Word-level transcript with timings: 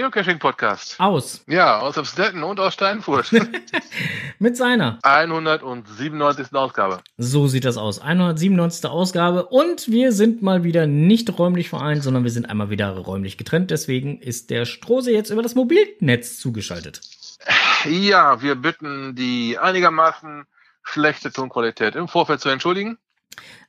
Geocaching-Podcast. 0.00 0.98
Aus. 0.98 1.44
Ja, 1.46 1.80
aus 1.80 1.98
Amstetten 1.98 2.42
und 2.42 2.58
aus 2.58 2.72
Steinfurt. 2.72 3.32
Mit 4.38 4.56
seiner 4.56 4.98
197. 5.02 6.54
Ausgabe. 6.54 7.00
So 7.18 7.48
sieht 7.48 7.66
das 7.66 7.76
aus. 7.76 7.98
197. 7.98 8.88
Ausgabe. 8.88 9.44
Und 9.44 9.90
wir 9.90 10.12
sind 10.12 10.40
mal 10.40 10.64
wieder 10.64 10.86
nicht 10.86 11.38
räumlich 11.38 11.68
vereint, 11.68 12.02
sondern 12.02 12.24
wir 12.24 12.30
sind 12.30 12.48
einmal 12.48 12.70
wieder 12.70 12.96
räumlich 12.96 13.36
getrennt. 13.36 13.70
Deswegen 13.70 14.18
ist 14.22 14.48
der 14.48 14.64
Strose 14.64 15.12
jetzt 15.12 15.28
über 15.28 15.42
das 15.42 15.54
Mobilnetz 15.54 16.38
zugeschaltet. 16.38 17.02
Ja, 17.84 18.40
wir 18.40 18.54
bitten 18.54 19.14
die 19.14 19.58
einigermaßen 19.58 20.46
schlechte 20.82 21.30
Tonqualität 21.30 21.94
im 21.94 22.08
Vorfeld 22.08 22.40
zu 22.40 22.48
entschuldigen. 22.48 22.96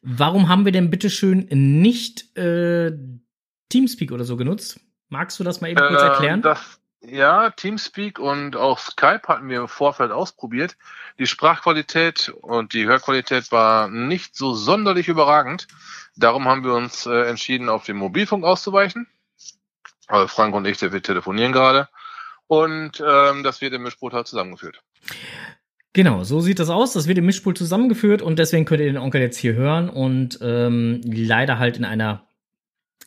Warum 0.01 0.47
haben 0.47 0.63
wir 0.63 0.71
denn 0.71 0.89
bitteschön 0.89 1.49
nicht 1.51 2.37
äh, 2.37 2.93
Teamspeak 3.67 4.13
oder 4.13 4.23
so 4.23 4.37
genutzt? 4.37 4.79
Magst 5.11 5.37
du 5.41 5.43
das 5.43 5.59
mal 5.59 5.69
eben 5.69 5.77
kurz 5.77 6.01
erklären? 6.01 6.35
Ähm, 6.35 6.41
das, 6.41 6.79
ja, 7.01 7.49
Teamspeak 7.49 8.17
und 8.17 8.55
auch 8.55 8.79
Skype 8.79 9.27
hatten 9.27 9.49
wir 9.49 9.59
im 9.59 9.67
Vorfeld 9.67 10.11
ausprobiert. 10.11 10.77
Die 11.19 11.27
Sprachqualität 11.27 12.29
und 12.41 12.73
die 12.73 12.87
Hörqualität 12.87 13.51
war 13.51 13.89
nicht 13.89 14.37
so 14.37 14.53
sonderlich 14.53 15.09
überragend. 15.09 15.67
Darum 16.15 16.47
haben 16.47 16.63
wir 16.63 16.73
uns 16.73 17.05
äh, 17.05 17.27
entschieden, 17.29 17.67
auf 17.67 17.83
den 17.83 17.97
Mobilfunk 17.97 18.45
auszuweichen. 18.45 19.05
Also 20.07 20.27
Frank 20.27 20.55
und 20.55 20.65
ich, 20.65 20.81
wir 20.81 21.03
telefonieren 21.03 21.51
gerade. 21.51 21.89
Und 22.47 23.03
ähm, 23.05 23.43
das 23.43 23.59
wird 23.59 23.73
im 23.73 23.83
Mischpult 23.83 24.13
halt 24.13 24.27
zusammengeführt. 24.27 24.81
Genau, 25.91 26.23
so 26.23 26.39
sieht 26.39 26.59
das 26.59 26.69
aus. 26.69 26.93
Das 26.93 27.09
wird 27.09 27.17
im 27.17 27.25
Mischpult 27.25 27.57
zusammengeführt 27.57 28.21
und 28.21 28.39
deswegen 28.39 28.63
könnt 28.63 28.79
ihr 28.79 28.87
den 28.87 28.97
Onkel 28.97 29.19
jetzt 29.19 29.37
hier 29.37 29.55
hören 29.55 29.89
und 29.89 30.39
ähm, 30.41 31.01
leider 31.03 31.59
halt 31.59 31.75
in 31.75 31.83
einer 31.83 32.30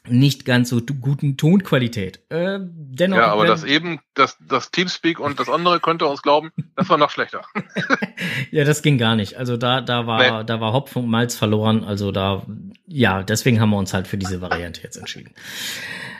nicht 0.06 0.44
ganz 0.44 0.68
so 0.68 0.80
guten 0.80 1.36
Tonqualität. 1.36 2.20
Äh, 2.28 2.58
dennoch, 2.60 3.16
ja, 3.16 3.32
aber 3.32 3.46
das 3.46 3.64
eben, 3.64 4.00
das, 4.14 4.36
das 4.46 4.70
Teamspeak 4.70 5.18
und 5.18 5.40
das 5.40 5.48
andere 5.48 5.80
könnte 5.80 6.06
uns 6.06 6.22
glauben, 6.22 6.52
das 6.76 6.88
war 6.88 6.98
noch 6.98 7.10
schlechter. 7.10 7.42
ja, 8.50 8.64
das 8.64 8.82
ging 8.82 8.98
gar 8.98 9.16
nicht. 9.16 9.36
Also 9.36 9.56
da, 9.56 9.80
da 9.80 10.06
war, 10.06 10.40
nee. 10.40 10.44
da 10.44 10.60
war 10.60 10.72
Hopf 10.72 10.94
und 10.96 11.08
Malz 11.08 11.36
verloren. 11.36 11.84
Also 11.84 12.12
da, 12.12 12.44
ja, 12.86 13.22
deswegen 13.22 13.60
haben 13.60 13.70
wir 13.70 13.78
uns 13.78 13.94
halt 13.94 14.06
für 14.06 14.18
diese 14.18 14.40
Variante 14.40 14.82
jetzt 14.82 14.96
entschieden. 14.96 15.34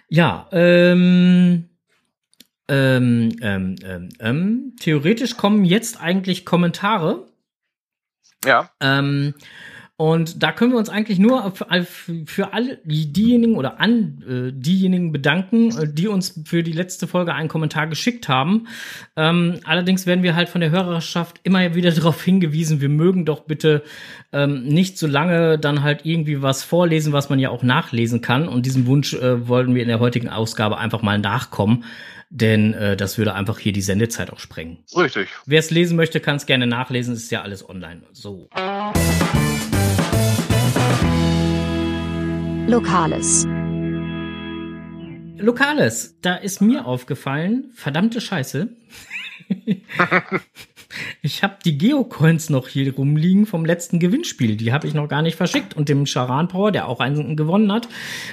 Ja, 0.08 0.48
ähm, 0.52 1.68
ähm, 2.68 3.36
ähm, 3.42 3.76
ähm, 3.84 4.08
ähm, 4.20 4.76
theoretisch 4.80 5.36
kommen 5.36 5.64
jetzt 5.64 6.00
eigentlich 6.00 6.46
Kommentare. 6.46 7.26
Ja. 8.44 8.70
Ähm, 8.80 9.34
und 9.96 10.42
da 10.42 10.50
können 10.50 10.72
wir 10.72 10.78
uns 10.78 10.88
eigentlich 10.88 11.20
nur 11.20 11.52
für, 11.52 11.66
für 12.26 12.52
alle 12.52 12.80
diejenigen 12.84 13.54
oder 13.54 13.80
an 13.80 14.24
äh, 14.28 14.52
diejenigen 14.52 15.12
bedanken, 15.12 15.70
äh, 15.78 15.88
die 15.88 16.08
uns 16.08 16.40
für 16.46 16.64
die 16.64 16.72
letzte 16.72 17.06
Folge 17.06 17.32
einen 17.32 17.48
Kommentar 17.48 17.86
geschickt 17.86 18.28
haben. 18.28 18.66
Ähm, 19.14 19.60
allerdings 19.62 20.04
werden 20.04 20.24
wir 20.24 20.34
halt 20.34 20.48
von 20.48 20.60
der 20.60 20.70
Hörerschaft 20.70 21.38
immer 21.44 21.76
wieder 21.76 21.90
darauf 21.94 22.24
hingewiesen, 22.24 22.80
wir 22.80 22.88
mögen 22.88 23.24
doch 23.24 23.42
bitte 23.42 23.84
ähm, 24.32 24.64
nicht 24.64 24.98
so 24.98 25.06
lange 25.06 25.60
dann 25.60 25.84
halt 25.84 26.04
irgendwie 26.04 26.42
was 26.42 26.64
vorlesen, 26.64 27.12
was 27.12 27.30
man 27.30 27.38
ja 27.38 27.50
auch 27.50 27.62
nachlesen 27.62 28.20
kann. 28.20 28.48
Und 28.48 28.66
diesem 28.66 28.86
Wunsch 28.86 29.14
äh, 29.14 29.46
wollen 29.46 29.76
wir 29.76 29.82
in 29.82 29.88
der 29.88 30.00
heutigen 30.00 30.28
Ausgabe 30.28 30.78
einfach 30.78 31.02
mal 31.02 31.20
nachkommen 31.20 31.84
denn 32.30 32.74
äh, 32.74 32.96
das 32.96 33.16
würde 33.16 33.34
einfach 33.34 33.60
hier 33.60 33.72
die 33.72 33.82
Sendezeit 33.82 34.32
auch 34.32 34.40
sprengen. 34.40 34.78
Richtig. 34.96 35.28
Wer 35.46 35.60
es 35.60 35.70
lesen 35.70 35.96
möchte, 35.96 36.18
kann 36.18 36.34
es 36.34 36.46
gerne 36.46 36.66
nachlesen, 36.66 37.14
ist 37.14 37.30
ja 37.30 37.42
alles 37.42 37.68
online. 37.68 38.02
So. 38.10 38.48
Lokales. 42.66 43.46
Lokales, 45.36 46.18
da 46.22 46.36
ist 46.36 46.62
mir 46.62 46.86
aufgefallen, 46.86 47.70
verdammte 47.74 48.22
Scheiße. 48.22 48.70
ich 51.22 51.42
habe 51.42 51.58
die 51.62 51.76
Geocoins 51.76 52.48
noch 52.48 52.68
hier 52.68 52.94
rumliegen 52.94 53.44
vom 53.44 53.66
letzten 53.66 53.98
Gewinnspiel. 53.98 54.56
Die 54.56 54.72
habe 54.72 54.86
ich 54.86 54.94
noch 54.94 55.08
gar 55.08 55.20
nicht 55.20 55.36
verschickt. 55.36 55.74
Und 55.74 55.90
dem 55.90 56.06
Charan 56.06 56.48
Power, 56.48 56.72
der 56.72 56.88
auch 56.88 57.00
einen 57.00 57.36
gewonnen 57.36 57.70
hat, 57.70 57.86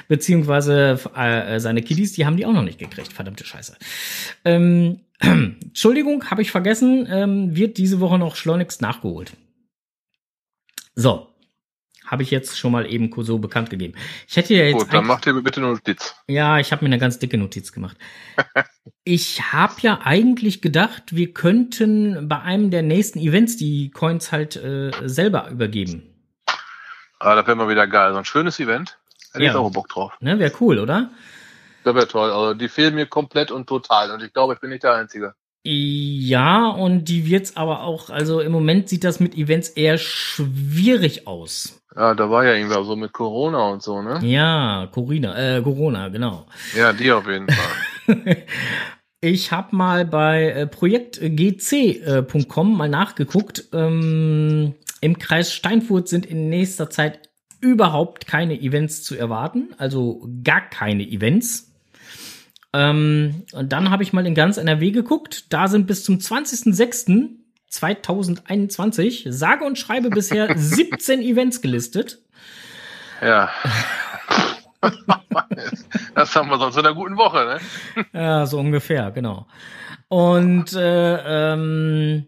beziehungsweise 0.07 0.97
äh, 1.13 1.59
seine 1.59 1.81
Kiddies, 1.81 2.13
die 2.13 2.25
haben 2.25 2.37
die 2.37 2.45
auch 2.45 2.53
noch 2.53 2.63
nicht 2.63 2.79
gekriegt. 2.79 3.11
Verdammte 3.11 3.45
Scheiße. 3.45 3.75
Ähm, 4.45 5.01
Entschuldigung, 5.19 6.31
habe 6.31 6.41
ich 6.41 6.51
vergessen, 6.51 7.05
ähm, 7.11 7.53
wird 7.57 7.77
diese 7.77 7.99
Woche 7.99 8.17
noch 8.17 8.37
schleunigst 8.37 8.81
nachgeholt. 8.81 9.33
So, 10.95 11.30
habe 12.11 12.23
ich 12.23 12.31
jetzt 12.31 12.59
schon 12.59 12.73
mal 12.73 12.85
eben 12.85 13.09
so 13.23 13.39
bekannt 13.39 13.69
gegeben. 13.69 13.93
Ich 14.27 14.35
hätte 14.35 14.53
ja 14.53 14.65
jetzt. 14.65 14.79
Gut, 14.79 14.93
dann 14.93 15.07
mach 15.07 15.21
dir 15.21 15.33
bitte 15.41 15.61
eine 15.61 15.69
Notiz. 15.69 16.13
Ja, 16.27 16.59
ich 16.59 16.73
habe 16.73 16.83
mir 16.83 16.89
eine 16.89 16.99
ganz 16.99 17.17
dicke 17.19 17.37
Notiz 17.37 17.71
gemacht. 17.71 17.97
ich 19.05 19.53
habe 19.53 19.75
ja 19.79 20.01
eigentlich 20.03 20.61
gedacht, 20.61 21.15
wir 21.15 21.33
könnten 21.33 22.27
bei 22.27 22.41
einem 22.41 22.69
der 22.69 22.83
nächsten 22.83 23.17
Events 23.19 23.55
die 23.55 23.91
Coins 23.91 24.33
halt 24.33 24.57
äh, 24.57 24.91
selber 25.05 25.49
übergeben. 25.49 26.03
Ah, 27.19 27.35
das 27.35 27.47
wäre 27.47 27.55
mal 27.55 27.69
wieder 27.69 27.87
geil. 27.87 28.11
So 28.11 28.19
ein 28.19 28.25
schönes 28.25 28.59
Event. 28.59 28.99
Hätte 29.31 29.45
ja. 29.45 29.51
ich 29.51 29.57
auch 29.57 29.71
Bock 29.71 29.87
drauf. 29.87 30.11
Ne, 30.19 30.37
wäre 30.37 30.51
cool, 30.59 30.79
oder? 30.79 31.11
Das 31.85 31.95
wäre 31.95 32.07
toll. 32.07 32.29
Also 32.29 32.53
die 32.53 32.67
fehlen 32.67 32.95
mir 32.95 33.05
komplett 33.05 33.51
und 33.51 33.67
total. 33.67 34.11
Und 34.11 34.21
ich 34.21 34.33
glaube, 34.33 34.55
ich 34.55 34.59
bin 34.59 34.69
nicht 34.69 34.83
der 34.83 34.95
Einzige. 34.95 35.33
Ja, 35.63 36.69
und 36.69 37.05
die 37.05 37.29
wird's 37.29 37.55
aber 37.55 37.83
auch, 37.83 38.09
also 38.09 38.39
im 38.41 38.51
Moment 38.51 38.89
sieht 38.89 39.03
das 39.03 39.19
mit 39.19 39.35
Events 39.35 39.69
eher 39.69 39.99
schwierig 39.99 41.27
aus. 41.27 41.80
Ja, 41.95 42.13
da 42.13 42.29
war 42.29 42.45
ja 42.45 42.53
irgendwer 42.53 42.83
so 42.83 42.95
mit 42.95 43.11
Corona 43.11 43.69
und 43.69 43.83
so, 43.83 44.01
ne? 44.01 44.19
Ja, 44.23 44.87
Corona, 44.91 45.57
äh, 45.57 45.61
Corona, 45.61 46.07
genau. 46.07 46.45
Ja, 46.75 46.93
die 46.93 47.11
auf 47.11 47.27
jeden 47.27 47.49
Fall. 47.49 48.37
ich 49.21 49.51
habe 49.51 49.75
mal 49.75 50.05
bei 50.05 50.51
äh, 50.51 50.67
projektgc.com 50.67 52.77
mal 52.77 52.87
nachgeguckt. 52.87 53.65
Ähm, 53.73 54.75
Im 55.01 55.19
Kreis 55.19 55.53
Steinfurt 55.53 56.07
sind 56.07 56.25
in 56.25 56.47
nächster 56.47 56.89
Zeit 56.89 57.29
überhaupt 57.59 58.25
keine 58.25 58.59
Events 58.59 59.03
zu 59.03 59.15
erwarten, 59.15 59.75
also 59.77 60.27
gar 60.43 60.61
keine 60.61 61.03
Events. 61.03 61.73
Ähm, 62.73 63.43
und 63.51 63.73
dann 63.73 63.89
habe 63.89 64.03
ich 64.03 64.13
mal 64.13 64.25
in 64.25 64.33
ganz 64.33 64.55
NRW 64.57 64.91
geguckt. 64.91 65.51
Da 65.51 65.67
sind 65.67 65.87
bis 65.87 66.05
zum 66.05 66.21
20.06.2021 67.71 69.31
sage 69.31 69.63
und 69.65 69.77
schreibe 69.77 70.09
bisher 70.09 70.53
17 70.57 71.21
Events 71.21 71.61
gelistet. 71.61 72.19
Ja. 73.21 73.49
das 76.15 76.35
haben 76.35 76.49
wir 76.49 76.57
sonst 76.57 76.77
in 76.77 76.85
einer 76.85 76.95
guten 76.95 77.17
Woche, 77.17 77.45
ne? 77.45 77.59
Ja, 78.13 78.45
so 78.45 78.59
ungefähr, 78.59 79.11
genau. 79.11 79.47
Und 80.07 80.73
äh, 80.73 81.53
ähm, 81.53 82.27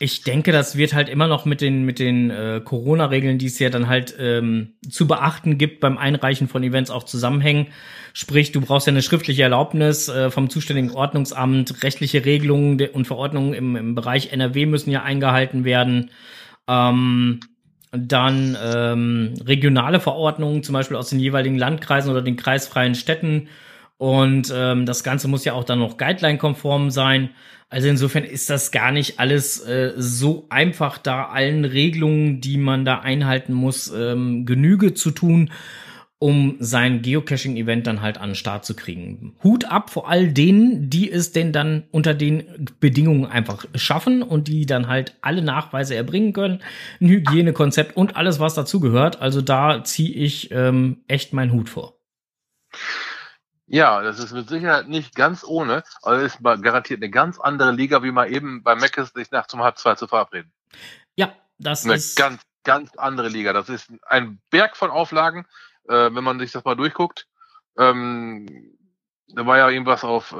ich 0.00 0.22
denke, 0.22 0.52
das 0.52 0.76
wird 0.76 0.94
halt 0.94 1.08
immer 1.08 1.26
noch 1.26 1.44
mit 1.44 1.60
den, 1.60 1.82
mit 1.84 1.98
den 1.98 2.30
äh, 2.30 2.60
Corona-Regeln, 2.64 3.38
die 3.38 3.46
es 3.46 3.58
ja 3.58 3.68
dann 3.68 3.88
halt 3.88 4.14
ähm, 4.18 4.74
zu 4.88 5.08
beachten 5.08 5.58
gibt 5.58 5.80
beim 5.80 5.98
Einreichen 5.98 6.46
von 6.46 6.62
Events 6.62 6.90
auch 6.90 7.02
zusammenhängen. 7.02 7.66
Sprich, 8.12 8.52
du 8.52 8.60
brauchst 8.60 8.86
ja 8.86 8.92
eine 8.92 9.02
schriftliche 9.02 9.42
Erlaubnis 9.42 10.08
äh, 10.08 10.30
vom 10.30 10.50
zuständigen 10.50 10.92
Ordnungsamt, 10.92 11.82
rechtliche 11.82 12.24
Regelungen 12.24 12.80
und 12.90 13.06
Verordnungen 13.06 13.54
im, 13.54 13.74
im 13.74 13.94
Bereich 13.96 14.32
NRW 14.32 14.66
müssen 14.66 14.90
ja 14.90 15.02
eingehalten 15.02 15.64
werden. 15.64 16.10
Ähm, 16.68 17.40
dann 17.90 18.56
ähm, 18.62 19.34
regionale 19.44 19.98
Verordnungen, 19.98 20.62
zum 20.62 20.74
Beispiel 20.74 20.96
aus 20.96 21.08
den 21.08 21.20
jeweiligen 21.20 21.58
Landkreisen 21.58 22.10
oder 22.10 22.22
den 22.22 22.36
kreisfreien 22.36 22.94
Städten. 22.94 23.48
Und 23.98 24.52
ähm, 24.54 24.86
das 24.86 25.02
Ganze 25.02 25.28
muss 25.28 25.44
ja 25.44 25.52
auch 25.52 25.64
dann 25.64 25.80
noch 25.80 25.96
guideline-konform 25.96 26.90
sein. 26.90 27.30
Also 27.68 27.88
insofern 27.88 28.24
ist 28.24 28.48
das 28.48 28.70
gar 28.70 28.92
nicht 28.92 29.18
alles 29.18 29.60
äh, 29.60 29.92
so 29.96 30.46
einfach, 30.48 30.96
da 30.98 31.26
allen 31.26 31.64
Regelungen, 31.64 32.40
die 32.40 32.56
man 32.56 32.84
da 32.84 33.00
einhalten 33.00 33.52
muss, 33.52 33.92
ähm, 33.94 34.46
Genüge 34.46 34.94
zu 34.94 35.10
tun, 35.10 35.50
um 36.20 36.56
sein 36.58 37.02
Geocaching-Event 37.02 37.86
dann 37.86 38.00
halt 38.00 38.18
an 38.18 38.30
den 38.30 38.34
Start 38.34 38.64
zu 38.64 38.74
kriegen. 38.74 39.36
Hut 39.44 39.66
ab 39.66 39.90
vor 39.90 40.08
all 40.08 40.32
denen, 40.32 40.90
die 40.90 41.10
es 41.10 41.32
denn 41.32 41.52
dann 41.52 41.84
unter 41.90 42.14
den 42.14 42.68
Bedingungen 42.80 43.26
einfach 43.26 43.66
schaffen 43.74 44.22
und 44.22 44.48
die 44.48 44.64
dann 44.64 44.88
halt 44.88 45.16
alle 45.20 45.42
Nachweise 45.42 45.94
erbringen 45.94 46.32
können, 46.32 46.60
ein 47.00 47.08
Hygienekonzept 47.08 47.96
und 47.96 48.16
alles, 48.16 48.40
was 48.40 48.54
dazugehört. 48.54 49.20
Also 49.20 49.42
da 49.42 49.84
ziehe 49.84 50.12
ich 50.14 50.50
ähm, 50.50 51.02
echt 51.06 51.32
meinen 51.32 51.52
Hut 51.52 51.68
vor. 51.68 51.98
Ja, 53.70 54.00
das 54.02 54.18
ist 54.18 54.32
mit 54.32 54.48
Sicherheit 54.48 54.88
nicht 54.88 55.14
ganz 55.14 55.44
ohne, 55.44 55.84
aber 56.02 56.16
es 56.16 56.34
ist 56.34 56.42
garantiert 56.42 57.02
eine 57.02 57.10
ganz 57.10 57.38
andere 57.38 57.70
Liga, 57.72 58.02
wie 58.02 58.10
mal 58.10 58.32
eben 58.32 58.62
bei 58.62 58.74
Meckes 58.74 59.10
sich 59.10 59.30
nach 59.30 59.46
zum 59.46 59.62
halb 59.62 59.76
zwei 59.76 59.94
zu 59.94 60.08
verabreden. 60.08 60.50
Ja, 61.16 61.34
das 61.58 61.84
eine 61.84 61.94
ist. 61.94 62.18
Eine 62.18 62.30
ganz, 62.30 62.42
ganz 62.64 62.96
andere 62.96 63.28
Liga. 63.28 63.52
Das 63.52 63.68
ist 63.68 63.92
ein 64.06 64.40
Berg 64.50 64.76
von 64.76 64.90
Auflagen, 64.90 65.46
äh, 65.86 66.10
wenn 66.12 66.24
man 66.24 66.38
sich 66.38 66.50
das 66.50 66.64
mal 66.64 66.76
durchguckt. 66.76 67.26
Ähm, 67.76 68.74
da 69.28 69.44
war 69.44 69.58
ja 69.58 69.68
irgendwas 69.68 70.02
auf 70.02 70.32
äh, 70.32 70.36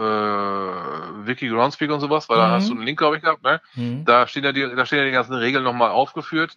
Wiki 1.26 1.48
Groundspeak 1.48 1.90
und 1.90 2.00
sowas, 2.00 2.30
weil 2.30 2.38
mhm. 2.38 2.40
da 2.40 2.50
hast 2.52 2.68
du 2.70 2.72
einen 2.72 2.86
Link, 2.86 2.98
glaube 2.98 3.16
ich, 3.16 3.22
gehabt, 3.22 3.42
ne? 3.42 3.60
Mhm. 3.74 4.06
Da 4.06 4.26
stehen 4.26 4.44
ja 4.44 4.52
die, 4.52 4.62
da 4.62 4.86
stehen 4.86 5.00
ja 5.00 5.04
die 5.04 5.10
ganzen 5.10 5.34
Regeln 5.34 5.64
nochmal 5.64 5.90
aufgeführt. 5.90 6.56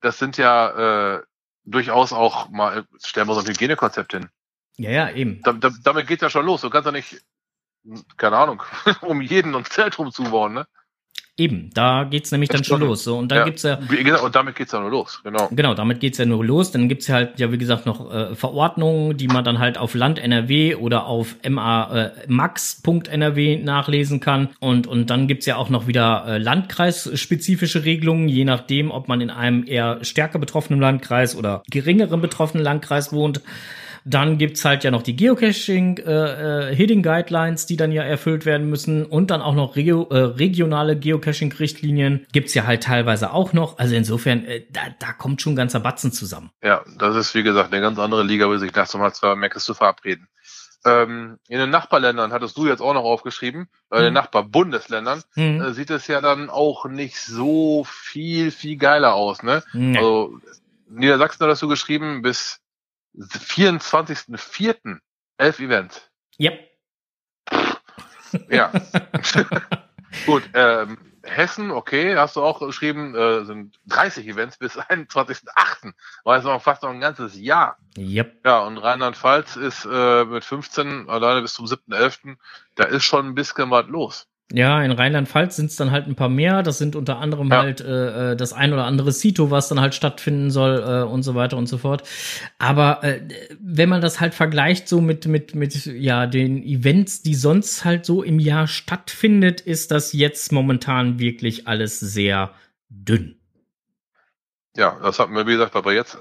Das 0.00 0.18
sind 0.18 0.38
ja 0.38 1.16
äh, 1.16 1.22
durchaus 1.64 2.14
auch 2.14 2.48
mal, 2.48 2.86
stellen 3.04 3.28
wir 3.28 3.34
so 3.34 3.40
ein 3.40 3.46
Hygienekonzept 3.46 4.12
hin. 4.12 4.30
Ja, 4.78 4.90
ja, 4.90 5.10
eben. 5.10 5.40
Da, 5.42 5.52
da, 5.52 5.70
damit 5.82 6.06
geht's 6.06 6.22
ja 6.22 6.30
schon 6.30 6.46
los. 6.46 6.60
Du 6.60 6.70
kannst 6.70 6.86
ja 6.86 6.92
nicht, 6.92 7.20
keine 8.16 8.36
Ahnung, 8.36 8.62
um 9.02 9.20
jeden 9.20 9.54
und 9.54 9.68
Zelt 9.68 9.98
rumzubauen, 9.98 10.54
ne? 10.54 10.66
Eben, 11.40 11.70
da 11.72 12.02
geht's 12.02 12.32
nämlich 12.32 12.50
dann 12.50 12.64
schon 12.64 12.80
los. 12.80 13.04
So, 13.04 13.16
und 13.16 13.30
dann 13.30 13.38
ja, 13.38 13.44
gibt's 13.44 13.62
ja. 13.62 13.78
Wie 13.88 14.02
gesagt, 14.02 14.24
und 14.24 14.34
damit 14.34 14.56
geht's 14.56 14.72
ja 14.72 14.80
nur 14.80 14.90
los, 14.90 15.20
genau. 15.22 15.48
Genau, 15.52 15.72
damit 15.72 16.00
geht's 16.00 16.18
ja 16.18 16.26
nur 16.26 16.44
los. 16.44 16.72
Dann 16.72 16.88
gibt's 16.88 17.06
ja 17.06 17.14
halt, 17.14 17.38
ja, 17.38 17.52
wie 17.52 17.58
gesagt, 17.58 17.86
noch 17.86 18.12
äh, 18.12 18.34
Verordnungen, 18.34 19.16
die 19.16 19.28
man 19.28 19.44
dann 19.44 19.60
halt 19.60 19.78
auf 19.78 19.94
Land 19.94 20.18
NRW 20.18 20.74
oder 20.74 21.06
auf 21.06 21.36
ma, 21.48 21.94
äh, 21.94 22.10
max.nrw 22.26 23.62
nachlesen 23.62 24.18
kann. 24.18 24.48
Und, 24.58 24.88
und 24.88 25.10
dann 25.10 25.28
gibt's 25.28 25.46
ja 25.46 25.54
auch 25.54 25.70
noch 25.70 25.86
wieder 25.86 26.24
äh, 26.26 26.38
landkreisspezifische 26.38 27.84
Regelungen, 27.84 28.28
je 28.28 28.44
nachdem, 28.44 28.90
ob 28.90 29.06
man 29.06 29.20
in 29.20 29.30
einem 29.30 29.64
eher 29.64 30.04
stärker 30.04 30.40
betroffenen 30.40 30.80
Landkreis 30.80 31.36
oder 31.36 31.62
geringeren 31.70 32.20
betroffenen 32.20 32.64
Landkreis 32.64 33.12
wohnt. 33.12 33.42
Dann 34.08 34.38
gibt's 34.38 34.64
halt 34.64 34.84
ja 34.84 34.90
noch 34.90 35.02
die 35.02 35.16
Geocaching 35.16 35.98
äh, 35.98 36.70
äh, 36.72 37.66
die 37.66 37.76
dann 37.76 37.92
ja 37.92 38.02
erfüllt 38.02 38.46
werden 38.46 38.70
müssen 38.70 39.04
und 39.04 39.30
dann 39.30 39.42
auch 39.42 39.54
noch 39.54 39.76
regio 39.76 40.08
äh, 40.10 40.16
regionale 40.18 40.98
Geocaching 40.98 41.52
Richtlinien 41.52 42.26
gibt's 42.32 42.54
ja 42.54 42.64
halt 42.64 42.82
teilweise 42.84 43.32
auch 43.32 43.52
noch. 43.52 43.78
Also 43.78 43.94
insofern 43.94 44.44
äh, 44.44 44.62
da, 44.70 44.80
da 44.98 45.12
kommt 45.12 45.42
schon 45.42 45.52
ein 45.52 45.56
ganzer 45.56 45.80
Batzen 45.80 46.10
zusammen. 46.12 46.50
Ja, 46.62 46.82
das 46.98 47.16
ist 47.16 47.34
wie 47.34 47.42
gesagt 47.42 47.72
eine 47.72 47.82
ganz 47.82 47.98
andere 47.98 48.22
Liga, 48.22 48.50
wie 48.50 48.58
sich 48.58 48.72
das 48.72 48.94
mal 48.94 49.12
zwei 49.12 49.34
Meckes 49.34 49.64
zu 49.64 49.74
verabreden. 49.74 50.26
Ähm, 50.86 51.38
in 51.48 51.58
den 51.58 51.70
Nachbarländern 51.70 52.32
hattest 52.32 52.56
du 52.56 52.66
jetzt 52.66 52.80
auch 52.80 52.94
noch 52.94 53.02
aufgeschrieben, 53.04 53.68
äh, 53.90 53.96
in 53.98 54.04
den 54.04 54.12
Mhm. 54.12 54.14
Nachbarbundesländern 54.14 55.22
Mhm. 55.34 55.60
äh, 55.60 55.72
sieht 55.74 55.90
es 55.90 56.06
ja 56.06 56.20
dann 56.20 56.48
auch 56.50 56.86
nicht 56.86 57.18
so 57.18 57.84
viel, 57.84 58.50
viel 58.52 58.76
geiler 58.76 59.14
aus, 59.14 59.42
ne? 59.42 59.62
Nee. 59.72 59.98
Also 59.98 60.38
Niedersachsen 60.88 61.42
hat 61.44 61.50
das 61.50 61.58
so 61.58 61.68
geschrieben, 61.68 62.22
bis 62.22 62.60
24.04. 63.16 64.98
elf 65.38 65.60
Events. 65.60 66.10
Ja. 66.36 66.52
Ja. 68.48 68.72
Gut, 70.26 70.42
ähm, 70.54 70.98
Hessen, 71.22 71.70
okay, 71.70 72.16
hast 72.16 72.36
du 72.36 72.42
auch 72.42 72.60
geschrieben, 72.60 73.14
äh, 73.14 73.44
sind 73.44 73.78
30 73.86 74.26
Events 74.26 74.58
bis 74.58 74.78
21.08. 74.78 75.92
War 76.24 76.36
jetzt 76.36 76.44
noch 76.44 76.62
fast 76.62 76.82
noch 76.82 76.90
ein 76.90 77.00
ganzes 77.00 77.38
Jahr. 77.38 77.78
Yep. 77.96 78.40
Ja, 78.44 78.60
und 78.60 78.78
Rheinland-Pfalz 78.78 79.56
ist 79.56 79.86
äh, 79.90 80.24
mit 80.24 80.44
15 80.44 81.08
alleine 81.08 81.42
bis 81.42 81.54
zum 81.54 81.66
7.11. 81.66 82.36
Da 82.74 82.84
ist 82.84 83.04
schon 83.04 83.26
ein 83.26 83.34
bisschen 83.34 83.70
was 83.70 83.86
los. 83.88 84.26
Ja, 84.50 84.82
in 84.82 84.92
Rheinland-Pfalz 84.92 85.56
sind 85.56 85.66
es 85.66 85.76
dann 85.76 85.90
halt 85.90 86.06
ein 86.06 86.14
paar 86.14 86.30
mehr. 86.30 86.62
Das 86.62 86.78
sind 86.78 86.96
unter 86.96 87.18
anderem 87.18 87.50
Ja. 87.50 87.58
halt 87.62 87.82
äh, 87.82 88.32
äh, 88.32 88.36
das 88.36 88.54
ein 88.54 88.72
oder 88.72 88.84
andere 88.84 89.12
Sito, 89.12 89.50
was 89.50 89.68
dann 89.68 89.78
halt 89.78 89.94
stattfinden 89.94 90.50
soll 90.50 90.82
äh, 90.82 91.02
und 91.02 91.22
so 91.22 91.34
weiter 91.34 91.58
und 91.58 91.66
so 91.66 91.76
fort. 91.76 92.02
Aber 92.58 93.04
äh, 93.04 93.20
wenn 93.60 93.90
man 93.90 94.00
das 94.00 94.20
halt 94.20 94.32
vergleicht 94.32 94.88
so 94.88 95.02
mit 95.02 95.26
mit 95.26 95.54
mit 95.54 95.84
ja 95.84 96.26
den 96.26 96.62
Events, 96.64 97.20
die 97.20 97.34
sonst 97.34 97.84
halt 97.84 98.06
so 98.06 98.22
im 98.22 98.38
Jahr 98.38 98.66
stattfindet, 98.68 99.60
ist 99.60 99.90
das 99.90 100.14
jetzt 100.14 100.50
momentan 100.50 101.18
wirklich 101.18 101.68
alles 101.68 102.00
sehr 102.00 102.54
dünn. 102.88 103.36
Ja, 104.76 104.98
das 105.02 105.18
hatten 105.18 105.34
wir, 105.34 105.46
wie 105.46 105.52
gesagt, 105.52 105.76
aber 105.76 105.92
jetzt 105.92 106.16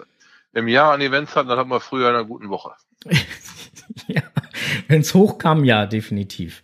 im 0.52 0.68
Jahr 0.68 0.92
an 0.94 1.00
Events 1.02 1.36
hatten, 1.36 1.48
dann 1.48 1.60
hatten 1.60 1.70
wir 1.70 1.80
früher 1.80 2.10
in 2.10 2.16
einer 2.16 2.26
guten 2.26 2.50
Woche. 2.50 2.72
ja, 4.08 4.24
wenn 4.90 5.02
es 5.02 5.14
hochkam, 5.14 5.64
ja, 5.64 5.86
definitiv. 5.86 6.62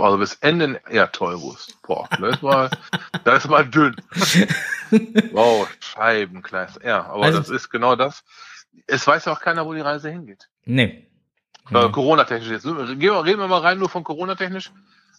Also 0.00 0.18
bis 0.18 0.34
Ende, 0.36 0.80
ja 0.90 1.06
toll, 1.06 1.40
Wurst. 1.40 1.80
Boah, 1.82 2.08
das 2.18 2.36
ist 2.36 2.42
mal, 2.42 2.70
ist 3.24 3.48
mal 3.48 3.66
dünn. 3.66 3.96
Wow, 5.32 5.68
Scheibenkleist. 5.80 6.80
Ja, 6.82 7.04
aber 7.06 7.24
Also- 7.24 7.38
das 7.38 7.50
ist 7.50 7.68
genau 7.70 7.94
das. 7.96 8.24
Es 8.86 9.06
weiß 9.06 9.26
ja 9.26 9.32
auch 9.32 9.40
keiner, 9.40 9.66
wo 9.66 9.74
die 9.74 9.80
Reise 9.80 10.08
hingeht. 10.10 10.48
Nee. 10.64 11.06
Äh, 11.70 11.90
Corona-technisch 11.90 12.48
jetzt. 12.50 12.64
Reden 12.64 13.00
wir 13.00 13.48
mal 13.48 13.60
rein 13.60 13.78
nur 13.78 13.90
von 13.90 14.04
Corona-technisch. 14.04 14.70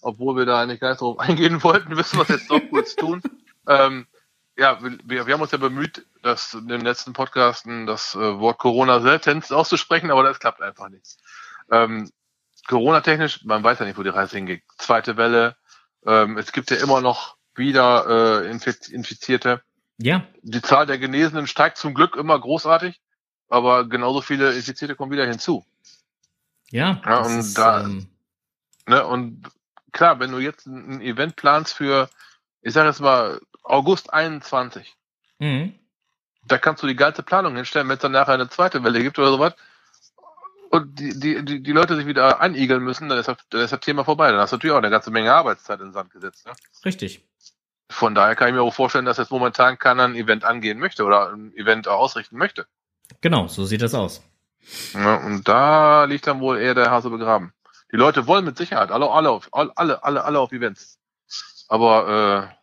Obwohl 0.01 0.35
wir 0.37 0.45
da 0.45 0.65
nicht 0.65 0.81
drauf 0.81 1.19
eingehen 1.19 1.61
wollten, 1.63 1.93
müssen 1.93 2.17
wir 2.17 2.23
es 2.23 2.29
jetzt 2.29 2.49
doch 2.49 2.61
kurz 2.69 2.95
tun. 2.95 3.21
Ähm, 3.67 4.07
ja, 4.57 4.79
wir, 4.81 5.27
wir 5.27 5.33
haben 5.33 5.41
uns 5.41 5.51
ja 5.51 5.57
bemüht, 5.57 6.05
das 6.23 6.53
in 6.53 6.67
den 6.67 6.81
letzten 6.81 7.13
Podcasten 7.13 7.85
das 7.85 8.15
äh, 8.15 8.39
Wort 8.39 8.57
Corona 8.57 8.99
seltenst 9.01 9.53
auszusprechen, 9.53 10.09
aber 10.09 10.23
das 10.23 10.39
klappt 10.39 10.61
einfach 10.61 10.89
nicht. 10.89 11.17
Ähm, 11.71 12.09
Corona-technisch, 12.69 13.43
man 13.45 13.63
weiß 13.63 13.79
ja 13.79 13.85
nicht, 13.85 13.97
wo 13.97 14.03
die 14.03 14.09
Reise 14.09 14.37
hingeht. 14.37 14.63
Zweite 14.77 15.17
Welle, 15.17 15.55
ähm, 16.05 16.37
es 16.37 16.51
gibt 16.51 16.69
ja 16.71 16.77
immer 16.77 17.01
noch 17.01 17.35
wieder 17.55 18.43
äh, 18.45 18.51
Infiz- 18.51 18.89
Infizierte. 18.91 19.61
Ja, 19.97 20.23
Die 20.43 20.61
Zahl 20.61 20.85
der 20.85 20.97
Genesenen 20.99 21.47
steigt 21.47 21.77
zum 21.77 21.93
Glück 21.93 22.15
immer 22.15 22.39
großartig, 22.39 23.01
aber 23.49 23.89
genauso 23.89 24.21
viele 24.21 24.53
Infizierte 24.53 24.95
kommen 24.95 25.11
wieder 25.11 25.25
hinzu. 25.27 25.65
ja. 26.69 27.01
Ja, 27.05 27.19
und 27.23 27.39
ist, 27.39 27.57
da- 27.57 27.81
ähm, 27.81 28.07
Ne? 28.87 29.05
Und 29.05 29.43
klar, 29.91 30.19
wenn 30.19 30.31
du 30.31 30.39
jetzt 30.39 30.65
ein 30.65 30.93
ein 30.93 31.01
Event 31.01 31.35
planst 31.35 31.75
für, 31.75 32.09
ich 32.63 32.73
sage 32.73 32.87
jetzt 32.89 33.01
mal, 33.01 33.39
August 33.63 34.11
21, 34.13 34.95
mhm. 35.37 35.73
da 36.47 36.57
kannst 36.57 36.81
du 36.81 36.87
die 36.87 36.95
ganze 36.95 37.21
Planung 37.21 37.55
hinstellen, 37.55 37.87
wenn 37.87 37.97
es 37.97 38.01
dann 38.01 38.13
nachher 38.13 38.33
eine 38.33 38.49
zweite 38.49 38.83
Welle 38.83 39.03
gibt 39.03 39.19
oder 39.19 39.29
sowas. 39.29 39.53
Und 40.69 40.99
die, 40.99 41.19
die, 41.19 41.43
die, 41.43 41.63
die 41.63 41.71
Leute 41.71 41.95
sich 41.95 42.05
wieder 42.05 42.41
anigeln 42.41 42.83
müssen, 42.83 43.09
dann 43.09 43.17
ist, 43.17 43.27
das, 43.27 43.37
dann 43.49 43.61
ist 43.61 43.73
das 43.73 43.79
Thema 43.79 44.05
vorbei. 44.05 44.31
Dann 44.31 44.39
hast 44.39 44.51
du 44.51 44.57
natürlich 44.57 44.73
auch 44.73 44.79
eine 44.79 44.91
ganze 44.91 45.09
Menge 45.09 45.33
Arbeitszeit 45.33 45.79
in 45.79 45.87
den 45.87 45.93
Sand 45.93 46.11
gesetzt. 46.11 46.45
Ne? 46.45 46.53
Richtig. 46.85 47.25
Von 47.89 48.13
daher 48.13 48.35
kann 48.35 48.49
ich 48.49 48.53
mir 48.53 48.61
auch 48.61 48.73
vorstellen, 48.73 49.05
dass 49.05 49.17
jetzt 49.17 49.31
momentan 49.31 49.79
keiner 49.79 50.03
ein 50.03 50.15
Event 50.15 50.45
angehen 50.45 50.77
möchte 50.77 51.03
oder 51.05 51.33
ein 51.33 51.51
Event 51.55 51.87
ausrichten 51.87 52.37
möchte. 52.37 52.67
Genau, 53.21 53.47
so 53.47 53.65
sieht 53.65 53.81
das 53.81 53.95
aus. 53.95 54.21
Ja, 54.93 55.15
und 55.15 55.47
da 55.47 56.03
liegt 56.03 56.27
dann 56.27 56.39
wohl 56.39 56.59
eher 56.59 56.75
der 56.75 56.91
Hase 56.91 57.09
begraben. 57.09 57.51
Die 57.91 57.97
Leute 57.97 58.27
wollen 58.27 58.45
mit 58.45 58.57
Sicherheit 58.57 58.91
alle, 58.91 59.09
alle, 59.09 59.31
auf, 59.31 59.49
alle, 59.51 59.75
alle, 59.75 60.23
alle 60.23 60.39
auf 60.39 60.51
Events. 60.51 60.99
Aber 61.67 62.51
äh, 62.51 62.59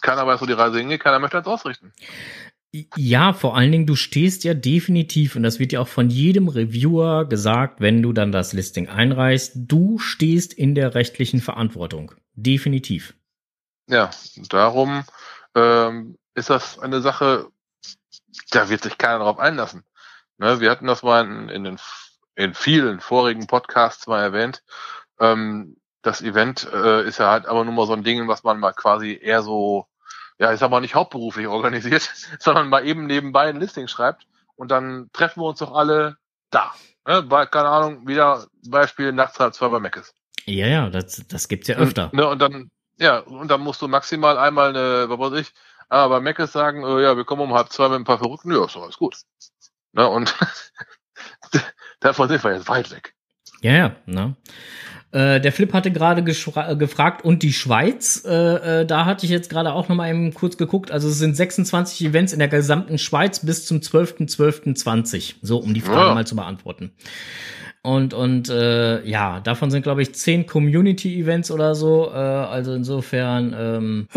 keiner 0.00 0.26
weiß, 0.26 0.40
wo 0.40 0.46
die 0.46 0.52
Reise 0.54 0.78
hingeht, 0.78 1.02
keiner 1.02 1.18
möchte 1.18 1.36
eins 1.36 1.46
ausrichten. 1.46 1.92
Ja, 2.72 3.32
vor 3.32 3.56
allen 3.56 3.72
Dingen, 3.72 3.86
du 3.86 3.96
stehst 3.96 4.44
ja 4.44 4.52
definitiv, 4.52 5.36
und 5.36 5.42
das 5.42 5.58
wird 5.58 5.72
ja 5.72 5.80
auch 5.80 5.88
von 5.88 6.10
jedem 6.10 6.48
Reviewer 6.48 7.26
gesagt, 7.26 7.80
wenn 7.80 8.02
du 8.02 8.12
dann 8.12 8.30
das 8.30 8.52
Listing 8.52 8.88
einreichst, 8.88 9.52
du 9.54 9.98
stehst 9.98 10.52
in 10.52 10.74
der 10.74 10.94
rechtlichen 10.94 11.40
Verantwortung. 11.40 12.12
Definitiv. 12.34 13.14
Ja, 13.88 14.10
darum 14.50 15.04
ähm, 15.54 16.18
ist 16.34 16.50
das 16.50 16.78
eine 16.78 17.00
Sache, 17.00 17.50
da 18.50 18.68
wird 18.68 18.82
sich 18.82 18.98
keiner 18.98 19.20
drauf 19.20 19.38
einlassen. 19.38 19.84
Ne, 20.36 20.60
wir 20.60 20.70
hatten 20.70 20.86
das 20.86 21.02
mal 21.02 21.24
in, 21.24 21.48
in, 21.48 21.64
den, 21.64 21.80
in 22.36 22.54
vielen 22.54 23.00
vorigen 23.00 23.46
Podcasts 23.46 24.06
mal 24.06 24.22
erwähnt. 24.22 24.62
Ähm, 25.18 25.78
das 26.02 26.22
Event 26.22 26.68
äh, 26.72 27.06
ist 27.06 27.18
ja 27.18 27.30
halt 27.30 27.46
aber 27.46 27.64
nur 27.64 27.74
mal 27.74 27.86
so 27.86 27.94
ein 27.94 28.04
Ding, 28.04 28.28
was 28.28 28.44
man 28.44 28.60
mal 28.60 28.72
quasi 28.72 29.18
eher 29.20 29.42
so, 29.42 29.86
ja, 30.38 30.52
ich 30.52 30.60
sag 30.60 30.70
mal 30.70 30.80
nicht 30.80 30.94
hauptberuflich 30.94 31.46
organisiert, 31.46 32.02
sondern 32.38 32.68
mal 32.68 32.86
eben 32.86 33.06
nebenbei 33.06 33.48
ein 33.48 33.60
Listing 33.60 33.88
schreibt 33.88 34.26
und 34.56 34.70
dann 34.70 35.10
treffen 35.12 35.42
wir 35.42 35.46
uns 35.46 35.58
doch 35.58 35.72
alle 35.72 36.16
da. 36.50 36.72
Ne, 37.06 37.22
bei, 37.22 37.46
keine 37.46 37.68
Ahnung, 37.68 38.06
wieder 38.06 38.46
Beispiel 38.68 39.12
nachts 39.12 39.40
halb 39.40 39.54
zwei 39.54 39.68
bei 39.68 39.80
Meckes. 39.80 40.14
Ja, 40.44 40.66
ja, 40.66 40.90
das, 40.90 41.26
das 41.28 41.48
gibt's 41.48 41.68
ja 41.68 41.76
öfter. 41.76 42.06
Und, 42.06 42.14
ne, 42.14 42.28
und 42.28 42.38
dann, 42.38 42.70
ja, 42.98 43.18
und 43.18 43.48
dann 43.48 43.60
musst 43.60 43.82
du 43.82 43.88
maximal 43.88 44.38
einmal 44.38 44.70
eine, 44.70 45.08
was 45.08 45.18
weiß 45.18 45.40
ich, 45.40 45.52
aber 45.88 46.16
bei 46.16 46.20
Meckes 46.20 46.52
sagen, 46.52 46.84
äh, 46.84 47.02
ja, 47.02 47.16
wir 47.16 47.24
kommen 47.24 47.42
um 47.42 47.54
halb 47.54 47.70
zwei 47.70 47.88
mit 47.88 47.98
ein 47.98 48.04
paar 48.04 48.18
Verrückten, 48.18 48.52
ja, 48.52 48.64
ist 48.64 48.76
doch 48.76 48.82
alles 48.82 48.98
gut. 48.98 49.16
Ne, 49.92 50.08
und 50.08 50.34
davon 52.00 52.28
sind 52.28 52.44
wir 52.44 52.52
jetzt 52.52 52.68
weit 52.68 52.90
weg. 52.90 53.14
Ja, 53.62 53.72
ja, 53.72 53.96
ne? 54.06 54.36
Äh, 55.10 55.40
der 55.40 55.52
Flip 55.52 55.72
hatte 55.72 55.90
gerade 55.90 56.20
äh, 56.20 56.76
gefragt, 56.76 57.24
und 57.24 57.42
die 57.42 57.52
Schweiz, 57.54 58.24
äh, 58.26 58.80
äh, 58.82 58.86
da 58.86 59.06
hatte 59.06 59.24
ich 59.24 59.32
jetzt 59.32 59.48
gerade 59.48 59.72
auch 59.72 59.88
noch 59.88 59.96
mal 59.96 60.10
eben 60.10 60.34
kurz 60.34 60.58
geguckt, 60.58 60.90
also 60.90 61.08
es 61.08 61.18
sind 61.18 61.34
26 61.34 62.06
Events 62.06 62.34
in 62.34 62.40
der 62.40 62.48
gesamten 62.48 62.98
Schweiz 62.98 63.44
bis 63.44 63.64
zum 63.66 63.78
12.12.20, 63.78 65.36
so 65.40 65.58
um 65.58 65.72
die 65.72 65.80
Frage 65.80 66.08
Ja. 66.08 66.14
mal 66.14 66.26
zu 66.26 66.36
beantworten. 66.36 66.92
Und, 67.82 68.12
und 68.12 68.50
äh, 68.50 69.02
ja, 69.08 69.40
davon 69.40 69.70
sind, 69.70 69.82
glaube 69.82 70.02
ich, 70.02 70.14
10 70.14 70.46
Community-Events 70.46 71.50
oder 71.50 71.74
so. 71.74 72.10
Äh, 72.12 72.16
also 72.16 72.74
insofern, 72.74 73.54
ähm, 73.56 74.08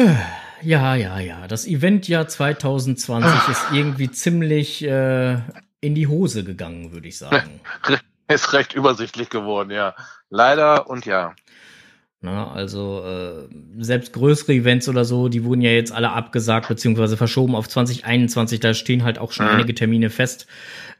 ja, 0.62 0.96
ja, 0.96 1.20
ja. 1.20 1.48
Das 1.48 1.66
Eventjahr 1.66 2.28
2020 2.28 3.48
ist 3.50 3.62
irgendwie 3.72 4.12
ziemlich 4.12 4.84
äh, 4.84 5.38
in 5.80 5.96
die 5.96 6.08
Hose 6.08 6.44
gegangen, 6.44 6.92
würde 6.92 7.08
ich 7.08 7.18
sagen. 7.18 7.62
Ist 8.28 8.54
recht 8.54 8.74
übersichtlich 8.74 9.30
geworden, 9.30 9.72
ja. 9.72 9.96
Leider 10.30 10.90
und 10.90 11.06
ja. 11.06 11.34
Na, 12.24 12.52
also 12.52 13.04
äh, 13.04 13.50
selbst 13.80 14.14
größere 14.14 14.54
Events 14.54 14.88
oder 14.88 15.06
so, 15.06 15.28
die 15.28 15.44
wurden 15.44 15.62
ja 15.62 15.72
jetzt 15.72 15.92
alle 15.92 16.12
abgesagt 16.12 16.68
beziehungsweise 16.68 17.18
verschoben 17.18 17.56
auf 17.56 17.68
2021. 17.68 18.60
Da 18.60 18.76
stehen 18.76 19.04
halt 19.04 19.18
auch 19.18 19.32
schon 19.32 19.48
mhm. 19.48 19.54
einige 19.54 19.74
Termine 19.74 20.12
fest. 20.12 20.46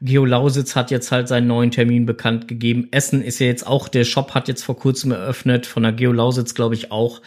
Geo 0.00 0.24
Lausitz 0.24 0.74
hat 0.74 0.90
jetzt 0.90 1.12
halt 1.12 1.28
seinen 1.28 1.46
neuen 1.46 1.70
Termin 1.70 2.06
bekannt 2.06 2.48
gegeben. 2.48 2.88
Essen 2.90 3.22
ist 3.22 3.38
ja 3.38 3.46
jetzt 3.46 3.64
auch, 3.64 3.86
der 3.86 4.02
Shop 4.02 4.34
hat 4.34 4.48
jetzt 4.48 4.64
vor 4.64 4.76
kurzem 4.76 5.12
eröffnet, 5.12 5.64
von 5.64 5.84
der 5.84 5.92
Geo 5.92 6.10
Lausitz 6.10 6.54
glaube 6.54 6.74
ich 6.74 6.90
auch. 6.90 7.22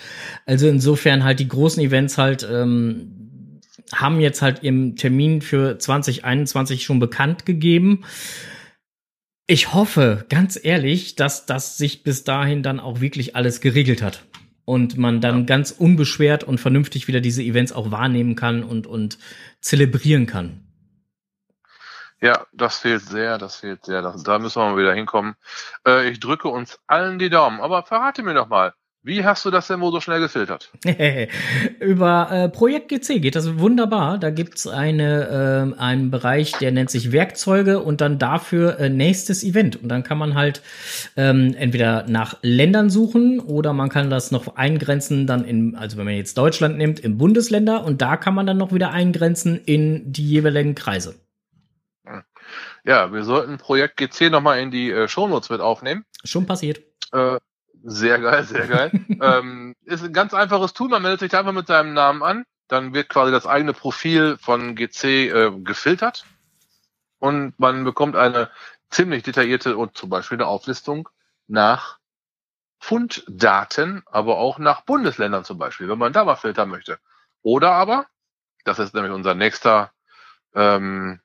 Also 0.46 0.68
insofern 0.68 1.24
halt 1.24 1.40
die 1.40 1.48
großen 1.48 1.82
Events 1.82 2.18
halt 2.18 2.46
ähm, 2.52 3.62
haben 3.94 4.20
jetzt 4.20 4.42
halt 4.42 4.62
ihren 4.62 4.98
Termin 4.98 5.42
für 5.42 5.80
2021 5.80 6.84
schon 6.84 7.00
bekannt 7.00 7.46
gegeben. 7.46 8.04
Ich 9.48 9.74
hoffe, 9.74 10.26
ganz 10.30 10.60
ehrlich, 10.62 11.16
dass 11.16 11.46
das 11.46 11.78
sich 11.78 12.02
bis 12.02 12.24
dahin 12.24 12.64
dann 12.64 12.80
auch 12.80 13.00
wirklich 13.00 13.36
alles 13.36 13.62
geregelt 13.62 14.02
hat 14.02 14.26
und 14.66 14.98
man 14.98 15.22
dann 15.22 15.42
ja. 15.42 15.46
ganz 15.46 15.70
unbeschwert 15.70 16.44
und 16.44 16.60
vernünftig 16.60 17.08
wieder 17.08 17.22
diese 17.22 17.44
Events 17.44 17.72
auch 17.72 17.92
wahrnehmen 17.92 18.36
kann 18.36 18.64
und, 18.64 18.88
und 18.88 19.20
zelebrieren 19.62 20.26
kann. 20.26 20.62
Ja, 22.22 22.48
das 22.54 22.80
fehlt 22.80 23.04
sehr, 23.04 23.38
das 23.38 23.58
fehlt 23.58 23.86
sehr. 23.86 24.02
Das, 24.02 24.24
da 24.24 24.40
müssen 24.40 24.60
wir 24.60 24.72
mal 24.72 24.78
wieder 24.78 24.96
hinkommen. 24.96 25.36
Äh, 25.86 26.10
ich 26.10 26.20
drücke 26.20 26.48
uns 26.48 26.80
allen 26.88 27.20
die 27.20 27.30
Daumen, 27.30 27.62
aber 27.62 27.84
verrate 27.84 28.24
mir 28.24 28.34
doch 28.34 28.48
mal, 28.48 28.74
wie 29.06 29.24
hast 29.24 29.46
du 29.46 29.52
das 29.52 29.68
denn 29.68 29.82
wohl 29.82 29.92
so 29.92 30.02
schnell 30.02 30.20
gefiltert? 30.20 30.72
Über 31.80 32.32
äh, 32.32 32.50
Projekt 32.50 32.90
GC 32.90 33.22
geht 33.22 33.36
das 33.36 33.60
wunderbar. 33.60 34.18
Da 34.18 34.32
gibt's 34.32 34.66
eine, 34.66 35.74
äh, 35.78 35.80
einen 35.80 36.10
Bereich, 36.10 36.54
der 36.54 36.72
nennt 36.72 36.90
sich 36.90 37.12
Werkzeuge 37.12 37.84
und 37.84 38.02
dann 38.02 38.18
dafür 38.18 38.80
äh, 38.80 38.90
nächstes 38.90 39.44
Event. 39.44 39.76
Und 39.76 39.90
dann 39.90 40.02
kann 40.02 40.18
man 40.18 40.34
halt 40.34 40.64
ähm, 41.18 41.54
entweder 41.56 42.06
nach 42.08 42.38
Ländern 42.42 42.90
suchen 42.90 43.40
oder 43.40 43.74
man 43.74 43.90
kann 43.90 44.10
das 44.10 44.32
noch 44.32 44.56
eingrenzen, 44.56 45.28
dann 45.28 45.46
in, 45.46 45.76
also 45.76 45.98
wenn 45.98 46.06
man 46.06 46.16
jetzt 46.16 46.36
Deutschland 46.40 46.78
nimmt, 46.78 47.00
in 47.00 47.20
Bundesländer 47.20 47.84
und 47.84 48.02
da 48.02 48.18
kann 48.18 48.34
man 48.34 48.48
dann 48.48 48.58
noch 48.58 48.74
wieder 48.74 48.90
eingrenzen 48.90 49.62
in 49.64 50.12
die 50.12 50.28
jeweiligen 50.28 50.74
Kreise. 50.74 51.14
Ja, 52.84 53.14
wir 53.14 53.24
sollten 53.24 53.60
Projekt 53.60 53.98
GC 53.98 54.32
nochmal 54.32 54.60
in 54.60 54.72
die 54.72 54.90
äh, 54.90 55.08
Shownotes 55.08 55.52
mit 55.52 55.62
aufnehmen. 55.62 56.06
Schon 56.24 56.48
passiert. 56.48 56.82
Äh, 57.12 57.38
sehr 57.88 58.20
geil, 58.20 58.44
sehr 58.44 58.68
geil. 58.68 58.92
ähm, 59.22 59.76
ist 59.84 60.04
ein 60.04 60.12
ganz 60.12 60.34
einfaches 60.34 60.74
Tool. 60.74 60.90
Man 60.90 61.04
meldet 61.04 61.20
sich 61.20 61.36
einfach 61.36 61.52
mit 61.52 61.68
seinem 61.68 61.94
Namen 61.94 62.24
an. 62.24 62.46
Dann 62.68 62.96
wird 62.96 63.10
quasi 63.10 63.32
das 63.32 63.46
eigene 63.46 63.74
Profil 63.74 64.38
von 64.40 64.76
GC 64.76 65.04
äh, 65.04 65.52
gefiltert. 65.64 66.26
Und 67.20 67.60
man 67.60 67.84
bekommt 67.84 68.16
eine 68.16 68.50
ziemlich 68.90 69.22
detaillierte 69.22 69.78
und 69.78 69.96
zum 69.96 70.10
Beispiel 70.10 70.38
eine 70.38 70.48
Auflistung 70.48 71.10
nach 71.48 72.00
Funddaten, 72.80 74.04
aber 74.08 74.38
auch 74.38 74.58
nach 74.58 74.82
Bundesländern 74.82 75.44
zum 75.44 75.60
Beispiel, 75.60 75.88
wenn 75.88 76.00
man 76.00 76.14
da 76.14 76.26
mal 76.26 76.36
filtern 76.36 76.70
möchte. 76.70 77.00
Oder 77.44 77.72
aber, 77.72 78.08
das 78.64 78.80
ist 78.80 78.96
nämlich 78.96 79.14
unser 79.14 79.36
nächster 79.36 79.92
ähm, 80.56 81.22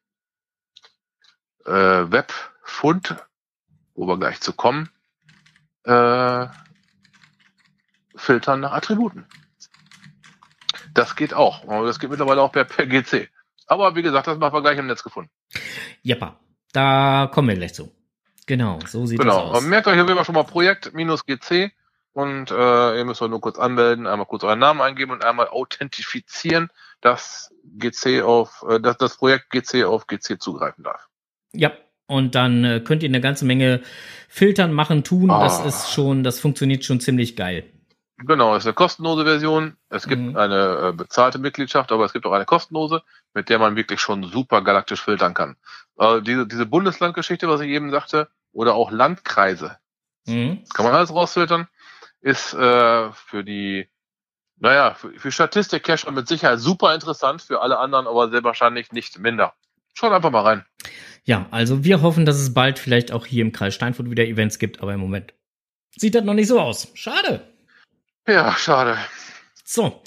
äh, 1.64 1.72
Webfund, 1.72 3.16
wo 3.94 4.06
wir 4.06 4.18
gleich 4.18 4.40
zu 4.42 4.52
kommen, 4.52 4.90
äh, 5.90 6.48
filtern 8.16 8.60
nach 8.60 8.72
Attributen. 8.72 9.26
Das 10.94 11.16
geht 11.16 11.34
auch. 11.34 11.64
Das 11.66 11.98
geht 11.98 12.10
mittlerweile 12.10 12.42
auch 12.42 12.52
per, 12.52 12.64
per 12.64 12.86
GC. 12.86 13.28
Aber 13.66 13.94
wie 13.94 14.02
gesagt, 14.02 14.26
das 14.26 14.38
machen 14.38 14.54
wir 14.54 14.62
gleich 14.62 14.78
im 14.78 14.86
Netz 14.86 15.02
gefunden. 15.02 15.30
Jappa, 16.02 16.40
da 16.72 17.30
kommen 17.32 17.48
wir 17.48 17.56
gleich 17.56 17.74
zu. 17.74 17.92
Genau, 18.46 18.80
so 18.86 19.06
sieht 19.06 19.20
genau. 19.20 19.52
das 19.52 19.58
aus. 19.58 19.64
Merkt 19.64 19.86
euch 19.86 20.00
auf 20.00 20.06
jeden 20.08 20.16
Fall 20.16 20.24
schon 20.24 20.34
mal 20.34 20.44
Projekt-GC 20.44 21.72
und 22.12 22.50
äh, 22.50 22.98
ihr 22.98 23.04
müsst 23.04 23.22
euch 23.22 23.30
nur 23.30 23.40
kurz 23.40 23.58
anmelden, 23.58 24.06
einmal 24.08 24.26
kurz 24.26 24.42
euren 24.42 24.58
Namen 24.58 24.80
eingeben 24.80 25.12
und 25.12 25.24
einmal 25.24 25.48
authentifizieren, 25.48 26.70
dass 27.00 27.54
GC 27.64 28.22
auf, 28.22 28.64
äh, 28.68 28.80
dass 28.80 28.96
das 28.96 29.18
Projekt 29.18 29.50
GC 29.50 29.84
auf 29.84 30.08
GC 30.08 30.40
zugreifen 30.40 30.82
darf. 30.82 31.08
Ja, 31.52 31.72
und 32.10 32.34
dann 32.34 32.64
äh, 32.64 32.80
könnt 32.80 33.02
ihr 33.02 33.08
eine 33.08 33.20
ganze 33.20 33.44
Menge 33.44 33.82
filtern, 34.28 34.72
machen, 34.72 35.04
tun. 35.04 35.30
Ah. 35.30 35.44
Das 35.44 35.64
ist 35.64 35.92
schon, 35.92 36.24
das 36.24 36.40
funktioniert 36.40 36.84
schon 36.84 37.00
ziemlich 37.00 37.36
geil. 37.36 37.64
Genau, 38.18 38.54
es 38.54 38.64
ist 38.64 38.66
eine 38.66 38.74
kostenlose 38.74 39.24
Version. 39.24 39.76
Es 39.88 40.06
gibt 40.06 40.20
mhm. 40.20 40.36
eine 40.36 40.88
äh, 40.88 40.92
bezahlte 40.92 41.38
Mitgliedschaft, 41.38 41.92
aber 41.92 42.04
es 42.04 42.12
gibt 42.12 42.26
auch 42.26 42.32
eine 42.32 42.44
kostenlose, 42.44 43.02
mit 43.32 43.48
der 43.48 43.58
man 43.58 43.76
wirklich 43.76 44.00
schon 44.00 44.24
super 44.24 44.60
galaktisch 44.62 45.02
filtern 45.02 45.34
kann. 45.34 45.56
Äh, 45.98 46.20
diese, 46.20 46.46
diese 46.46 46.66
Bundeslandgeschichte, 46.66 47.48
was 47.48 47.60
ich 47.60 47.70
eben 47.70 47.90
sagte, 47.90 48.28
oder 48.52 48.74
auch 48.74 48.90
Landkreise, 48.90 49.78
mhm. 50.26 50.64
kann 50.74 50.84
man 50.84 50.94
alles 50.94 51.14
rausfiltern, 51.14 51.68
ist 52.20 52.52
äh, 52.54 53.12
für 53.12 53.44
die, 53.44 53.88
naja, 54.56 54.94
für, 54.94 55.12
für 55.12 55.30
Statistik-Cacher 55.30 56.10
mit 56.10 56.26
Sicherheit 56.26 56.58
super 56.58 56.92
interessant, 56.92 57.40
für 57.40 57.62
alle 57.62 57.78
anderen 57.78 58.06
aber 58.06 58.30
sehr 58.30 58.42
wahrscheinlich 58.42 58.92
nicht 58.92 59.18
minder. 59.20 59.54
Schaut 59.94 60.12
einfach 60.12 60.30
mal 60.30 60.42
rein. 60.42 60.64
Ja, 61.24 61.46
also 61.50 61.84
wir 61.84 62.02
hoffen, 62.02 62.24
dass 62.24 62.36
es 62.36 62.54
bald 62.54 62.78
vielleicht 62.78 63.12
auch 63.12 63.26
hier 63.26 63.42
im 63.42 63.52
Kreis 63.52 63.74
Steinfurt 63.74 64.10
wieder 64.10 64.24
Events 64.24 64.58
gibt, 64.58 64.80
aber 64.82 64.94
im 64.94 65.00
Moment 65.00 65.34
sieht 65.96 66.14
das 66.14 66.24
noch 66.24 66.34
nicht 66.34 66.48
so 66.48 66.60
aus. 66.60 66.88
Schade. 66.94 67.52
Ja, 68.26 68.52
schade. 68.56 68.96
So, 69.64 70.02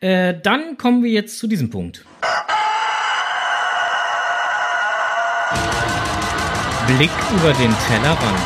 äh, 0.00 0.34
dann 0.40 0.76
kommen 0.76 1.02
wir 1.02 1.10
jetzt 1.10 1.38
zu 1.38 1.46
diesem 1.46 1.70
Punkt. 1.70 2.04
Blick 6.86 7.10
über 7.32 7.52
den 7.52 7.74
Tellerrand. 7.88 8.40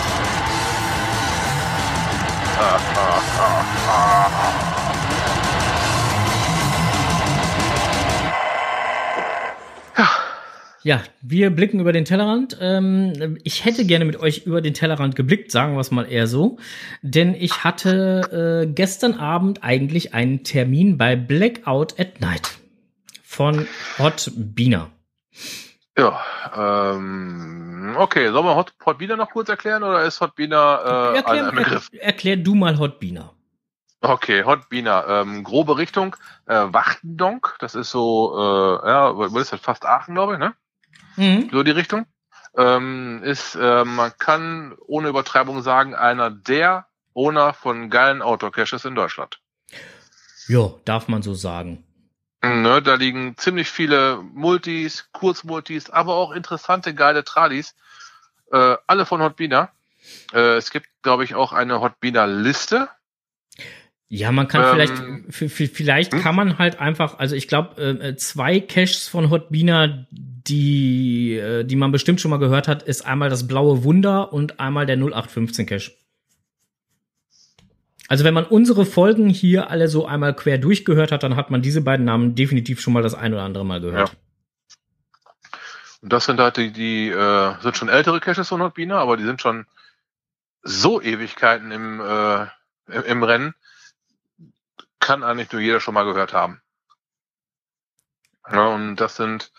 Ah, 2.59 2.79
Ja, 10.85 11.03
wir 11.23 11.49
blicken 11.49 11.81
über 11.81 11.95
den 11.95 12.05
Tellerrand. 12.05 12.59
Ähm, 12.61 13.39
ich 13.43 13.65
hätte 13.65 13.87
gerne 13.87 14.05
mit 14.05 14.21
euch 14.21 14.45
über 14.45 14.61
den 14.61 14.75
Tellerrand 14.75 15.17
geblickt, 15.17 15.51
sagen 15.51 15.73
wir 15.73 15.81
es 15.81 15.91
mal 15.91 16.05
eher 16.05 16.27
so. 16.27 16.59
Denn 17.01 17.35
ich 17.35 17.65
hatte 17.65 18.65
äh, 18.65 18.71
gestern 18.71 19.15
Abend 19.15 19.65
eigentlich 19.65 20.13
einen 20.13 20.45
Termin 20.45 20.99
bei 20.99 21.17
Blackout 21.17 21.99
at 21.99 22.21
Night 22.21 22.59
von 23.23 23.67
Hot 23.99 24.31
Beaner. 24.37 24.91
Ja, 25.97 26.21
ähm, 26.55 27.97
okay, 27.97 28.31
sollen 28.31 28.45
wir 28.45 28.55
Hot, 28.55 28.75
Hot 28.85 28.99
Beaner 28.99 29.17
noch 29.17 29.31
kurz 29.31 29.49
erklären 29.49 29.83
oder 29.85 30.03
ist 30.03 30.21
Hot 30.21 30.35
Beaner 30.35 31.13
äh, 31.15 31.17
erklär, 31.17 31.49
ein 31.49 31.55
Begriff? 31.55 31.89
Er, 31.93 32.03
erklär 32.03 32.37
du 32.37 32.55
mal 32.55 32.79
Hot 32.79 33.01
Beaner. 33.01 33.33
Okay, 34.03 34.45
Hot 34.45 34.69
Beaner, 34.69 35.07
ähm, 35.09 35.45
grobe 35.45 35.79
Richtung, 35.79 36.15
äh, 36.45 36.55
Wachtendonk, 36.55 37.57
das 37.59 37.75
ist 37.75 37.91
so, 37.91 38.35
äh, 38.37 38.87
ja, 38.87 39.17
was 39.17 39.33
ist 39.35 39.55
das, 39.55 39.61
fast 39.61 39.87
Aachen, 39.87 40.15
glaube 40.15 40.35
ich, 40.35 40.39
ne? 40.39 40.53
Mhm. 41.17 41.49
So 41.51 41.63
die 41.63 41.71
Richtung. 41.71 42.07
Ähm, 42.57 43.23
ist, 43.25 43.57
äh, 43.57 43.85
man 43.85 44.13
kann 44.19 44.75
ohne 44.87 45.09
Übertreibung 45.09 45.63
sagen, 45.63 45.95
einer 45.95 46.31
der 46.31 46.87
Owner 47.13 47.53
von 47.53 47.91
geilen 47.91 48.23
Outdoor-Caches 48.23 48.85
in 48.85 48.95
Deutschland. 48.95 49.41
Jo, 50.47 50.81
darf 50.85 51.09
man 51.09 51.23
so 51.23 51.35
sagen. 51.35 51.85
Ne, 52.45 52.83
da 52.83 52.95
liegen 52.95 53.37
ziemlich 53.39 53.71
viele 53.71 54.19
Multis, 54.23 55.09
Kurzmultis, 55.13 55.89
aber 55.89 56.15
auch 56.15 56.31
interessante, 56.33 56.95
geile 56.95 57.25
Tradis. 57.25 57.75
Äh, 58.53 58.77
alle 58.87 59.07
von 59.07 59.23
Hotbina. 59.23 59.71
Äh, 60.33 60.57
es 60.57 60.71
gibt, 60.71 60.87
glaube 61.03 61.25
ich, 61.25 61.35
auch 61.35 61.53
eine 61.53 61.81
Hotbina-Liste. 61.81 62.89
Ja, 64.09 64.31
man 64.31 64.47
kann 64.47 64.63
ähm, 64.63 65.27
vielleicht, 65.31 65.75
vielleicht 65.75 66.13
hm? 66.13 66.21
kann 66.21 66.35
man 66.35 66.59
halt 66.59 66.79
einfach, 66.79 67.19
also 67.19 67.35
ich 67.35 67.49
glaube, 67.49 67.83
äh, 67.83 68.17
zwei 68.17 68.61
Caches 68.61 69.09
von 69.09 69.31
Hotbina, 69.31 70.07
die, 70.47 71.37
äh, 71.37 71.65
die 71.65 71.77
man 71.77 71.93
bestimmt 71.93 72.21
schon 72.21 72.31
mal 72.31 72.39
gehört 72.39 72.69
hat, 72.69 72.83
ist 72.83 73.07
einmal 73.07 73.31
das 73.31 73.47
blaue 73.47 73.85
Wunder 73.85 74.33
und 74.33 74.61
einmal 74.61 74.87
der 74.87 74.97
0815 74.97 75.67
Cache. 75.67 75.93
Also 78.09 78.25
wenn 78.25 78.35
man 78.35 78.45
unsere 78.45 78.85
Folgen 78.85 79.31
hier 79.31 79.71
alle 79.71 79.89
so 79.89 80.07
einmal 80.07 80.37
quer 80.37 80.59
durchgehört 80.59 81.11
hat, 81.11 81.23
dann 81.23 81.37
hat 81.37 81.51
man 81.51 81.63
diese 81.63 81.81
beiden 81.81 82.05
Namen 82.05 82.35
definitiv 82.35 82.81
schon 82.81 82.93
mal 82.93 83.03
das 83.03 83.15
ein 83.15 83.33
oder 83.33 83.43
andere 83.43 83.65
Mal 83.65 83.81
gehört. 83.81 84.11
Ja. 84.11 84.15
Und 86.03 86.13
das 86.13 86.27
sind 86.27 86.39
halt 86.39 86.59
die, 86.59 86.71
die 86.71 87.09
äh, 87.09 87.55
sind 87.63 87.79
schon 87.79 87.89
ältere 87.89 88.21
Caches 88.21 88.49
von 88.49 88.59
Nordbina, 88.59 88.99
aber 88.99 89.17
die 89.17 89.25
sind 89.25 89.41
schon 89.41 89.67
so 90.63 91.01
Ewigkeiten 91.01 91.71
im, 91.71 92.01
äh, 92.01 92.47
im 93.07 93.23
Rennen, 93.23 93.55
kann 95.01 95.23
eigentlich 95.23 95.51
nur 95.51 95.63
jeder 95.63 95.81
schon 95.81 95.95
mal 95.95 96.05
gehört 96.05 96.35
haben. 96.35 96.61
Ja, 98.51 98.67
und 98.67 98.97
das 98.97 99.17
sind 99.17 99.51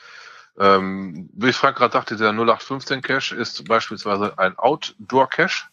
ähm, 0.60 1.30
wie 1.34 1.54
Frank 1.54 1.78
gerade 1.78 1.94
sagte, 1.94 2.16
der 2.16 2.30
0815 2.30 3.02
Cache 3.02 3.36
ist 3.36 3.68
beispielsweise 3.68 4.38
ein 4.38 4.58
Outdoor-Cache 4.58 5.68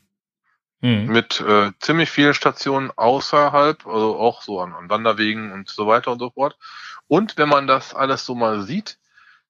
mhm. 0.81 1.07
mit 1.07 1.41
äh, 1.41 1.71
ziemlich 1.81 2.11
vielen 2.11 2.35
Stationen 2.35 2.91
außerhalb, 2.95 3.87
also 3.87 4.19
auch 4.19 4.43
so 4.43 4.61
an, 4.61 4.73
an 4.73 4.91
Wanderwegen 4.91 5.53
und 5.53 5.69
so 5.69 5.87
weiter 5.87 6.13
und 6.13 6.19
so 6.19 6.31
fort. 6.31 6.57
Und 7.09 7.39
wenn 7.39 7.49
man 7.49 7.67
das 7.67 7.95
alles 7.95 8.27
so 8.27 8.35
mal 8.35 8.63
sieht, 8.63 8.99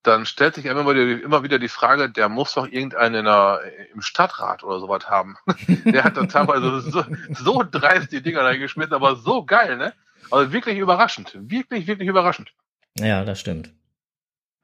dann 0.02 0.26
stellt 0.26 0.56
sich 0.56 0.64
immer 0.66 0.84
wieder, 0.88 1.22
immer 1.22 1.44
wieder 1.44 1.58
die 1.58 1.68
Frage, 1.68 2.10
der 2.10 2.28
muss 2.28 2.54
doch 2.54 2.66
irgendeinen 2.66 3.14
in 3.14 3.24
der, 3.24 3.60
im 3.94 4.02
Stadtrat 4.02 4.64
oder 4.64 4.80
sowas 4.80 5.08
haben. 5.08 5.36
der 5.84 6.04
hat 6.04 6.16
dann 6.16 6.28
teilweise 6.28 6.80
so, 6.80 7.04
so 7.30 7.64
dreist 7.68 8.10
die 8.10 8.22
Dinger 8.22 8.42
da 8.42 8.56
geschmissen, 8.56 8.94
aber 8.94 9.16
so 9.16 9.44
geil, 9.44 9.76
ne? 9.76 9.92
Also 10.30 10.52
wirklich 10.52 10.78
überraschend. 10.78 11.36
Wirklich, 11.38 11.86
wirklich 11.86 12.08
überraschend. 12.08 12.52
Ja, 12.98 13.24
das 13.24 13.38
stimmt. 13.38 13.72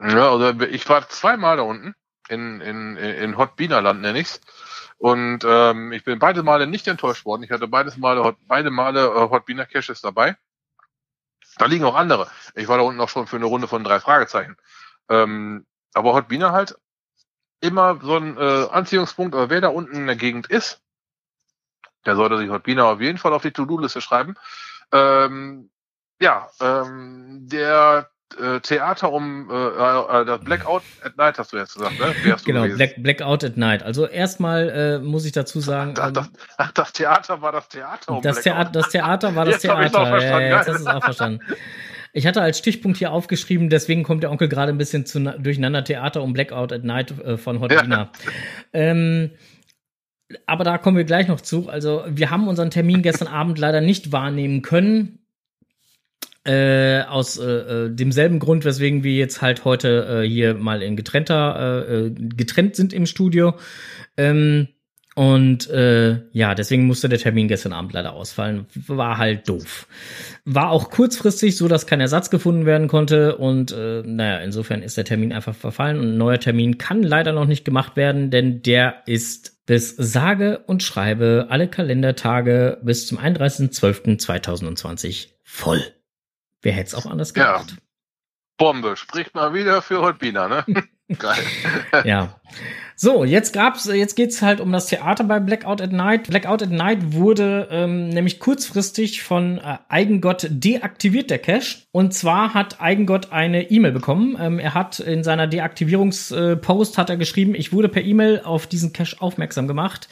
Ja, 0.00 0.30
also 0.30 0.60
ich 0.62 0.88
war 0.88 1.08
zweimal 1.08 1.56
da 1.56 1.64
unten 1.64 1.94
in, 2.28 2.60
in, 2.60 2.96
in 2.96 3.36
Hot 3.36 3.56
Bienerland, 3.56 4.00
nenne 4.00 4.20
ich's. 4.20 4.40
Und 4.98 5.44
ähm, 5.44 5.92
ich 5.92 6.04
bin 6.04 6.18
beide 6.18 6.42
Male 6.42 6.66
nicht 6.66 6.88
enttäuscht 6.88 7.24
worden. 7.24 7.44
Ich 7.44 7.50
hatte 7.50 7.68
beides 7.68 7.96
Male, 7.96 8.36
beide 8.46 8.70
Male 8.70 9.06
äh, 9.06 9.30
Hot 9.30 9.46
Biener 9.46 9.66
Caches 9.66 10.00
dabei. 10.00 10.36
Da 11.56 11.66
liegen 11.66 11.84
auch 11.84 11.94
andere. 11.94 12.28
Ich 12.54 12.68
war 12.68 12.78
da 12.78 12.84
unten 12.84 13.00
auch 13.00 13.08
schon 13.08 13.26
für 13.26 13.36
eine 13.36 13.46
Runde 13.46 13.68
von 13.68 13.84
drei 13.84 14.00
Fragezeichen. 14.00 14.56
Ähm, 15.08 15.66
aber 15.94 16.14
Hot 16.14 16.28
Biener 16.28 16.52
halt 16.52 16.76
immer 17.60 17.98
so 18.00 18.16
ein 18.16 18.36
äh, 18.36 18.68
Anziehungspunkt, 18.70 19.34
aber 19.34 19.50
wer 19.50 19.60
da 19.60 19.68
unten 19.68 19.96
in 19.96 20.06
der 20.06 20.16
Gegend 20.16 20.46
ist, 20.48 20.80
der 22.06 22.16
sollte 22.16 22.38
sich 22.38 22.50
Hot 22.50 22.62
Biener 22.62 22.86
auf 22.86 23.00
jeden 23.00 23.18
Fall 23.18 23.32
auf 23.32 23.42
die 23.42 23.50
To-Do-Liste 23.50 24.00
schreiben. 24.00 24.36
Ähm, 24.92 25.70
ja, 26.20 26.50
ähm, 26.60 27.48
der 27.48 28.10
äh, 28.37 28.61
Theater 28.61 29.12
um 29.12 29.49
äh, 29.50 29.54
äh, 29.54 30.38
Blackout 30.38 30.82
at 31.02 31.16
Night 31.16 31.38
hast 31.38 31.52
du 31.52 31.56
jetzt 31.56 31.75
gesagt, 31.75 31.99
ne? 31.99 32.14
Hast 32.32 32.47
du 32.47 32.52
genau, 32.52 32.66
Black, 32.76 33.02
Blackout 33.02 33.44
at 33.44 33.56
Night. 33.56 33.82
Also 33.82 34.06
erstmal 34.06 34.68
äh, 34.68 34.99
muss 34.99 35.25
ich 35.25 35.32
dazu 35.32 35.61
sagen. 35.61 35.94
Ach, 35.99 36.12
das, 36.12 36.30
ach, 36.56 36.73
das 36.73 36.92
Theater 36.92 37.40
war 37.40 37.52
das 37.52 37.68
Theater 37.68 38.16
um 38.16 38.23
das, 38.23 38.42
Theater, 38.42 38.70
das 38.70 38.90
Theater 38.90 39.35
war 39.35 39.44
das 39.44 39.54
jetzt 39.54 39.62
Theater. 39.62 40.20
Ja, 40.20 40.40
ja, 40.40 40.56
jetzt 40.58 40.68
hast 40.68 40.80
du 40.80 40.82
es 40.82 40.87
auch 40.87 41.04
verstanden. 41.04 41.40
Ich 42.12 42.26
hatte 42.26 42.40
als 42.40 42.58
Stichpunkt 42.58 42.99
hier 42.99 43.12
aufgeschrieben, 43.12 43.70
deswegen 43.70 44.02
kommt 44.02 44.23
der 44.23 44.30
Onkel 44.30 44.49
gerade 44.49 44.73
ein 44.73 44.78
bisschen 44.78 45.06
zu, 45.06 45.20
durcheinander 45.20 45.85
Theater 45.85 46.23
um 46.23 46.32
Blackout 46.32 46.73
at 46.73 46.85
Night 46.85 47.18
äh, 47.20 47.37
von 47.37 47.61
Hot 47.61 47.73
ja. 47.73 48.11
ähm, 48.73 49.30
aber 50.47 50.64
da 50.64 50.78
kommen 50.78 50.97
wir 50.97 51.04
gleich 51.04 51.28
noch 51.28 51.40
zu. 51.40 51.68
Also, 51.68 52.04
wir 52.08 52.30
haben 52.30 52.49
unseren 52.49 52.70
Termin 52.70 53.02
gestern 53.02 53.28
Abend 53.28 53.58
leider 53.58 53.80
nicht 53.80 54.12
wahrnehmen 54.12 54.62
können. 54.62 55.20
Äh, 56.48 57.02
aus 57.02 57.36
äh, 57.36 57.44
äh, 57.44 57.94
demselben 57.94 58.38
Grund, 58.38 58.64
weswegen 58.64 59.04
wir 59.04 59.12
jetzt 59.12 59.42
halt 59.42 59.66
heute 59.66 60.22
äh, 60.22 60.26
hier 60.26 60.54
mal 60.54 60.82
in 60.82 60.96
getrennter, 60.96 61.84
äh, 61.86 62.06
äh, 62.06 62.10
getrennt 62.10 62.74
sind 62.74 62.94
im 62.94 63.04
Studio. 63.04 63.52
Ähm, 64.16 64.68
und 65.14 65.68
äh, 65.68 66.22
ja, 66.32 66.54
deswegen 66.54 66.86
musste 66.86 67.10
der 67.10 67.18
Termin 67.18 67.48
gestern 67.48 67.74
Abend 67.74 67.92
leider 67.92 68.14
ausfallen. 68.14 68.64
War 68.86 69.18
halt 69.18 69.46
doof. 69.46 69.88
War 70.46 70.70
auch 70.70 70.90
kurzfristig 70.90 71.54
so, 71.54 71.68
dass 71.68 71.86
kein 71.86 72.00
Ersatz 72.00 72.30
gefunden 72.30 72.64
werden 72.64 72.88
konnte. 72.88 73.36
Und 73.36 73.72
äh, 73.72 74.02
naja, 74.06 74.38
insofern 74.38 74.80
ist 74.80 74.96
der 74.96 75.04
Termin 75.04 75.34
einfach 75.34 75.54
verfallen. 75.54 75.98
Und 75.98 76.12
ein 76.12 76.18
neuer 76.18 76.40
Termin 76.40 76.78
kann 76.78 77.02
leider 77.02 77.32
noch 77.32 77.46
nicht 77.46 77.66
gemacht 77.66 77.96
werden, 77.96 78.30
denn 78.30 78.62
der 78.62 79.02
ist 79.04 79.66
bis 79.66 79.94
sage 79.98 80.60
und 80.66 80.82
schreibe 80.82 81.48
alle 81.50 81.68
Kalendertage 81.68 82.78
bis 82.82 83.06
zum 83.06 83.18
31.12.2020 83.18 85.26
voll. 85.42 85.82
Wer 86.62 86.72
hätte 86.72 86.88
es 86.88 86.94
auch 86.94 87.06
anders 87.06 87.34
gedacht? 87.34 87.70
Ja. 87.70 87.76
Bombe, 88.58 88.96
spricht 88.96 89.34
mal 89.34 89.54
wieder 89.54 89.82
für 89.82 90.00
Holbina, 90.00 90.48
ne? 90.48 90.64
Geil. 91.18 91.44
ja. 92.04 92.40
So, 93.00 93.22
jetzt 93.22 93.52
gab's, 93.52 93.84
jetzt 93.84 94.16
geht's 94.16 94.42
halt 94.42 94.60
um 94.60 94.72
das 94.72 94.86
Theater 94.86 95.22
bei 95.22 95.38
Blackout 95.38 95.80
at 95.80 95.92
Night. 95.92 96.26
Blackout 96.30 96.64
at 96.64 96.70
Night 96.70 97.12
wurde 97.12 97.68
ähm, 97.70 98.08
nämlich 98.08 98.40
kurzfristig 98.40 99.22
von 99.22 99.58
äh, 99.58 99.78
Eigengott 99.88 100.48
deaktiviert, 100.50 101.30
der 101.30 101.38
Cache. 101.38 101.82
Und 101.92 102.12
zwar 102.12 102.54
hat 102.54 102.80
Eigengott 102.80 103.30
eine 103.30 103.70
E-Mail 103.70 103.92
bekommen. 103.92 104.37
Ähm, 104.40 104.58
er 104.58 104.74
hat 104.74 104.98
in 104.98 105.22
seiner 105.22 105.46
Deaktivierungspost 105.46 106.98
hat 106.98 107.08
er 107.08 107.16
geschrieben, 107.16 107.54
ich 107.54 107.72
wurde 107.72 107.88
per 107.88 108.02
E-Mail 108.02 108.40
auf 108.40 108.66
diesen 108.66 108.92
Cache 108.92 109.14
aufmerksam 109.20 109.68
gemacht. 109.68 110.08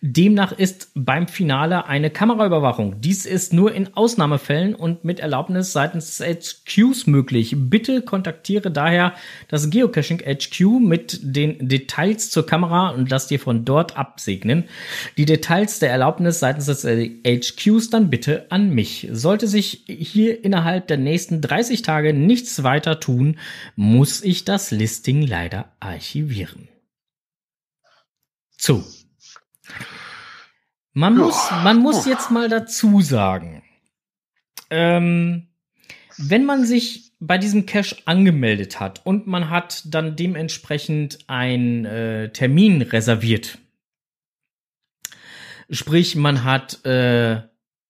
Demnach 0.00 0.52
ist 0.52 0.92
beim 0.94 1.26
Finale 1.26 1.86
eine 1.86 2.08
Kameraüberwachung. 2.08 3.00
Dies 3.00 3.26
ist 3.26 3.52
nur 3.52 3.74
in 3.74 3.96
Ausnahmefällen 3.96 4.76
und 4.76 5.04
mit 5.04 5.18
Erlaubnis 5.18 5.72
seitens 5.72 6.18
des 6.18 6.64
HQs 6.64 7.08
möglich. 7.08 7.56
Bitte 7.56 8.02
kontaktiere 8.02 8.70
daher 8.70 9.14
das 9.48 9.70
Geocaching 9.70 10.20
HQ 10.20 10.60
mit 10.78 11.18
den 11.20 11.68
Details 11.68 12.27
zur 12.30 12.46
Kamera 12.46 12.90
und 12.90 13.10
lass 13.10 13.26
dir 13.26 13.40
von 13.40 13.64
dort 13.64 13.96
absegnen. 13.96 14.64
Die 15.16 15.24
Details 15.24 15.78
der 15.78 15.90
Erlaubnis 15.90 16.40
seitens 16.40 16.66
des 16.66 16.84
HQs 16.84 17.90
dann 17.90 18.10
bitte 18.10 18.46
an 18.50 18.70
mich. 18.70 19.08
Sollte 19.12 19.46
sich 19.46 19.84
hier 19.86 20.44
innerhalb 20.44 20.88
der 20.88 20.96
nächsten 20.96 21.40
30 21.40 21.82
Tage 21.82 22.12
nichts 22.12 22.62
weiter 22.62 23.00
tun, 23.00 23.38
muss 23.76 24.22
ich 24.22 24.44
das 24.44 24.70
Listing 24.70 25.22
leider 25.22 25.72
archivieren. 25.80 26.68
So. 28.56 28.84
Man 30.92 31.16
ja. 31.16 31.24
muss, 31.24 31.50
man 31.62 31.78
muss 31.78 32.06
jetzt 32.06 32.30
mal 32.30 32.48
dazu 32.48 33.00
sagen, 33.00 33.62
ähm, 34.70 35.48
wenn 36.16 36.44
man 36.44 36.66
sich 36.66 37.07
bei 37.20 37.38
diesem 37.38 37.66
Cache 37.66 37.96
angemeldet 38.04 38.80
hat 38.80 39.04
und 39.04 39.26
man 39.26 39.50
hat 39.50 39.82
dann 39.86 40.16
dementsprechend 40.16 41.18
einen 41.26 41.84
äh, 41.84 42.30
Termin 42.30 42.82
reserviert. 42.82 43.58
Sprich, 45.70 46.16
man 46.16 46.44
hat 46.44 46.84
äh, 46.86 47.42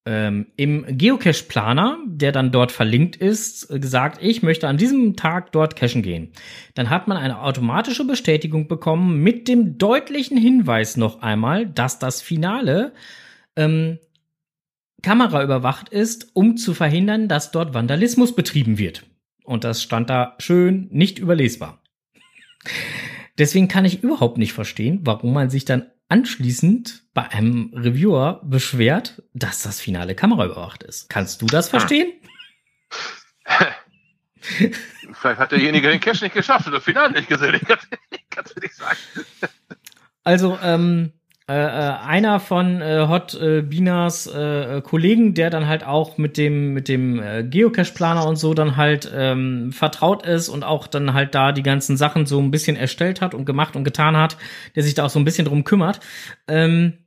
ähm, 0.09 0.47
im 0.57 0.87
Geocache-Planer, 0.89 1.99
der 2.07 2.33
dann 2.33 2.51
dort 2.51 2.73
verlinkt 2.73 3.17
ist, 3.17 3.69
gesagt, 3.69 4.19
ich 4.23 4.43
möchte 4.43 4.67
an 4.67 4.79
diesem 4.79 5.17
Tag 5.17 5.53
dort 5.53 5.77
cachen 5.77 6.03
gehen. 6.03 6.33
Dann 6.75 6.89
hat 6.89 7.09
man 7.09 7.19
eine 7.19 7.43
automatische 7.43 8.07
Bestätigung 8.07 8.69
bekommen 8.69 9.23
mit 9.23 9.49
dem 9.49 9.77
deutlichen 9.77 10.39
Hinweis 10.39 10.97
noch 10.97 11.21
einmal, 11.21 11.67
dass 11.67 11.99
das 11.99 12.23
Finale 12.23 12.95
ähm, 13.55 13.99
Kamera 15.03 15.45
überwacht 15.45 15.91
ist, 15.91 16.31
um 16.35 16.57
zu 16.57 16.73
verhindern, 16.73 17.29
dass 17.29 17.51
dort 17.51 17.75
Vandalismus 17.75 18.35
betrieben 18.35 18.79
wird. 18.79 19.05
Und 19.49 19.65
das 19.65 19.83
stand 19.83 20.11
da 20.11 20.37
schön 20.41 20.89
nicht 20.91 21.19
überlesbar. 21.19 21.83
Deswegen 23.39 23.67
kann 23.67 23.87
ich 23.87 24.03
überhaupt 24.03 24.37
nicht 24.37 24.53
verstehen, 24.53 25.01
warum 25.05 25.33
man 25.33 25.49
sich 25.49 25.65
dann 25.65 25.87
anschließend 26.11 27.05
bei 27.15 27.23
einem 27.31 27.73
Reviewer 27.75 28.43
beschwert, 28.45 29.23
dass 29.33 29.63
das 29.63 29.81
finale 29.81 30.15
Kamera 30.15 30.45
überwacht 30.45 30.83
ist. 30.83 31.09
Kannst 31.09 31.41
du 31.41 31.47
das 31.47 31.71
verstehen? 31.71 32.13
Vielleicht 35.15 35.41
hat 35.41 35.51
derjenige 35.51 35.89
den 35.89 36.01
Cash 36.01 36.21
nicht 36.21 36.35
geschafft 36.35 36.67
und 36.67 36.75
das 36.75 36.85
Finale 36.85 37.15
nicht 37.15 37.31
gesehen. 37.31 37.59
Ich 38.11 38.29
kann 38.29 38.45
es 38.45 38.55
nicht 38.55 38.75
sagen. 38.75 38.99
Also, 40.25 40.59
ähm, 40.63 41.15
äh, 41.49 41.55
äh, 41.55 41.95
einer 42.05 42.41
von 42.41 42.83
äh, 42.83 43.07
Hot 43.09 43.33
äh, 43.33 43.63
Binas 43.63 44.27
äh, 44.27 44.83
Kollegen, 44.83 45.33
der 45.33 45.49
dann 45.49 45.67
halt 45.67 45.83
auch 45.83 46.19
mit 46.19 46.37
dem 46.37 46.75
mit 46.75 46.89
dem 46.89 47.23
äh, 47.23 47.43
Geocache-Planer 47.43 48.27
und 48.27 48.37
so 48.37 48.53
dann 48.53 48.77
halt 48.77 49.11
ähm, 49.15 49.73
vertraut 49.73 50.27
ist 50.27 50.51
und 50.51 50.63
auch 50.63 50.87
dann 50.87 51.15
halt 51.15 51.35
da 51.35 51.53
die 51.53 51.63
ganzen 51.63 51.97
Sachen 51.97 52.27
so 52.27 52.39
ein 52.39 52.51
bisschen 52.51 52.77
erstellt 52.77 53.23
hat 53.23 53.33
und 53.33 53.47
gemacht 53.47 53.77
und 53.77 53.85
getan 53.85 54.15
hat, 54.15 54.37
der 54.77 54.83
sich 54.83 54.93
da 54.93 55.07
auch 55.07 55.11
so 55.11 55.19
ein 55.19 55.25
bisschen 55.25 55.47
drum 55.47 55.65
kümmert. 55.65 56.01
Ähm, 56.49 56.99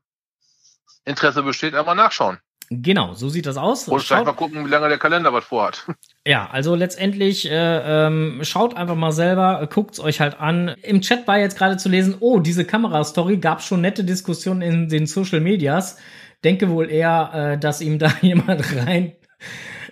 Interesse 1.04 1.42
besteht, 1.42 1.74
einmal 1.74 1.96
nachschauen. 1.96 2.38
Genau, 2.72 3.14
so 3.14 3.28
sieht 3.28 3.46
das 3.46 3.56
aus. 3.56 3.88
Und 3.88 4.00
vielleicht 4.00 4.26
mal 4.26 4.32
gucken, 4.32 4.64
wie 4.64 4.70
lange 4.70 4.88
der 4.88 4.98
Kalender 4.98 5.32
was 5.32 5.44
vorhat. 5.44 5.86
Ja, 6.26 6.50
also 6.52 6.74
letztendlich 6.74 7.50
äh, 7.50 8.06
ähm, 8.06 8.40
schaut 8.42 8.76
einfach 8.76 8.94
mal 8.94 9.10
selber, 9.10 9.66
guckt's 9.72 9.98
euch 9.98 10.20
halt 10.20 10.38
an. 10.38 10.68
Im 10.82 11.00
Chat 11.00 11.26
war 11.26 11.38
jetzt 11.38 11.56
gerade 11.56 11.78
zu 11.78 11.88
lesen, 11.88 12.16
oh, 12.20 12.40
diese 12.40 12.66
Kamerastory 12.66 13.38
gab 13.38 13.62
schon 13.62 13.80
nette 13.80 14.04
Diskussionen 14.04 14.60
in 14.60 14.88
den 14.90 15.06
Social 15.06 15.40
Medias 15.40 15.96
denke 16.44 16.70
wohl 16.70 16.90
eher, 16.90 17.30
äh, 17.54 17.58
dass 17.58 17.80
ihm 17.80 17.98
da 17.98 18.12
jemand 18.20 18.76
rein 18.76 19.12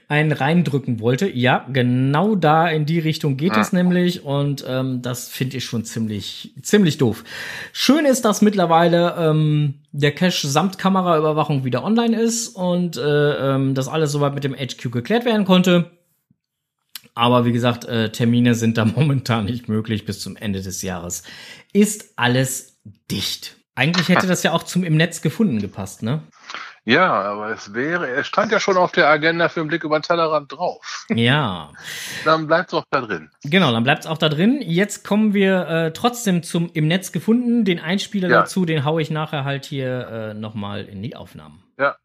einen 0.09 0.33
reindrücken 0.33 1.01
wollte. 1.01 1.29
Ja, 1.29 1.67
genau 1.71 2.35
da 2.35 2.67
in 2.69 2.87
die 2.87 2.99
Richtung 2.99 3.37
geht 3.37 3.55
ja. 3.55 3.61
es 3.61 3.73
nämlich 3.73 4.25
und 4.25 4.65
ähm, 4.67 5.03
das 5.03 5.29
finde 5.29 5.59
ich 5.59 5.67
schon 5.67 5.85
ziemlich 5.85 6.55
ziemlich 6.63 6.97
doof. 6.97 7.25
Schön 7.75 8.07
ist, 8.07 8.25
dass 8.25 8.41
mittlerweile 8.41 9.15
ähm, 9.19 9.75
der 9.93 10.13
Cache 10.13 10.49
samt 10.49 10.79
Kameraüberwachung 10.79 11.65
wieder 11.65 11.85
online 11.85 12.19
ist 12.19 12.49
und 12.49 12.97
äh, 12.97 13.55
ähm, 13.55 13.75
das 13.75 13.89
alles 13.89 14.11
soweit 14.11 14.35
mit 14.35 14.45
dem 14.45 14.55
HQ 14.55 14.91
geklärt 14.91 15.27
werden 15.27 15.45
konnte. 15.45 15.91
Aber 17.15 17.45
wie 17.45 17.53
gesagt, 17.53 17.85
äh, 17.85 18.11
Termine 18.11 18.55
sind 18.55 18.79
da 18.79 18.85
momentan 18.97 19.45
nicht 19.45 19.69
möglich 19.69 20.07
bis 20.07 20.21
zum 20.21 20.37
Ende 20.37 20.63
des 20.63 20.81
Jahres. 20.81 21.23
Ist 21.75 22.15
alles 22.17 22.79
dicht. 23.11 23.57
Eigentlich 23.75 24.09
hätte 24.09 24.27
das 24.29 24.43
ja 24.43 24.53
auch 24.53 24.63
zum 24.63 24.85
im 24.85 24.97
Netz 24.97 25.21
gefunden 25.21 25.61
gepasst, 25.61 26.03
ne? 26.03 26.23
Ja, 26.88 27.12
aber 27.12 27.51
es 27.51 27.74
wäre, 27.74 28.09
es 28.09 28.27
stand 28.27 28.51
ja 28.51 28.59
schon 28.59 28.79
auf 28.79 28.92
der 28.92 29.09
Agenda 29.09 29.51
für 29.51 29.61
den 29.61 29.68
Blick 29.68 29.85
über 29.85 29.98
den 29.98 30.03
Tellerrand 30.03 30.51
drauf. 30.51 31.05
Ja. 31.11 31.70
Dann 32.24 32.46
bleibt 32.46 32.68
es 32.68 32.74
auch 32.79 32.85
da 32.90 33.03
drin. 33.03 33.29
Genau, 33.44 33.72
dann 33.72 33.85
bleibt 33.85 34.05
es 34.05 34.07
auch 34.07 34.16
da 34.16 34.31
drin. 34.31 34.62
Jetzt 34.62 35.05
kommen 35.05 35.35
wir 35.35 35.68
äh, 35.68 35.92
trotzdem 35.92 36.42
zum 36.42 36.70
im 36.72 36.88
Netz 36.88 37.12
gefunden. 37.12 37.66
Den 37.66 37.79
Einspieler 37.79 38.31
ja. 38.31 38.40
dazu, 38.40 38.64
den 38.64 38.87
haue 38.87 39.03
ich 39.03 39.11
nachher 39.11 39.44
halt 39.44 39.66
hier 39.66 40.09
äh, 40.09 40.35
nochmal 40.35 40.87
in 40.87 41.03
die 41.03 41.14
Aufnahmen. 41.14 41.62
Ja. 41.79 41.96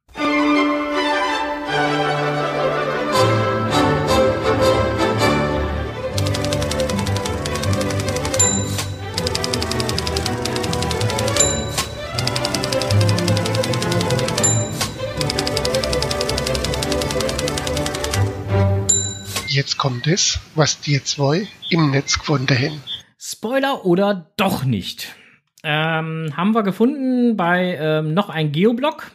Jetzt 19.63 19.77
kommt 19.77 20.07
es, 20.07 20.41
was 20.55 20.81
die 20.81 21.01
zwei 21.01 21.47
im 21.69 21.91
Netz 21.91 22.19
gefunden 22.19 22.53
haben. 22.53 22.83
Spoiler 23.17 23.85
oder 23.85 24.33
doch 24.35 24.65
nicht? 24.65 25.15
Ähm, 25.63 26.33
haben 26.35 26.53
wir 26.53 26.63
gefunden 26.63 27.37
bei 27.37 27.77
ähm, 27.79 28.13
noch 28.13 28.27
ein 28.27 28.51
Geoblog. 28.51 29.11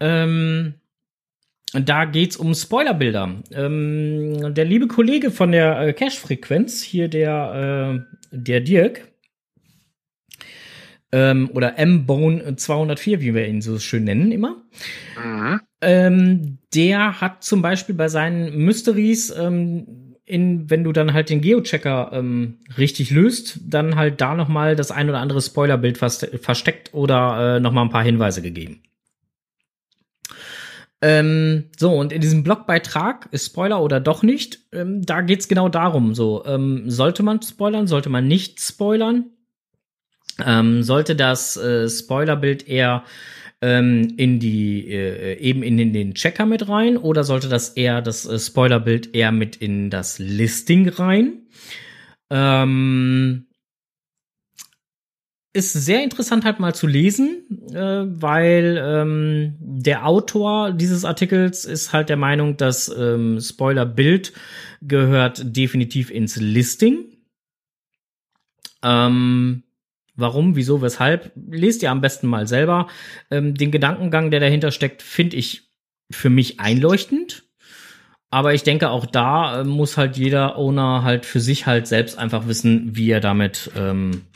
Ähm, 0.00 0.76
da 1.74 2.06
geht's 2.06 2.38
um 2.38 2.54
Spoilerbilder. 2.54 3.42
Ähm, 3.52 4.54
der 4.54 4.64
liebe 4.64 4.86
Kollege 4.86 5.30
von 5.30 5.52
der 5.52 5.80
äh, 5.80 5.92
Cache-Frequenz, 5.92 6.80
hier 6.80 7.08
der, 7.08 8.00
äh, 8.00 8.16
der 8.30 8.62
Dirk, 8.62 9.06
ähm, 11.12 11.50
oder 11.52 11.78
M-Bone 11.78 12.56
204, 12.56 13.20
wie 13.20 13.34
wir 13.34 13.46
ihn 13.46 13.60
so 13.60 13.78
schön 13.78 14.04
nennen 14.04 14.32
immer. 14.32 14.62
Mhm. 15.22 15.60
Ähm, 15.80 16.58
der 16.74 17.20
hat 17.20 17.44
zum 17.44 17.62
Beispiel 17.62 17.94
bei 17.94 18.08
seinen 18.08 18.56
Mysteries, 18.56 19.30
ähm, 19.30 20.14
in, 20.24 20.68
wenn 20.70 20.84
du 20.84 20.92
dann 20.92 21.12
halt 21.12 21.30
den 21.30 21.40
Geochecker 21.40 22.10
ähm, 22.12 22.58
richtig 22.76 23.10
löst, 23.10 23.60
dann 23.64 23.94
halt 23.94 24.20
da 24.20 24.34
noch 24.34 24.48
mal 24.48 24.74
das 24.74 24.90
ein 24.90 25.08
oder 25.08 25.20
andere 25.20 25.40
Spoilerbild 25.40 25.98
versteckt 25.98 26.94
oder 26.94 27.56
äh, 27.56 27.60
noch 27.60 27.72
mal 27.72 27.82
ein 27.82 27.90
paar 27.90 28.02
Hinweise 28.02 28.42
gegeben. 28.42 28.82
Ähm, 31.02 31.64
so, 31.78 31.92
und 31.92 32.12
in 32.12 32.22
diesem 32.22 32.42
Blogbeitrag, 32.42 33.28
ist 33.30 33.46
Spoiler 33.46 33.82
oder 33.82 34.00
doch 34.00 34.22
nicht, 34.22 34.60
ähm, 34.72 35.02
da 35.04 35.20
geht's 35.20 35.46
genau 35.46 35.68
darum, 35.68 36.14
so, 36.14 36.44
ähm, 36.46 36.90
sollte 36.90 37.22
man 37.22 37.42
spoilern, 37.42 37.86
sollte 37.86 38.08
man 38.08 38.26
nicht 38.26 38.60
spoilern? 38.60 39.26
Ähm, 40.44 40.82
sollte 40.82 41.14
das 41.14 41.56
äh, 41.56 41.88
Spoilerbild 41.88 42.66
eher 42.66 43.04
ähm, 43.66 44.14
in 44.16 44.38
die 44.38 44.88
äh, 44.88 45.38
eben 45.40 45.64
in, 45.64 45.76
in, 45.80 45.92
den 45.92 46.14
Checker 46.14 46.46
mit 46.46 46.68
rein 46.68 46.96
oder 46.96 47.24
sollte 47.24 47.48
das 47.48 47.70
eher 47.70 48.00
das 48.00 48.24
äh, 48.24 48.38
Spoilerbild 48.38 49.12
eher 49.12 49.32
mit 49.32 49.56
in 49.56 49.90
das 49.90 50.20
Listing 50.20 50.88
rein? 50.88 51.48
Ähm, 52.30 53.46
ist 55.52 55.72
sehr 55.72 56.04
interessant 56.04 56.44
halt 56.44 56.60
mal 56.60 56.76
zu 56.76 56.86
lesen, 56.86 57.44
äh, 57.72 58.04
weil 58.06 58.80
ähm, 58.80 59.56
der 59.58 60.06
Autor 60.06 60.70
dieses 60.70 61.04
Artikels 61.04 61.64
ist 61.64 61.92
halt 61.92 62.08
der 62.08 62.18
Meinung, 62.18 62.56
dass 62.56 62.88
ähm, 62.88 63.40
Spoilerbild 63.40 64.32
gehört 64.80 65.56
definitiv 65.56 66.10
ins 66.10 66.36
Listing. 66.36 67.06
Ähm, 68.84 69.64
Warum, 70.16 70.56
wieso, 70.56 70.82
weshalb, 70.82 71.32
lest 71.34 71.82
ihr 71.82 71.90
am 71.90 72.00
besten 72.00 72.26
mal 72.26 72.46
selber. 72.46 72.88
Ähm, 73.30 73.54
den 73.54 73.70
Gedankengang, 73.70 74.30
der 74.30 74.40
dahinter 74.40 74.70
steckt, 74.70 75.02
finde 75.02 75.36
ich 75.36 75.70
für 76.10 76.30
mich 76.30 76.60
einleuchtend. 76.60 77.44
Aber 78.30 78.54
ich 78.54 78.64
denke, 78.64 78.90
auch 78.90 79.06
da 79.06 79.60
äh, 79.60 79.64
muss 79.64 79.96
halt 79.96 80.16
jeder 80.16 80.56
Owner 80.56 81.02
halt 81.04 81.26
für 81.26 81.40
sich 81.40 81.66
halt 81.66 81.86
selbst 81.86 82.18
einfach 82.18 82.46
wissen, 82.46 82.96
wie 82.96 83.10
er 83.10 83.20
damit 83.20 83.70
ähm, 83.76 84.26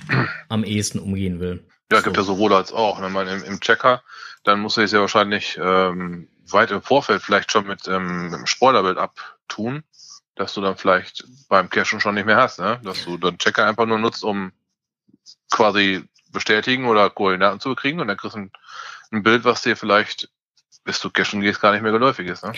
am 0.48 0.64
ehesten 0.64 0.98
umgehen 0.98 1.40
will. 1.40 1.64
Ja, 1.90 1.98
so. 1.98 2.04
gibt 2.04 2.16
ja 2.16 2.22
sowohl 2.22 2.52
als 2.54 2.72
auch. 2.72 3.02
Wenn 3.02 3.12
man 3.12 3.26
im, 3.26 3.42
im 3.42 3.60
Checker, 3.60 4.02
dann 4.44 4.60
muss 4.60 4.76
er 4.76 4.84
es 4.84 4.92
ja 4.92 5.00
wahrscheinlich 5.00 5.58
ähm, 5.62 6.28
weit 6.50 6.70
im 6.70 6.82
Vorfeld 6.82 7.22
vielleicht 7.22 7.50
schon 7.50 7.66
mit, 7.66 7.88
ähm, 7.88 8.30
mit 8.30 8.40
dem 8.40 8.46
Spoilerbild 8.46 8.98
abtun, 8.98 9.82
dass 10.34 10.54
du 10.54 10.60
dann 10.60 10.76
vielleicht 10.76 11.24
beim 11.48 11.68
Cachen 11.68 12.00
schon 12.00 12.14
nicht 12.14 12.26
mehr 12.26 12.36
hast, 12.36 12.60
ne? 12.60 12.80
Dass 12.84 13.04
du 13.04 13.16
dann 13.16 13.38
Checker 13.38 13.66
einfach 13.66 13.86
nur 13.86 13.98
nutzt, 13.98 14.24
um 14.24 14.52
quasi 15.50 16.02
bestätigen 16.32 16.86
oder 16.86 17.10
Koordinaten 17.10 17.60
zu 17.60 17.74
kriegen 17.74 18.00
und 18.00 18.08
dann 18.08 18.16
kriegst 18.16 18.36
du 18.36 18.40
ein, 18.40 18.50
ein 19.10 19.22
Bild, 19.22 19.44
was 19.44 19.62
dir 19.62 19.76
vielleicht, 19.76 20.28
bis 20.84 21.00
du 21.00 21.10
cashen 21.10 21.40
gehst, 21.40 21.60
gar 21.60 21.72
nicht 21.72 21.82
mehr 21.82 21.92
geläufig 21.92 22.28
ist. 22.28 22.44
Ne? 22.44 22.52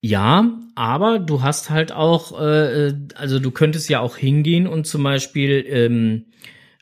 Ja, 0.00 0.50
aber 0.74 1.18
du 1.18 1.42
hast 1.42 1.70
halt 1.70 1.92
auch, 1.92 2.40
äh, 2.40 2.92
also 3.14 3.38
du 3.38 3.50
könntest 3.50 3.88
ja 3.88 4.00
auch 4.00 4.16
hingehen 4.16 4.66
und 4.66 4.86
zum 4.86 5.04
Beispiel 5.04 5.64
ähm, 5.68 6.26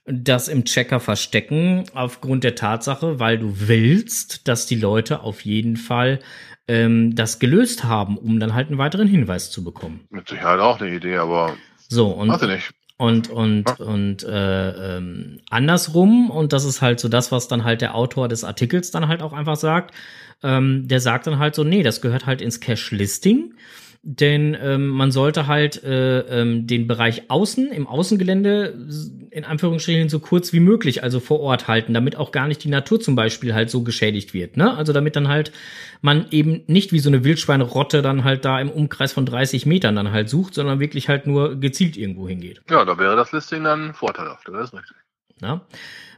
das 0.07 0.49
im 0.49 0.65
Checker 0.65 1.01
verstecken, 1.01 1.85
aufgrund 1.95 2.45
der 2.45 2.55
Tatsache, 2.55 3.21
weil 3.21 3.39
du 3.39 3.69
willst, 3.69 4.49
dass 4.49 4.67
die 4.67 4.77
Leute 4.77 5.21
auf 5.21 5.43
jeden 5.43 5.77
Fall 5.77 6.21
ähm, 6.67 7.15
das 7.15 7.39
gelöst 7.39 7.85
haben, 7.85 8.17
um 8.17 8.41
dann 8.41 8.55
halt 8.55 8.69
einen 8.69 8.79
weiteren 8.79 9.07
Hinweis 9.07 9.51
zu 9.51 9.65
bekommen. 9.65 10.07
Mit 10.11 10.29
Sicherheit 10.29 10.61
auch 10.61 10.81
eine 10.81 10.95
Idee, 10.95 11.17
aber 11.17 11.57
so 11.89 12.09
und 12.09 12.29
warte 12.29 12.47
nicht. 12.47 12.73
Und, 13.01 13.31
und, 13.31 13.81
und 13.81 14.25
äh, 14.25 14.99
ähm, 14.99 15.41
andersrum, 15.49 16.29
und 16.29 16.53
das 16.53 16.67
ist 16.67 16.83
halt 16.83 17.01
so 17.01 17.09
das, 17.09 17.33
was 17.33 17.49
dann 17.49 17.65
halt 17.65 17.81
der 17.81 17.95
Autor 17.95 18.29
des 18.29 18.45
Artikels 18.45 18.91
dann 18.91 19.09
halt 19.09 19.23
auch 19.23 19.33
einfach 19.33 19.57
sagt, 19.57 19.95
ähm, 20.43 20.87
der 20.87 21.01
sagt 21.01 21.27
dann 21.27 21.39
halt 21.39 21.55
so, 21.55 21.65
nee, 21.65 21.83
das 21.83 22.03
gehört 22.03 22.27
halt 22.27 22.43
ins 22.43 22.61
Cache-Listing 22.61 23.55
denn 24.03 24.57
ähm, 24.61 24.89
man 24.89 25.11
sollte 25.11 25.47
halt 25.47 25.85
äh, 25.85 26.21
ähm, 26.21 26.67
den 26.67 26.87
Bereich 26.87 27.31
außen 27.31 27.71
im 27.71 27.87
Außengelände 27.87 28.89
in 29.31 29.45
Anführungsstrichen 29.45 30.09
so 30.09 30.21
kurz 30.21 30.55
wie 30.55 30.61
möglich, 30.61 31.03
also 31.03 31.21
vor 31.21 31.41
Ort 31.41 31.69
halten, 31.69 31.93
damit 31.93 32.17
auch 32.17 32.33
gar 32.33 32.49
nicht 32.49 32.65
die 32.65 32.71
Natur 32.71 32.99
zum 32.99 33.15
Beispiel 33.15 33.53
halt 33.55 33.69
so 33.69 33.83
geschädigt 33.83 34.33
wird. 34.33 34.57
Ne? 34.57 34.75
Also 34.75 34.95
damit 34.95 35.17
dann 35.17 35.29
halt 35.29 35.53
man 36.01 36.27
eben 36.31 36.63
nicht 36.67 36.93
wie 36.93 36.99
so 36.99 37.11
eine 37.11 37.25
Wildschweinrotte 37.25 38.01
dann 38.01 38.25
halt 38.25 38.47
da 38.47 38.59
im 38.59 38.71
Umkreis 38.71 39.13
von 39.13 39.27
30 39.27 39.67
Metern 39.67 39.97
dann 39.97 40.13
halt 40.13 40.31
sucht, 40.31 40.55
sondern 40.55 40.81
wirklich 40.81 41.11
halt 41.11 41.27
nur 41.27 41.61
gezielt 41.61 41.99
irgendwo 41.99 42.27
hingeht. 42.27 42.63
Ja, 42.71 42.87
da 42.87 42.99
wäre 42.99 43.17
das 43.17 43.33
Listing 43.33 43.65
dann 43.65 43.93
vorteilhaft, 43.93 44.49
das 44.49 44.69
ist 44.69 44.75
richtig. 44.75 44.97
Na? 45.41 45.67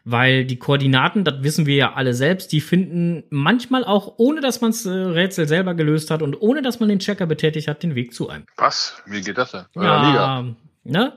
Weil 0.04 0.44
die 0.44 0.58
Koordinaten, 0.58 1.24
das 1.24 1.42
wissen 1.42 1.66
wir 1.66 1.76
ja 1.76 1.92
alle 1.94 2.14
selbst, 2.14 2.52
die 2.52 2.60
finden 2.60 3.24
manchmal 3.30 3.84
auch, 3.84 4.14
ohne 4.16 4.40
dass 4.40 4.60
man 4.60 4.70
das 4.72 4.86
äh, 4.86 4.90
Rätsel 4.90 5.48
selber 5.48 5.74
gelöst 5.74 6.10
hat 6.10 6.22
und 6.22 6.40
ohne 6.40 6.62
dass 6.62 6.80
man 6.80 6.88
den 6.88 6.98
Checker 6.98 7.26
betätigt 7.26 7.68
hat, 7.68 7.82
den 7.82 7.94
Weg 7.94 8.14
zu 8.14 8.28
einem. 8.28 8.44
Was? 8.56 9.02
Wie 9.06 9.20
geht 9.20 9.38
das 9.38 9.52
denn? 9.52 9.64
Ja, 9.74 10.44
ne? 10.84 11.12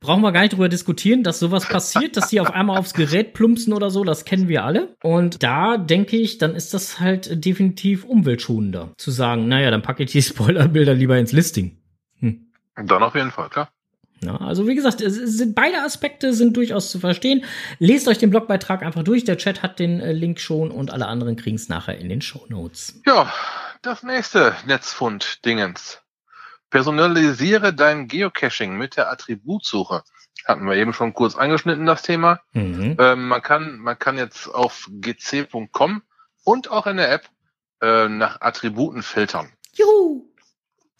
Brauchen 0.00 0.20
wir 0.20 0.32
gar 0.32 0.42
nicht 0.42 0.52
drüber 0.52 0.68
diskutieren, 0.68 1.22
dass 1.22 1.38
sowas 1.38 1.66
passiert, 1.66 2.18
dass 2.18 2.28
die 2.28 2.38
auf 2.38 2.50
einmal 2.50 2.76
aufs 2.76 2.92
Gerät 2.92 3.32
plumpsen 3.32 3.72
oder 3.72 3.90
so, 3.90 4.04
das 4.04 4.26
kennen 4.26 4.48
wir 4.48 4.62
alle. 4.62 4.94
Und 5.02 5.42
da 5.42 5.78
denke 5.78 6.18
ich, 6.18 6.36
dann 6.36 6.54
ist 6.54 6.74
das 6.74 7.00
halt 7.00 7.42
definitiv 7.42 8.04
umweltschonender. 8.04 8.90
Zu 8.98 9.10
sagen, 9.10 9.48
naja, 9.48 9.70
dann 9.70 9.80
packe 9.80 10.02
ich 10.02 10.12
die 10.12 10.20
Spoilerbilder 10.20 10.92
lieber 10.92 11.16
ins 11.16 11.32
Listing. 11.32 11.78
Hm. 12.18 12.48
Dann 12.76 13.02
auf 13.02 13.14
jeden 13.14 13.30
Fall, 13.30 13.48
klar. 13.48 13.70
Ja, 14.24 14.36
also 14.36 14.66
wie 14.66 14.74
gesagt, 14.74 15.02
sind, 15.04 15.54
beide 15.54 15.82
Aspekte 15.82 16.32
sind 16.32 16.56
durchaus 16.56 16.90
zu 16.90 16.98
verstehen. 16.98 17.44
Lest 17.78 18.08
euch 18.08 18.18
den 18.18 18.30
Blogbeitrag 18.30 18.82
einfach 18.82 19.02
durch. 19.02 19.24
Der 19.24 19.36
Chat 19.36 19.62
hat 19.62 19.78
den 19.78 20.00
äh, 20.00 20.12
Link 20.12 20.40
schon 20.40 20.70
und 20.70 20.92
alle 20.92 21.06
anderen 21.06 21.36
kriegen 21.36 21.56
es 21.56 21.68
nachher 21.68 21.98
in 21.98 22.08
den 22.08 22.20
Show 22.20 22.44
Notes. 22.48 23.00
Ja, 23.06 23.32
das 23.82 24.02
nächste 24.02 24.54
Netzfund-Dingens. 24.66 26.00
Personalisiere 26.70 27.72
dein 27.72 28.08
Geocaching 28.08 28.76
mit 28.76 28.96
der 28.96 29.10
Attributsuche. 29.10 30.02
Hatten 30.44 30.66
wir 30.66 30.74
eben 30.74 30.92
schon 30.92 31.14
kurz 31.14 31.36
angeschnitten, 31.36 31.86
das 31.86 32.02
Thema. 32.02 32.40
Mhm. 32.52 32.96
Ähm, 32.98 33.28
man, 33.28 33.42
kann, 33.42 33.78
man 33.78 33.98
kann 33.98 34.18
jetzt 34.18 34.48
auf 34.48 34.88
gc.com 34.90 36.02
und 36.42 36.70
auch 36.70 36.86
in 36.86 36.96
der 36.96 37.12
App 37.12 37.28
äh, 37.80 38.08
nach 38.08 38.40
Attributen 38.40 39.02
filtern. 39.02 39.52
Juhu! 39.74 40.24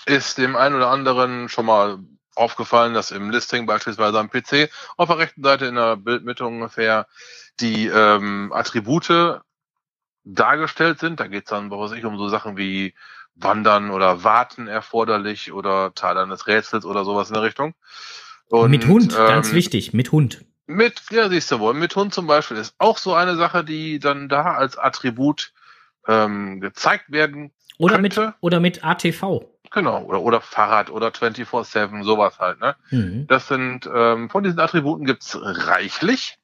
Ist 0.06 0.38
dem 0.38 0.54
einen 0.54 0.74
oder 0.74 0.90
anderen 0.90 1.48
schon 1.48 1.66
mal 1.66 1.98
aufgefallen, 2.36 2.94
dass 2.94 3.10
im 3.10 3.30
Listing 3.30 3.66
beispielsweise 3.66 4.18
am 4.18 4.30
PC 4.30 4.70
auf 4.96 5.08
der 5.08 5.18
rechten 5.18 5.42
Seite 5.42 5.66
in 5.66 5.74
der 5.74 5.96
Bildmitte 5.96 6.44
ungefähr 6.44 7.06
die 7.60 7.86
ähm, 7.86 8.52
Attribute 8.52 9.40
dargestellt 10.24 10.98
sind. 10.98 11.20
Da 11.20 11.26
geht 11.26 11.44
es 11.44 11.50
dann, 11.50 11.70
was 11.70 11.90
weiß 11.90 11.98
ich, 11.98 12.04
um 12.04 12.18
so 12.18 12.28
Sachen 12.28 12.56
wie 12.56 12.94
Wandern 13.36 13.90
oder 13.90 14.24
Warten 14.24 14.66
erforderlich 14.66 15.52
oder 15.52 15.94
Teil 15.94 16.18
eines 16.18 16.46
Rätsels 16.46 16.84
oder 16.84 17.04
sowas 17.04 17.28
in 17.28 17.34
der 17.34 17.42
Richtung. 17.42 17.74
Und, 18.48 18.70
mit 18.70 18.86
Hund, 18.86 19.12
ähm, 19.12 19.26
ganz 19.26 19.52
wichtig, 19.52 19.92
mit 19.92 20.12
Hund. 20.12 20.44
Mit, 20.66 21.02
ja, 21.10 21.28
siehst 21.28 21.50
du 21.50 21.58
wohl, 21.58 21.74
mit 21.74 21.94
Hund 21.94 22.14
zum 22.14 22.26
Beispiel 22.26 22.56
ist 22.56 22.74
auch 22.78 22.98
so 22.98 23.14
eine 23.14 23.36
Sache, 23.36 23.64
die 23.64 23.98
dann 23.98 24.28
da 24.28 24.54
als 24.54 24.78
Attribut 24.78 25.52
ähm, 26.06 26.60
gezeigt 26.60 27.10
werden 27.10 27.52
oder 27.78 27.98
könnte. 27.98 28.26
mit 28.26 28.34
oder 28.40 28.60
mit 28.60 28.84
ATV. 28.84 29.44
Genau, 29.74 30.04
oder, 30.04 30.20
oder 30.20 30.40
Fahrrad 30.40 30.88
oder 30.88 31.08
24-7, 31.08 32.04
sowas 32.04 32.38
halt. 32.38 32.60
Ne? 32.60 32.76
Mhm. 32.90 33.26
Das 33.26 33.48
sind, 33.48 33.90
ähm, 33.92 34.30
von 34.30 34.44
diesen 34.44 34.60
Attributen 34.60 35.04
gibt's 35.04 35.37
reichlich. 35.40 36.38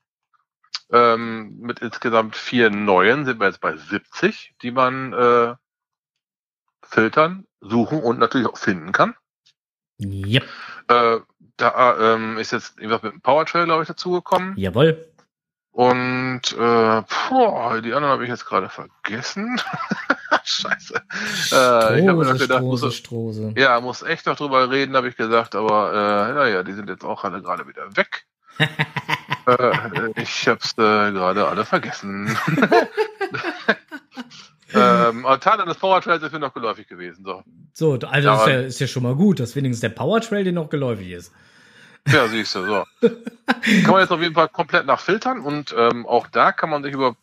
Ähm, 0.93 1.57
mit 1.61 1.79
insgesamt 1.79 2.35
vier 2.35 2.71
neuen 2.71 3.25
sind 3.25 3.39
wir 3.39 3.47
jetzt 3.47 3.61
bei 3.61 3.77
70, 3.77 4.55
die 4.63 4.73
man 4.73 5.13
äh, 5.13 5.55
filtern, 6.83 7.47
suchen 7.61 8.03
und 8.03 8.19
natürlich 8.19 8.49
auch 8.49 8.59
finden 8.59 8.91
kann. 8.91 9.15
Yep. 10.01 10.45
Äh, 10.89 11.19
da 11.57 12.15
ähm, 12.15 12.37
ist 12.37 12.51
jetzt 12.51 12.79
irgendwas 12.79 13.03
mit 13.03 13.13
dem 13.13 13.21
Powertrail, 13.21 13.67
glaube 13.67 13.83
ich, 13.83 13.89
dazugekommen. 13.89 14.57
Jawohl. 14.57 15.10
Und 15.73 16.43
äh, 16.53 16.57
boah, 16.59 17.81
die 17.81 17.93
anderen 17.93 18.13
habe 18.13 18.25
ich 18.25 18.31
jetzt 18.31 18.45
gerade 18.45 18.69
vergessen. 18.69 19.61
Scheiße. 20.45 20.95
Äh, 21.53 22.01
ich 22.01 22.09
habe 22.09 22.19
mir 22.19 22.25
noch 22.25 22.35
Strose, 22.35 22.39
gedacht, 22.39 22.59
Strose, 22.59 22.87
muss, 22.87 22.95
Strose. 22.97 23.55
ja, 23.57 23.81
muss 23.81 24.03
echt 24.03 24.27
noch 24.27 24.37
drüber 24.37 24.69
reden, 24.71 24.97
habe 24.97 25.09
ich 25.09 25.17
gesagt, 25.17 25.55
aber 25.55 25.93
äh, 25.93 26.35
naja, 26.35 26.63
die 26.63 26.73
sind 26.73 26.89
jetzt 26.89 27.05
auch 27.05 27.25
alle 27.25 27.41
gerade 27.41 27.67
wieder 27.69 27.97
weg. 27.97 28.27
äh, 28.59 30.21
ich 30.21 30.49
hab's 30.49 30.73
äh, 30.73 31.13
gerade 31.13 31.47
alle 31.47 31.65
vergessen. 31.65 32.37
ähm, 34.75 35.25
aber 35.25 35.41
Teile 35.41 35.65
des 35.65 35.79
Powertrails 35.79 36.23
ist 36.23 36.33
mir 36.33 36.41
noch 36.41 36.53
geläufig 36.53 36.89
gewesen. 36.89 37.25
So. 37.25 37.43
So, 37.73 37.95
also 38.07 38.33
ist, 38.33 38.47
ja, 38.47 38.61
ist 38.61 38.81
ja 38.81 38.87
schon 38.87 39.05
mal 39.05 39.15
gut, 39.15 39.41
dass 39.41 39.57
wenigstens 39.57 39.81
der 39.81 39.91
Powertrail 39.91 40.45
dir 40.45 40.53
noch 40.53 40.69
geläufig 40.69 41.11
ist. 41.11 41.33
Ja, 42.13 42.29
siehst 42.29 42.55
du, 42.55 42.65
so. 42.65 42.85
kann 43.01 43.91
man 43.91 44.01
jetzt 44.01 44.11
auf 44.11 44.21
jeden 44.21 44.35
Fall 44.35 44.49
komplett 44.49 44.87
nachfiltern 44.87 45.41
und 45.41 45.75
ähm, 45.77 46.07
auch 46.07 46.27
da 46.29 46.53
kann 46.53 46.71
man 46.71 46.83
sich 46.83 46.93
über 46.93 47.17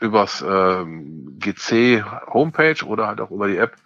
übers 0.00 0.44
ähm, 0.46 1.38
GC 1.38 2.04
Homepage 2.26 2.84
oder 2.84 3.06
halt 3.06 3.20
auch 3.20 3.30
über 3.30 3.48
die 3.48 3.56
App 3.56 3.76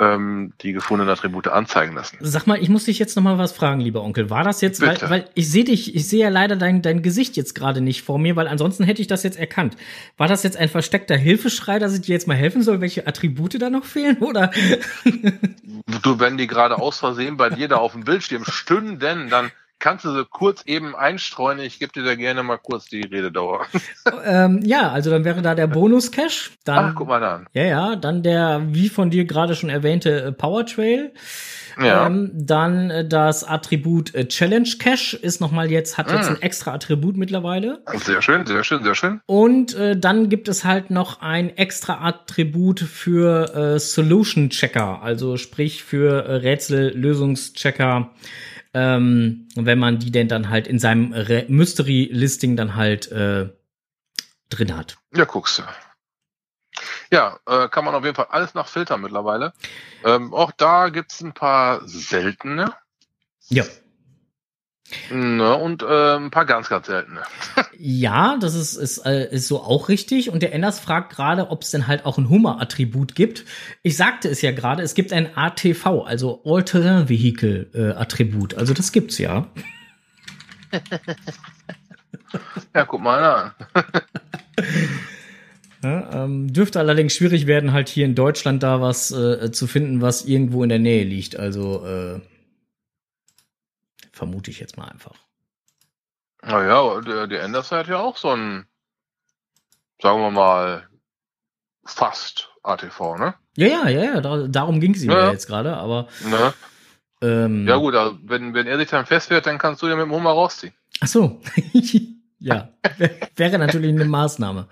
ähm, 0.00 0.52
die 0.60 0.72
gefundenen 0.72 1.12
Attribute 1.12 1.46
anzeigen 1.48 1.94
lassen. 1.94 2.18
Sag 2.20 2.46
mal, 2.46 2.60
ich 2.60 2.68
muss 2.68 2.84
dich 2.84 2.98
jetzt 2.98 3.14
noch 3.14 3.22
mal 3.22 3.38
was 3.38 3.52
fragen, 3.52 3.80
lieber 3.80 4.02
Onkel. 4.02 4.28
War 4.28 4.42
das 4.42 4.60
jetzt, 4.60 4.80
weil, 4.80 4.98
weil 5.08 5.28
ich 5.34 5.50
sehe 5.50 5.64
dich, 5.64 5.94
ich 5.94 6.08
sehe 6.08 6.22
ja 6.24 6.28
leider 6.30 6.56
dein, 6.56 6.82
dein 6.82 7.02
Gesicht 7.02 7.36
jetzt 7.36 7.54
gerade 7.54 7.80
nicht 7.80 8.02
vor 8.02 8.18
mir, 8.18 8.34
weil 8.34 8.48
ansonsten 8.48 8.82
hätte 8.82 9.02
ich 9.02 9.06
das 9.06 9.22
jetzt 9.22 9.38
erkannt. 9.38 9.76
War 10.16 10.26
das 10.26 10.42
jetzt 10.42 10.56
ein 10.56 10.68
versteckter 10.68 11.16
Hilfeschrei, 11.16 11.78
dass 11.78 11.94
ich 11.94 12.00
dir 12.00 12.12
jetzt 12.12 12.26
mal 12.26 12.34
helfen 12.36 12.62
soll, 12.62 12.80
welche 12.80 13.06
Attribute 13.06 13.60
da 13.62 13.70
noch 13.70 13.84
fehlen? 13.84 14.18
Oder? 14.18 14.50
Du, 16.02 16.18
wenn 16.18 16.36
die 16.36 16.48
gerade 16.48 16.78
aus 16.78 16.98
Versehen 16.98 17.36
bei 17.36 17.50
dir 17.50 17.68
da 17.68 17.76
auf 17.76 17.92
dem 17.92 18.04
Bildschirm 18.04 18.44
stünden, 18.44 19.30
dann 19.30 19.52
kannst 19.84 20.06
du 20.06 20.12
sie 20.14 20.24
kurz 20.24 20.62
eben 20.64 20.96
einstreuen. 20.96 21.58
Ich 21.58 21.78
gebe 21.78 21.92
dir 21.92 22.04
da 22.04 22.14
gerne 22.14 22.42
mal 22.42 22.56
kurz 22.56 22.86
die 22.86 23.02
Rededauer. 23.02 23.66
ähm, 24.24 24.60
ja, 24.64 24.90
also 24.90 25.10
dann 25.10 25.26
wäre 25.26 25.42
da 25.42 25.54
der 25.54 25.66
Bonus-Cache. 25.66 26.52
Dann, 26.64 26.86
Ach, 26.86 26.94
guck 26.94 27.08
mal 27.08 27.22
an. 27.22 27.46
Ja, 27.52 27.64
ja, 27.64 27.96
dann 27.96 28.22
der, 28.22 28.62
wie 28.68 28.88
von 28.88 29.10
dir 29.10 29.26
gerade 29.26 29.54
schon 29.54 29.68
erwähnte, 29.68 30.22
äh, 30.22 30.32
Powertrail. 30.32 31.12
Ja. 31.78 32.06
Ähm, 32.06 32.30
dann 32.32 32.88
äh, 32.88 33.06
das 33.06 33.44
Attribut 33.44 34.14
äh, 34.14 34.26
Challenge 34.26 34.68
Cache 34.78 35.16
ist 35.16 35.42
nochmal 35.42 35.70
jetzt, 35.70 35.98
hat 35.98 36.10
jetzt 36.10 36.30
Mm. 36.30 36.34
ein 36.34 36.42
extra 36.42 36.72
Attribut 36.72 37.18
mittlerweile. 37.18 37.82
Sehr 37.96 38.22
schön, 38.22 38.46
sehr 38.46 38.64
schön, 38.64 38.84
sehr 38.84 38.94
schön. 38.94 39.20
Und 39.26 39.74
äh, 39.74 39.98
dann 39.98 40.30
gibt 40.30 40.48
es 40.48 40.64
halt 40.64 40.90
noch 40.90 41.20
ein 41.20 41.54
extra 41.58 42.06
Attribut 42.06 42.80
für 42.80 43.54
äh, 43.54 43.78
Solution 43.78 44.48
Checker, 44.48 45.02
also 45.02 45.36
sprich 45.36 45.84
für 45.84 46.24
äh, 46.24 46.34
Rätsel-Lösungschecker, 46.36 48.10
ähm, 48.74 49.48
wenn 49.54 49.78
man 49.78 49.98
die 49.98 50.10
denn 50.10 50.28
dann 50.28 50.50
halt 50.50 50.66
in 50.66 50.78
seinem 50.78 51.12
Re 51.12 51.46
Mystery-Listing 51.48 52.56
dann 52.56 52.74
halt 52.74 53.10
äh, 53.12 53.48
drin 54.50 54.76
hat. 54.76 54.98
Ja, 55.14 55.24
guckst 55.24 55.58
du. 55.58 55.62
Ja, 57.10 57.38
äh, 57.46 57.68
kann 57.68 57.84
man 57.84 57.94
auf 57.94 58.04
jeden 58.04 58.16
Fall 58.16 58.26
alles 58.30 58.54
nachfiltern 58.54 59.00
mittlerweile. 59.00 59.52
Ähm, 60.04 60.34
auch 60.34 60.50
da 60.52 60.88
gibt's 60.88 61.20
ein 61.20 61.32
paar 61.32 61.86
seltene 61.86 62.74
Ja. 63.48 63.64
Ne, 65.10 65.56
und 65.56 65.82
äh, 65.82 66.16
ein 66.16 66.30
paar 66.30 66.46
ganz, 66.46 66.68
ganz 66.68 66.86
seltene. 66.86 67.22
Ja, 67.76 68.36
das 68.40 68.54
ist, 68.54 68.76
ist, 68.76 69.04
äh, 69.04 69.28
ist 69.30 69.48
so 69.48 69.60
auch 69.60 69.88
richtig. 69.88 70.30
Und 70.30 70.42
der 70.42 70.54
Enders 70.54 70.78
fragt 70.78 71.12
gerade, 71.12 71.50
ob 71.50 71.62
es 71.62 71.72
denn 71.72 71.88
halt 71.88 72.06
auch 72.06 72.18
ein 72.18 72.30
Hummer-Attribut 72.30 73.16
gibt. 73.16 73.44
Ich 73.82 73.96
sagte 73.96 74.28
es 74.28 74.42
ja 74.42 74.52
gerade, 74.52 74.82
es 74.82 74.94
gibt 74.94 75.12
ein 75.12 75.36
ATV, 75.36 76.04
also 76.06 76.40
All-Terrain-Vehicle-Attribut. 76.44 78.54
Also 78.54 78.74
das 78.74 78.92
gibt's 78.92 79.18
ja. 79.18 79.48
Ja, 82.74 82.84
guck 82.84 83.02
mal 83.02 83.22
an. 83.22 83.52
Ja, 85.82 86.24
ähm, 86.24 86.50
dürfte 86.50 86.78
allerdings 86.78 87.12
schwierig 87.12 87.46
werden, 87.46 87.74
halt 87.74 87.90
hier 87.90 88.06
in 88.06 88.14
Deutschland 88.14 88.62
da 88.62 88.80
was 88.80 89.10
äh, 89.10 89.52
zu 89.52 89.66
finden, 89.66 90.00
was 90.00 90.24
irgendwo 90.24 90.62
in 90.62 90.70
der 90.70 90.78
Nähe 90.78 91.04
liegt. 91.04 91.38
Also 91.38 91.84
äh, 91.84 92.20
vermute 94.24 94.50
ich 94.50 94.58
jetzt 94.58 94.78
mal 94.78 94.88
einfach. 94.88 95.12
Naja, 96.42 97.00
der, 97.02 97.26
der 97.26 97.42
Enders 97.42 97.70
hat 97.72 97.88
ja 97.88 97.98
auch 97.98 98.16
so 98.16 98.30
ein, 98.30 98.66
sagen 100.00 100.20
wir 100.20 100.30
mal, 100.30 100.88
fast 101.84 102.48
ATV, 102.62 103.18
ne? 103.18 103.34
Ja, 103.56 103.66
ja, 103.66 103.88
ja, 103.88 104.04
ja, 104.04 104.20
da, 104.22 104.48
darum 104.48 104.80
ging 104.80 104.94
es 104.94 105.02
ihm 105.02 105.10
Ja, 105.10 105.26
ja, 105.26 105.32
jetzt 105.32 105.46
gerade, 105.46 105.76
aber 105.76 106.08
ne? 106.24 106.54
ähm, 107.20 107.66
Ja 107.68 107.76
gut, 107.76 107.94
also 107.94 108.18
wenn, 108.22 108.54
wenn 108.54 108.66
er 108.66 108.78
sich 108.78 108.88
dann 108.88 109.04
festfährt, 109.06 109.46
dann 109.46 109.58
kannst 109.58 109.82
du 109.82 109.88
ja 109.88 109.94
mit 109.96 110.06
dem 110.06 110.12
Hummer 110.12 110.30
rausziehen. 110.30 110.74
Ach 111.00 111.06
so. 111.06 111.40
ja, 112.38 112.70
wär, 112.96 113.10
wäre 113.36 113.58
natürlich 113.58 113.90
eine 113.90 114.06
Maßnahme. 114.06 114.68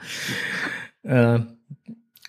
Äh, 1.03 1.41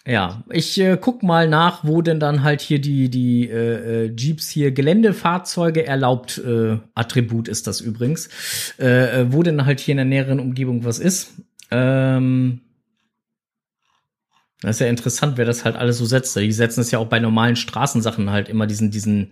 ja, 0.06 0.44
ich 0.50 0.78
äh, 0.80 0.98
guck 1.00 1.24
mal 1.24 1.48
nach, 1.48 1.86
wo 1.86 2.02
denn 2.02 2.20
dann 2.20 2.44
halt 2.44 2.60
hier 2.60 2.80
die 2.80 3.10
die 3.10 3.50
äh, 3.50 4.08
äh, 4.08 4.16
Jeeps 4.16 4.50
hier 4.50 4.72
Geländefahrzeuge 4.72 5.88
erlaubt 5.88 6.40
äh, 6.40 6.78
Attribut 6.94 7.48
ist 7.48 7.68
das 7.68 7.80
übrigens, 7.80 8.30
äh, 8.80 9.22
äh, 9.22 9.32
wo 9.32 9.44
denn 9.44 9.66
halt 9.66 9.80
hier 9.80 9.94
in 9.94 9.98
der 9.98 10.06
näheren 10.06 10.42
Umgebung 10.42 10.84
was 10.84 11.00
ist. 11.00 11.32
Ähm, 11.72 12.60
das 14.62 14.78
ist 14.78 14.80
ja 14.82 14.88
interessant, 14.88 15.38
wer 15.38 15.46
das 15.46 15.64
halt 15.64 15.78
alles 15.78 15.98
so 15.98 16.06
setzt. 16.06 16.36
Die 16.36 16.52
setzen 16.52 16.82
es 16.82 16.92
ja 16.92 17.00
auch 17.00 17.08
bei 17.08 17.20
normalen 17.20 17.56
Straßensachen 17.56 18.30
halt 18.30 18.50
immer 18.50 18.68
diesen 18.68 18.92
diesen 18.92 19.32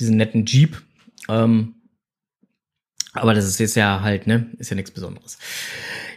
diesen 0.00 0.16
netten 0.16 0.46
Jeep. 0.46 0.82
Ähm, 1.28 1.74
aber 3.12 3.34
das 3.34 3.44
ist 3.46 3.58
jetzt 3.60 3.76
ja 3.76 4.00
halt, 4.02 4.26
ne? 4.26 4.46
Ist 4.58 4.70
ja 4.70 4.76
nichts 4.76 4.90
Besonderes. 4.90 5.38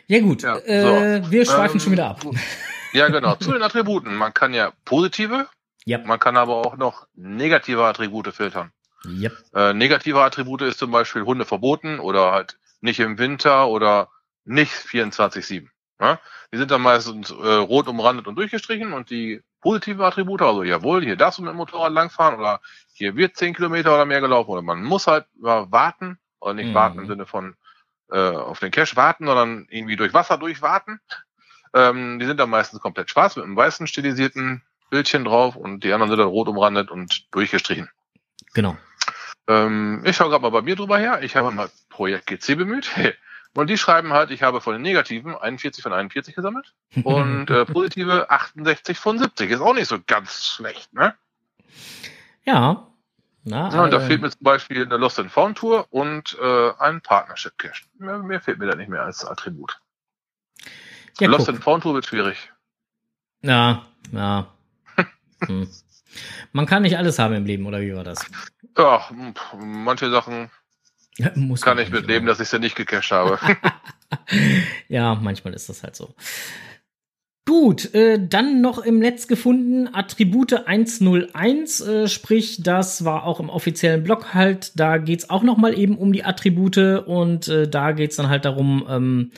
Ja, 0.08 0.20
gut. 0.20 0.44
Ja, 0.44 0.58
äh, 0.58 1.22
wir 1.30 1.46
schweifen 1.46 1.76
Ähm, 1.76 1.80
schon 1.80 1.92
wieder 1.92 2.08
ab. 2.08 2.26
Ja, 2.94 3.08
genau. 3.10 3.36
Zu 3.36 3.54
den 3.54 3.64
Attributen. 3.64 4.16
Man 4.16 4.34
kann 4.34 4.54
ja 4.54 4.72
positive, 4.86 5.48
Ja. 5.86 5.98
man 6.00 6.20
kann 6.20 6.38
aber 6.38 6.56
auch 6.56 6.78
noch 6.78 7.08
negative 7.16 7.84
Attribute 7.86 8.34
filtern. 8.34 8.72
Yep. 9.06 9.38
Äh, 9.56 9.74
negative 9.74 10.22
Attribute 10.22 10.62
ist 10.62 10.78
zum 10.80 10.92
Beispiel 10.92 11.24
Hunde 11.24 11.46
verboten 11.46 12.00
oder 12.00 12.32
halt 12.32 12.58
nicht 12.82 13.00
im 13.00 13.18
Winter 13.18 13.68
oder 13.68 14.10
nicht 14.46 14.72
24-7. 14.74 15.70
Ja? 16.00 16.20
Die 16.54 16.58
sind 16.58 16.70
dann 16.72 16.82
meistens 16.82 17.32
äh, 17.32 17.34
rot 17.34 17.88
umrandet 17.88 18.28
und 18.28 18.36
durchgestrichen 18.36 18.94
und 18.94 19.10
die 19.10 19.42
positiven 19.62 20.02
Attribute, 20.04 20.42
also 20.42 20.64
jawohl, 20.64 21.04
hier 21.04 21.16
darfst 21.16 21.38
du 21.40 21.44
mit 21.44 21.52
dem 21.52 21.58
Motorrad 21.58 21.94
langfahren 21.94 22.40
oder 22.40 22.62
hier 22.94 23.16
wird 23.16 23.38
10 23.38 23.54
Kilometer 23.56 23.94
oder 23.94 24.06
mehr 24.06 24.22
gelaufen 24.22 24.50
oder 24.52 24.62
man 24.62 24.84
muss 24.84 25.08
halt 25.08 25.26
mal 25.40 25.72
warten 25.72 26.20
oder 26.40 26.54
nicht 26.56 26.70
Mhm. 26.70 26.74
warten 26.74 27.00
im 27.00 27.08
Sinne 27.08 27.26
von 27.26 27.56
äh, 28.12 28.18
auf 28.20 28.60
den 28.60 28.72
Cache 28.72 28.96
warten, 28.96 29.26
sondern 29.26 29.68
irgendwie 29.70 29.96
durch 29.96 30.14
Wasser 30.14 30.38
durchwarten. 30.38 31.00
Ähm, 31.74 32.20
die 32.20 32.26
sind 32.26 32.40
dann 32.40 32.50
meistens 32.50 32.82
komplett 32.82 33.10
schwarz 33.10 33.36
mit 33.36 33.46
einem 33.46 33.56
weißen 33.56 33.88
stilisierten 33.88 34.62
Bildchen 34.90 35.24
drauf 35.24 35.56
und 35.56 35.84
die 35.84 35.94
anderen 35.94 36.10
sind 36.10 36.20
dann 36.20 36.28
rot 36.28 36.48
umrandet 36.48 36.92
und 36.92 37.34
durchgestrichen. 37.34 37.90
Genau. 38.54 38.78
Ähm, 39.48 40.04
ich 40.06 40.16
schaue 40.16 40.30
gerade 40.30 40.42
mal 40.42 40.50
bei 40.50 40.62
mir 40.62 40.76
drüber 40.76 40.98
her. 40.98 41.24
Ich 41.24 41.36
habe 41.36 41.52
mal 41.52 41.70
Projekt 41.90 42.28
GC 42.28 42.58
bemüht. 42.58 42.90
Und 43.54 43.70
die 43.70 43.78
schreiben 43.78 44.14
halt, 44.14 44.32
ich 44.32 44.44
habe 44.44 44.62
von 44.62 44.72
den 44.72 44.82
Negativen 44.82 45.36
41 45.36 45.84
von 45.84 45.92
41 45.92 46.34
gesammelt 46.36 46.74
und 47.04 47.50
äh, 47.50 47.66
positive 47.66 48.30
68 48.30 48.98
von 48.98 49.20
70. 49.20 49.52
Ist 49.52 49.60
auch 49.60 49.74
nicht 49.74 49.90
so 49.90 49.98
ganz 50.08 50.46
schlecht, 50.46 50.94
ne? 50.94 51.16
ja. 52.46 52.88
Na, 53.44 53.70
Ja, 53.74 53.84
und 53.84 53.92
da 53.92 53.98
äh, 53.98 54.08
fehlt 54.08 54.22
mir 54.22 54.30
zum 54.30 54.44
Beispiel 54.44 54.86
eine 54.86 54.98
Lost 54.98 55.20
and 55.20 55.32
Found 55.32 55.58
Tour 55.58 55.88
und 55.90 56.38
äh, 56.40 56.72
ein 56.78 57.02
Partnership 57.02 57.58
Cache. 57.58 57.84
Mehr, 57.98 58.20
mehr 58.20 58.40
fehlt 58.40 58.60
mir 58.60 58.68
da 58.68 58.76
nicht 58.76 58.88
mehr 58.90 59.04
als 59.04 59.26
Attribut. 59.26 59.82
Ja, 61.20 61.28
Lost 61.28 61.46
guck. 61.46 61.56
and 61.56 61.64
Found 61.64 61.86
wird 61.86 62.06
schwierig. 62.06 62.52
Ja, 63.42 63.86
ja. 64.12 64.48
hm. 65.46 65.68
Man 66.52 66.66
kann 66.66 66.84
nicht 66.84 66.98
alles 66.98 67.20
haben 67.20 67.36
im 67.36 67.46
Leben, 67.46 67.66
oder 67.66 67.82
wie 67.82 67.96
war 67.96 68.04
das? 68.04 68.26
Ja, 68.78 69.10
manche 69.58 70.10
Sachen 70.12 70.50
Muss 71.36 71.62
kann 71.62 71.78
ich 71.78 71.86
nicht 71.86 71.94
mit 71.94 72.08
leben, 72.08 72.24
immer. 72.24 72.32
dass 72.32 72.40
ich 72.40 72.50
sie 72.50 72.60
nicht 72.60 72.76
gecached 72.76 73.12
habe. 73.12 73.40
Ja, 74.90 75.16
manchmal 75.16 75.54
ist 75.54 75.70
das 75.70 75.84
halt 75.84 75.96
so. 75.96 76.14
Gut, 77.48 77.94
äh, 77.96 78.20
dann 78.20 78.60
noch 78.60 78.80
im 78.80 79.00
Netz 79.00 79.26
gefunden 79.26 79.88
Attribute 79.94 80.68
101, 80.68 81.80
äh, 81.80 82.08
sprich, 82.10 82.62
das 82.62 83.06
war 83.06 83.24
auch 83.24 83.40
im 83.40 83.50
offiziellen 83.50 84.04
Blog 84.04 84.34
halt, 84.34 84.78
da 84.78 84.98
geht's 84.98 85.30
auch 85.30 85.44
noch 85.44 85.56
mal 85.56 85.78
eben 85.78 85.98
um 85.98 86.12
die 86.12 86.26
Attribute 86.26 87.06
und 87.06 87.48
äh, 87.48 87.70
da 87.70 87.94
geht's 87.94 88.18
dann 88.18 88.28
halt 88.28 88.44
darum, 88.44 88.86
ähm, 88.90 89.32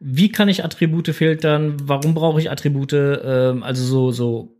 wie 0.00 0.32
kann 0.32 0.48
ich 0.48 0.64
Attribute 0.64 1.08
filtern, 1.08 1.76
warum 1.82 2.14
brauche 2.14 2.40
ich 2.40 2.50
Attribute, 2.50 2.94
ähm, 2.94 3.62
also 3.62 3.84
so, 3.84 4.10
so 4.10 4.56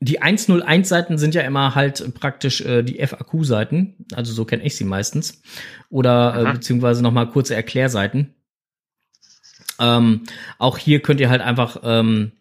die 0.00 0.20
101-Seiten 0.20 1.16
sind 1.16 1.34
ja 1.34 1.40
immer 1.42 1.74
halt 1.74 2.14
praktisch 2.14 2.60
äh, 2.60 2.82
die 2.82 3.04
FAQ-Seiten, 3.04 4.06
also 4.12 4.32
so 4.34 4.44
kenne 4.44 4.62
ich 4.64 4.76
sie 4.76 4.84
meistens, 4.84 5.42
oder 5.88 6.36
äh, 6.38 6.52
beziehungsweise 6.52 7.02
noch 7.02 7.12
mal 7.12 7.26
kurze 7.26 7.54
Erklärseiten. 7.54 8.34
Ähm, 9.80 10.24
auch 10.58 10.76
hier 10.76 11.00
könnt 11.00 11.20
ihr 11.20 11.30
halt 11.30 11.40
einfach 11.40 11.80
ähm, 11.82 12.32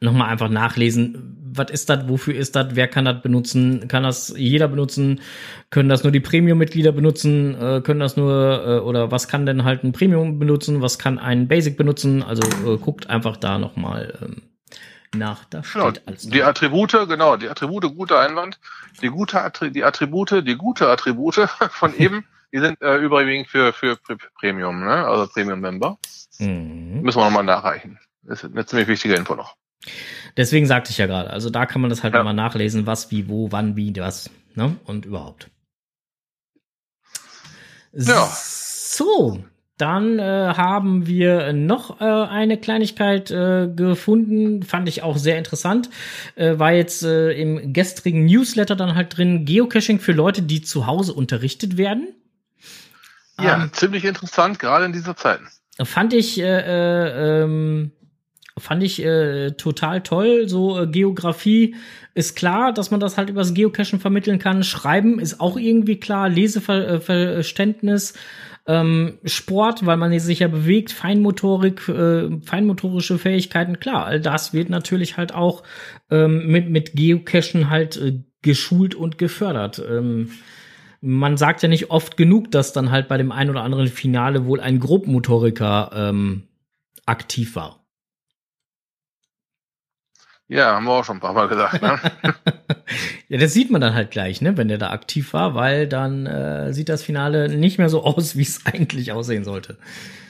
nochmal 0.00 0.28
einfach 0.30 0.48
nachlesen, 0.48 1.36
was 1.52 1.70
ist 1.70 1.88
das, 1.88 2.08
wofür 2.08 2.34
ist 2.34 2.54
das, 2.54 2.76
wer 2.76 2.86
kann 2.86 3.06
das 3.06 3.22
benutzen, 3.22 3.88
kann 3.88 4.02
das 4.02 4.34
jeder 4.36 4.68
benutzen, 4.68 5.20
können 5.70 5.88
das 5.88 6.02
nur 6.02 6.12
die 6.12 6.20
Premium-Mitglieder 6.20 6.92
benutzen, 6.92 7.54
äh, 7.54 7.80
können 7.80 8.00
das 8.00 8.16
nur, 8.16 8.64
äh, 8.66 8.78
oder 8.80 9.10
was 9.10 9.26
kann 9.28 9.46
denn 9.46 9.64
halt 9.64 9.82
ein 9.84 9.92
Premium 9.92 10.38
benutzen, 10.38 10.82
was 10.82 10.98
kann 10.98 11.18
ein 11.18 11.48
Basic 11.48 11.76
benutzen, 11.78 12.22
also 12.22 12.42
äh, 12.66 12.76
guckt 12.76 13.08
einfach 13.08 13.38
da 13.38 13.58
nochmal 13.58 14.18
ähm, 14.22 14.42
nach, 15.16 15.46
da 15.46 15.62
Genau, 15.72 15.92
die 16.24 16.42
Attribute, 16.42 16.92
genau, 17.08 17.36
die 17.36 17.48
Attribute, 17.48 17.84
guter 17.94 18.20
Einwand. 18.20 18.58
Die 19.00 19.08
gute 19.08 19.40
Attri 19.40 19.70
die 19.70 19.84
Attribute, 19.84 20.46
die 20.46 20.56
gute 20.56 20.88
Attribute 20.88 21.34
von 21.70 21.94
eben, 21.96 22.24
die 22.52 22.58
sind 22.58 22.80
äh, 22.82 22.96
überwiegend 22.98 23.48
für, 23.48 23.72
für 23.72 23.96
Pre- 23.96 24.16
Premium, 24.38 24.80
ne? 24.80 25.06
also 25.06 25.26
Premium-Member. 25.32 25.98
Mhm. 26.38 27.00
Müssen 27.02 27.18
wir 27.18 27.24
nochmal 27.24 27.44
nachreichen. 27.44 27.98
Das 28.22 28.42
ist 28.44 28.52
eine 28.52 28.66
ziemlich 28.66 28.88
wichtige 28.88 29.14
Info 29.14 29.34
noch. 29.34 29.56
Deswegen 30.36 30.66
sagte 30.66 30.90
ich 30.90 30.98
ja 30.98 31.06
gerade, 31.06 31.30
also 31.30 31.50
da 31.50 31.66
kann 31.66 31.80
man 31.80 31.90
das 31.90 32.02
halt 32.02 32.12
Ja. 32.14 32.18
nochmal 32.20 32.34
nachlesen, 32.34 32.86
was, 32.86 33.10
wie, 33.10 33.28
wo, 33.28 33.52
wann, 33.52 33.76
wie, 33.76 33.94
was, 33.96 34.30
ne? 34.54 34.76
Und 34.84 35.06
überhaupt. 35.06 35.48
Ja. 37.92 38.28
So, 38.34 39.44
dann 39.78 40.18
äh, 40.18 40.22
haben 40.56 41.06
wir 41.06 41.52
noch 41.52 42.00
äh, 42.00 42.04
eine 42.04 42.58
Kleinigkeit 42.58 43.30
äh, 43.30 43.68
gefunden, 43.74 44.62
fand 44.62 44.88
ich 44.88 45.02
auch 45.02 45.16
sehr 45.18 45.38
interessant. 45.38 45.90
Äh, 46.34 46.58
war 46.58 46.72
jetzt 46.72 47.02
äh, 47.02 47.32
im 47.32 47.72
gestrigen 47.72 48.24
Newsletter 48.26 48.76
dann 48.76 48.94
halt 48.94 49.16
drin, 49.16 49.44
Geocaching 49.44 50.00
für 50.00 50.12
Leute, 50.12 50.42
die 50.42 50.62
zu 50.62 50.86
Hause 50.86 51.12
unterrichtet 51.14 51.76
werden. 51.76 52.08
Ja, 53.38 53.62
Ähm, 53.62 53.70
ziemlich 53.72 54.04
interessant, 54.04 54.58
gerade 54.58 54.86
in 54.86 54.92
dieser 54.92 55.14
Zeit. 55.16 55.40
Fand 55.82 56.14
ich, 56.14 56.38
äh, 56.40 56.44
äh, 56.44 57.42
ähm, 57.42 57.92
fand 58.58 58.82
ich 58.82 59.04
äh, 59.04 59.52
total 59.52 60.02
toll. 60.02 60.48
So 60.48 60.80
äh, 60.80 60.86
Geografie 60.86 61.74
ist 62.14 62.36
klar, 62.36 62.72
dass 62.72 62.90
man 62.90 63.00
das 63.00 63.18
halt 63.18 63.28
übers 63.28 63.54
Geocachen 63.54 64.00
vermitteln 64.00 64.38
kann. 64.38 64.62
Schreiben 64.62 65.18
ist 65.18 65.40
auch 65.40 65.56
irgendwie 65.56 66.00
klar. 66.00 66.28
Leseverständnis, 66.28 68.14
ähm, 68.66 69.18
Sport, 69.24 69.84
weil 69.86 69.96
man 69.96 70.18
sich 70.18 70.40
ja 70.40 70.48
bewegt, 70.48 70.92
Feinmotorik, 70.92 71.88
äh, 71.88 72.40
feinmotorische 72.40 73.18
Fähigkeiten, 73.18 73.78
klar. 73.78 74.06
All 74.06 74.20
das 74.20 74.52
wird 74.52 74.70
natürlich 74.70 75.16
halt 75.16 75.34
auch 75.34 75.62
ähm, 76.10 76.46
mit 76.46 76.70
mit 76.70 76.94
Geocachen 76.94 77.70
halt 77.70 77.96
äh, 77.96 78.20
geschult 78.42 78.94
und 78.94 79.18
gefördert. 79.18 79.82
Ähm, 79.88 80.30
man 81.00 81.36
sagt 81.36 81.62
ja 81.62 81.68
nicht 81.68 81.90
oft 81.90 82.16
genug, 82.16 82.50
dass 82.50 82.72
dann 82.72 82.90
halt 82.90 83.06
bei 83.06 83.18
dem 83.18 83.30
ein 83.30 83.50
oder 83.50 83.62
anderen 83.62 83.88
Finale 83.88 84.46
wohl 84.46 84.60
ein 84.60 84.80
Grobmotoriker 84.80 85.90
ähm, 85.94 86.44
aktiv 87.04 87.54
war. 87.54 87.75
Ja, 90.48 90.76
haben 90.76 90.84
wir 90.84 90.92
auch 90.92 91.04
schon 91.04 91.16
ein 91.16 91.20
paar 91.20 91.32
Mal 91.32 91.48
gesagt. 91.48 91.82
Ne? 91.82 91.98
ja, 93.28 93.38
das 93.38 93.52
sieht 93.52 93.70
man 93.70 93.80
dann 93.80 93.94
halt 93.94 94.12
gleich, 94.12 94.40
ne, 94.40 94.56
wenn 94.56 94.68
der 94.68 94.78
da 94.78 94.90
aktiv 94.90 95.32
war, 95.32 95.54
weil 95.54 95.88
dann 95.88 96.26
äh, 96.26 96.72
sieht 96.72 96.88
das 96.88 97.02
Finale 97.02 97.48
nicht 97.48 97.78
mehr 97.78 97.88
so 97.88 98.04
aus, 98.04 98.36
wie 98.36 98.42
es 98.42 98.64
eigentlich 98.64 99.12
aussehen 99.12 99.44
sollte. 99.44 99.76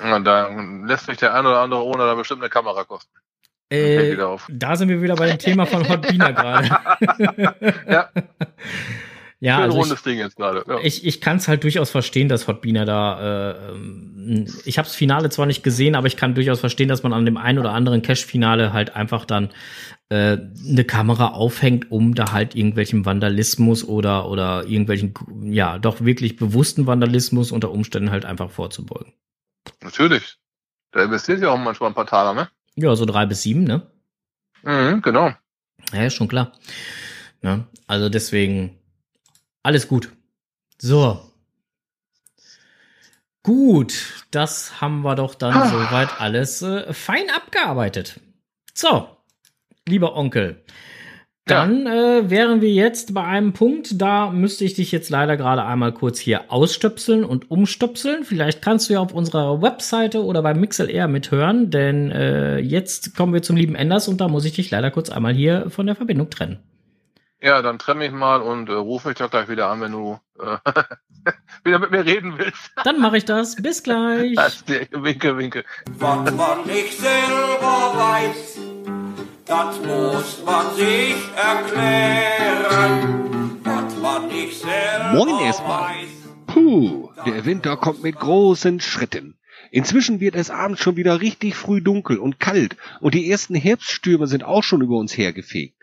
Und 0.03 0.25
da 0.25 0.49
lässt 0.87 1.07
sich 1.07 1.19
der 1.19 1.35
ein 1.35 1.45
oder 1.45 1.61
andere 1.61 1.85
ohne 1.85 2.05
da 2.05 2.15
bestimmt 2.15 2.43
eine 2.43 2.51
Kamera 2.51 2.85
kosten. 2.85 3.13
Äh, 3.69 4.17
da 4.49 4.77
sind 4.77 4.89
wir 4.89 5.03
wieder 5.03 5.17
bei 5.17 5.27
dem 5.27 5.39
Thema 5.39 5.67
von 5.67 5.89
Hot 5.89 6.03
Beaner 6.03 6.33
gerade. 6.33 6.69
Ja, 7.89 8.09
ja, 9.41 9.57
schön 9.57 9.65
also 9.65 9.77
ich, 9.77 9.83
rundes 9.85 10.03
Ding 10.03 10.19
jetzt 10.19 10.37
gerade. 10.37 10.65
Ja. 10.67 10.79
ich, 10.83 11.05
ich 11.05 11.21
kann 11.21 11.37
es 11.37 11.47
halt 11.47 11.63
durchaus 11.63 11.91
verstehen, 11.91 12.29
dass 12.29 12.49
Hot 12.49 12.63
Beaner 12.63 12.85
da. 12.87 13.51
Äh, 13.51 13.71
ähm, 13.71 14.47
ich 14.65 14.79
habe 14.79 14.87
das 14.87 14.95
Finale 14.95 15.29
zwar 15.29 15.47
nicht 15.47 15.63
gesehen, 15.63 15.95
aber 15.95 16.07
ich 16.07 16.17
kann 16.17 16.35
durchaus 16.35 16.61
verstehen, 16.61 16.89
dass 16.89 17.03
man 17.03 17.13
an 17.13 17.27
dem 17.27 17.37
einen 17.37 17.59
oder 17.59 17.73
anderen 17.73 18.03
Cash-Finale 18.03 18.73
halt 18.73 18.97
einfach 18.97 19.27
dann 19.27 19.51
äh, 20.09 20.39
eine 20.69 20.85
Kamera 20.85 21.33
aufhängt, 21.33 21.91
um 21.91 22.15
da 22.15 22.33
halt 22.33 22.55
irgendwelchen 22.55 23.05
Vandalismus 23.05 23.85
oder 23.85 24.29
oder 24.31 24.65
irgendwelchen 24.65 25.15
ja 25.53 25.79
doch 25.79 26.01
wirklich 26.01 26.37
bewussten 26.37 26.87
Vandalismus 26.87 27.53
unter 27.53 27.71
Umständen 27.71 28.11
halt 28.11 28.25
einfach 28.25 28.51
vorzubeugen. 28.51 29.13
Natürlich. 29.83 30.39
Da 30.93 31.03
investiert 31.03 31.43
ja 31.43 31.51
auch 31.51 31.59
manchmal 31.59 31.91
ein 31.91 31.95
paar 31.95 32.07
Taler, 32.07 32.33
ne? 32.33 32.49
Ja, 32.75 32.95
so 32.97 33.05
drei 33.05 33.27
bis 33.27 33.43
sieben, 33.43 33.65
ne? 33.65 33.91
Mhm, 34.63 35.03
genau. 35.03 35.33
Ja, 35.93 36.05
ist 36.07 36.15
schon 36.15 36.29
klar. 36.29 36.53
Ja, 37.43 37.67
also 37.87 38.09
deswegen 38.09 38.79
alles 39.67 39.89
gut. 39.89 40.13
So. 40.79 41.21
Gut, 43.43 44.25
das 44.31 44.81
haben 44.81 45.03
wir 45.03 45.15
doch 45.15 45.35
dann 45.35 45.55
Ah. 45.55 45.69
soweit 45.69 46.21
alles 46.21 46.63
äh, 46.63 46.93
fein 46.93 47.31
abgearbeitet. 47.35 48.21
So, 48.75 49.09
lieber 49.89 50.17
Onkel. 50.17 50.63
Dann 51.49 51.87
äh, 51.87 52.29
wären 52.29 52.61
wir 52.61 52.73
jetzt 52.73 53.15
bei 53.15 53.23
einem 53.23 53.53
Punkt, 53.53 54.01
da 54.03 54.31
müsste 54.31 54.65
ich 54.65 54.75
dich 54.75 54.91
jetzt 54.91 55.11
leider 55.11 55.37
gerade 55.37 55.65
einmal 55.65 55.93
kurz 55.93 56.19
hier 56.19 56.51
ausstöpseln 56.51 57.23
und 57.25 57.53
umstöpseln. 57.53 58.25
Vielleicht 58.25 58.63
kannst 58.63 58.89
du 58.89 58.95
ja 58.95 59.01
auf 59.01 59.13
unserer 59.15 59.63
Webseite 59.63 60.25
oder 60.25 60.43
beim 60.43 60.59
MixLR 60.59 61.07
mithören, 61.07 61.71
denn 61.71 62.11
äh, 62.11 62.59
jetzt 62.59 63.17
kommen 63.17 63.33
wir 63.33 63.43
zum 63.43 63.57
lieben 63.57 63.77
Enders 63.77 64.09
und 64.09 64.21
da 64.21 64.27
muss 64.27 64.45
ich 64.45 64.55
dich 64.55 64.73
leider 64.73 64.91
kurz 64.91 65.09
einmal 65.09 65.35
hier 65.35 65.71
von 65.71 65.87
der 65.87 65.95
Verbindung 65.95 66.31
trennen. 66.31 66.59
Ja, 67.47 67.63
dann 67.63 67.79
trenne 67.79 68.01
mich 68.01 68.11
mal 68.11 68.43
und 68.43 68.69
äh, 68.69 68.73
rufe 68.73 69.07
mich 69.07 69.19
doch 69.19 69.31
gleich 69.31 69.49
wieder 69.49 69.69
an, 69.69 69.81
wenn 69.81 69.93
du 69.93 70.19
äh, 70.41 70.59
wieder 71.65 71.79
mit 71.79 71.93
mir 71.93 72.05
reden 72.05 72.37
willst. 72.39 72.73
Dann 72.83 73.01
mache 73.01 73.19
ich 73.19 73.25
das. 73.25 73.55
Bis 73.55 73.85
gleich. 73.85 74.35
Das 74.35 74.57
ist 74.57 74.69
der 74.69 74.89
Winke, 74.91 75.39
Winke. 75.39 75.65
Was 75.97 76.35
man 76.35 76.67
nicht 76.67 76.99
selber 76.99 77.93
weiß, 77.95 78.59
das 79.45 79.81
muss 79.81 80.43
man 80.45 80.75
sich 80.75 81.15
erklären. 81.37 82.81
Was 83.63 83.97
man 83.97 84.27
nicht 84.27 84.61
selber 84.61 85.13
Moin 85.13 85.39
erstmal. 85.45 85.95
weiß. 85.95 86.09
Puh, 86.49 87.11
der 87.27 87.45
Winter 87.45 87.77
kommt 87.77 88.03
mit 88.03 88.17
großen 88.17 88.81
Schritten. 88.81 89.39
Inzwischen 89.71 90.19
wird 90.19 90.35
es 90.35 90.51
abends 90.51 90.81
schon 90.81 90.97
wieder 90.97 91.21
richtig 91.21 91.55
früh 91.55 91.81
dunkel 91.81 92.19
und 92.19 92.41
kalt 92.41 92.77
und 93.01 93.15
die 93.15 93.31
ersten 93.31 93.55
Herbststürme 93.55 94.27
sind 94.27 94.43
auch 94.43 94.65
schon 94.65 94.83
über 94.83 94.97
uns 94.97 95.17
hergefegt. 95.17 95.76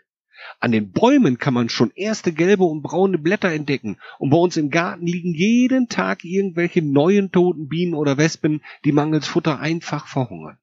An 0.64 0.72
den 0.72 0.92
Bäumen 0.92 1.36
kann 1.36 1.52
man 1.52 1.68
schon 1.68 1.92
erste 1.94 2.32
gelbe 2.32 2.64
und 2.64 2.80
braune 2.80 3.18
Blätter 3.18 3.52
entdecken 3.52 3.98
und 4.18 4.30
bei 4.30 4.38
uns 4.38 4.56
im 4.56 4.70
Garten 4.70 5.06
liegen 5.06 5.34
jeden 5.34 5.90
Tag 5.90 6.24
irgendwelche 6.24 6.80
neuen 6.80 7.30
toten 7.30 7.68
Bienen 7.68 7.92
oder 7.92 8.16
Wespen, 8.16 8.62
die 8.86 8.92
mangels 8.92 9.26
Futter 9.26 9.60
einfach 9.60 10.06
verhungern. 10.06 10.56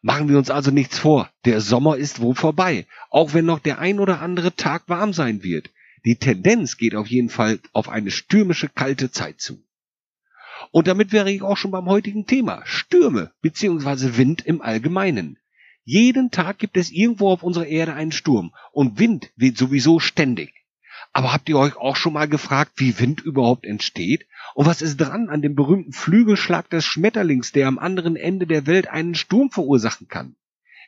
Machen 0.00 0.30
wir 0.30 0.38
uns 0.38 0.48
also 0.48 0.70
nichts 0.70 0.98
vor, 0.98 1.28
der 1.44 1.60
Sommer 1.60 1.98
ist 1.98 2.22
wohl 2.22 2.34
vorbei, 2.34 2.86
auch 3.10 3.34
wenn 3.34 3.44
noch 3.44 3.58
der 3.58 3.78
ein 3.78 4.00
oder 4.00 4.22
andere 4.22 4.56
Tag 4.56 4.84
warm 4.88 5.12
sein 5.12 5.42
wird. 5.42 5.68
Die 6.06 6.16
Tendenz 6.16 6.78
geht 6.78 6.94
auf 6.94 7.08
jeden 7.08 7.28
Fall 7.28 7.58
auf 7.74 7.90
eine 7.90 8.10
stürmische 8.10 8.70
kalte 8.70 9.10
Zeit 9.10 9.38
zu. 9.38 9.62
Und 10.70 10.86
damit 10.86 11.12
wäre 11.12 11.30
ich 11.30 11.42
auch 11.42 11.58
schon 11.58 11.72
beim 11.72 11.90
heutigen 11.90 12.24
Thema 12.24 12.62
Stürme 12.64 13.32
bzw. 13.42 14.16
Wind 14.16 14.46
im 14.46 14.62
Allgemeinen. 14.62 15.38
Jeden 15.84 16.30
Tag 16.30 16.58
gibt 16.58 16.78
es 16.78 16.90
irgendwo 16.90 17.28
auf 17.28 17.42
unserer 17.42 17.66
Erde 17.66 17.92
einen 17.92 18.12
Sturm 18.12 18.54
und 18.72 18.98
Wind 18.98 19.30
weht 19.36 19.58
sowieso 19.58 20.00
ständig. 20.00 20.64
Aber 21.12 21.32
habt 21.32 21.48
ihr 21.48 21.58
euch 21.58 21.76
auch 21.76 21.96
schon 21.96 22.14
mal 22.14 22.26
gefragt, 22.26 22.72
wie 22.76 22.98
Wind 22.98 23.20
überhaupt 23.20 23.66
entsteht? 23.66 24.26
Und 24.54 24.66
was 24.66 24.82
ist 24.82 24.96
dran 24.96 25.28
an 25.28 25.42
dem 25.42 25.54
berühmten 25.54 25.92
Flügelschlag 25.92 26.70
des 26.70 26.86
Schmetterlings, 26.86 27.52
der 27.52 27.68
am 27.68 27.78
anderen 27.78 28.16
Ende 28.16 28.46
der 28.46 28.66
Welt 28.66 28.88
einen 28.88 29.14
Sturm 29.14 29.50
verursachen 29.50 30.08
kann? 30.08 30.36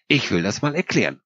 Ich 0.09 0.31
will 0.31 0.43
das 0.43 0.63
mal 0.63 0.75
erklären. 0.75 1.21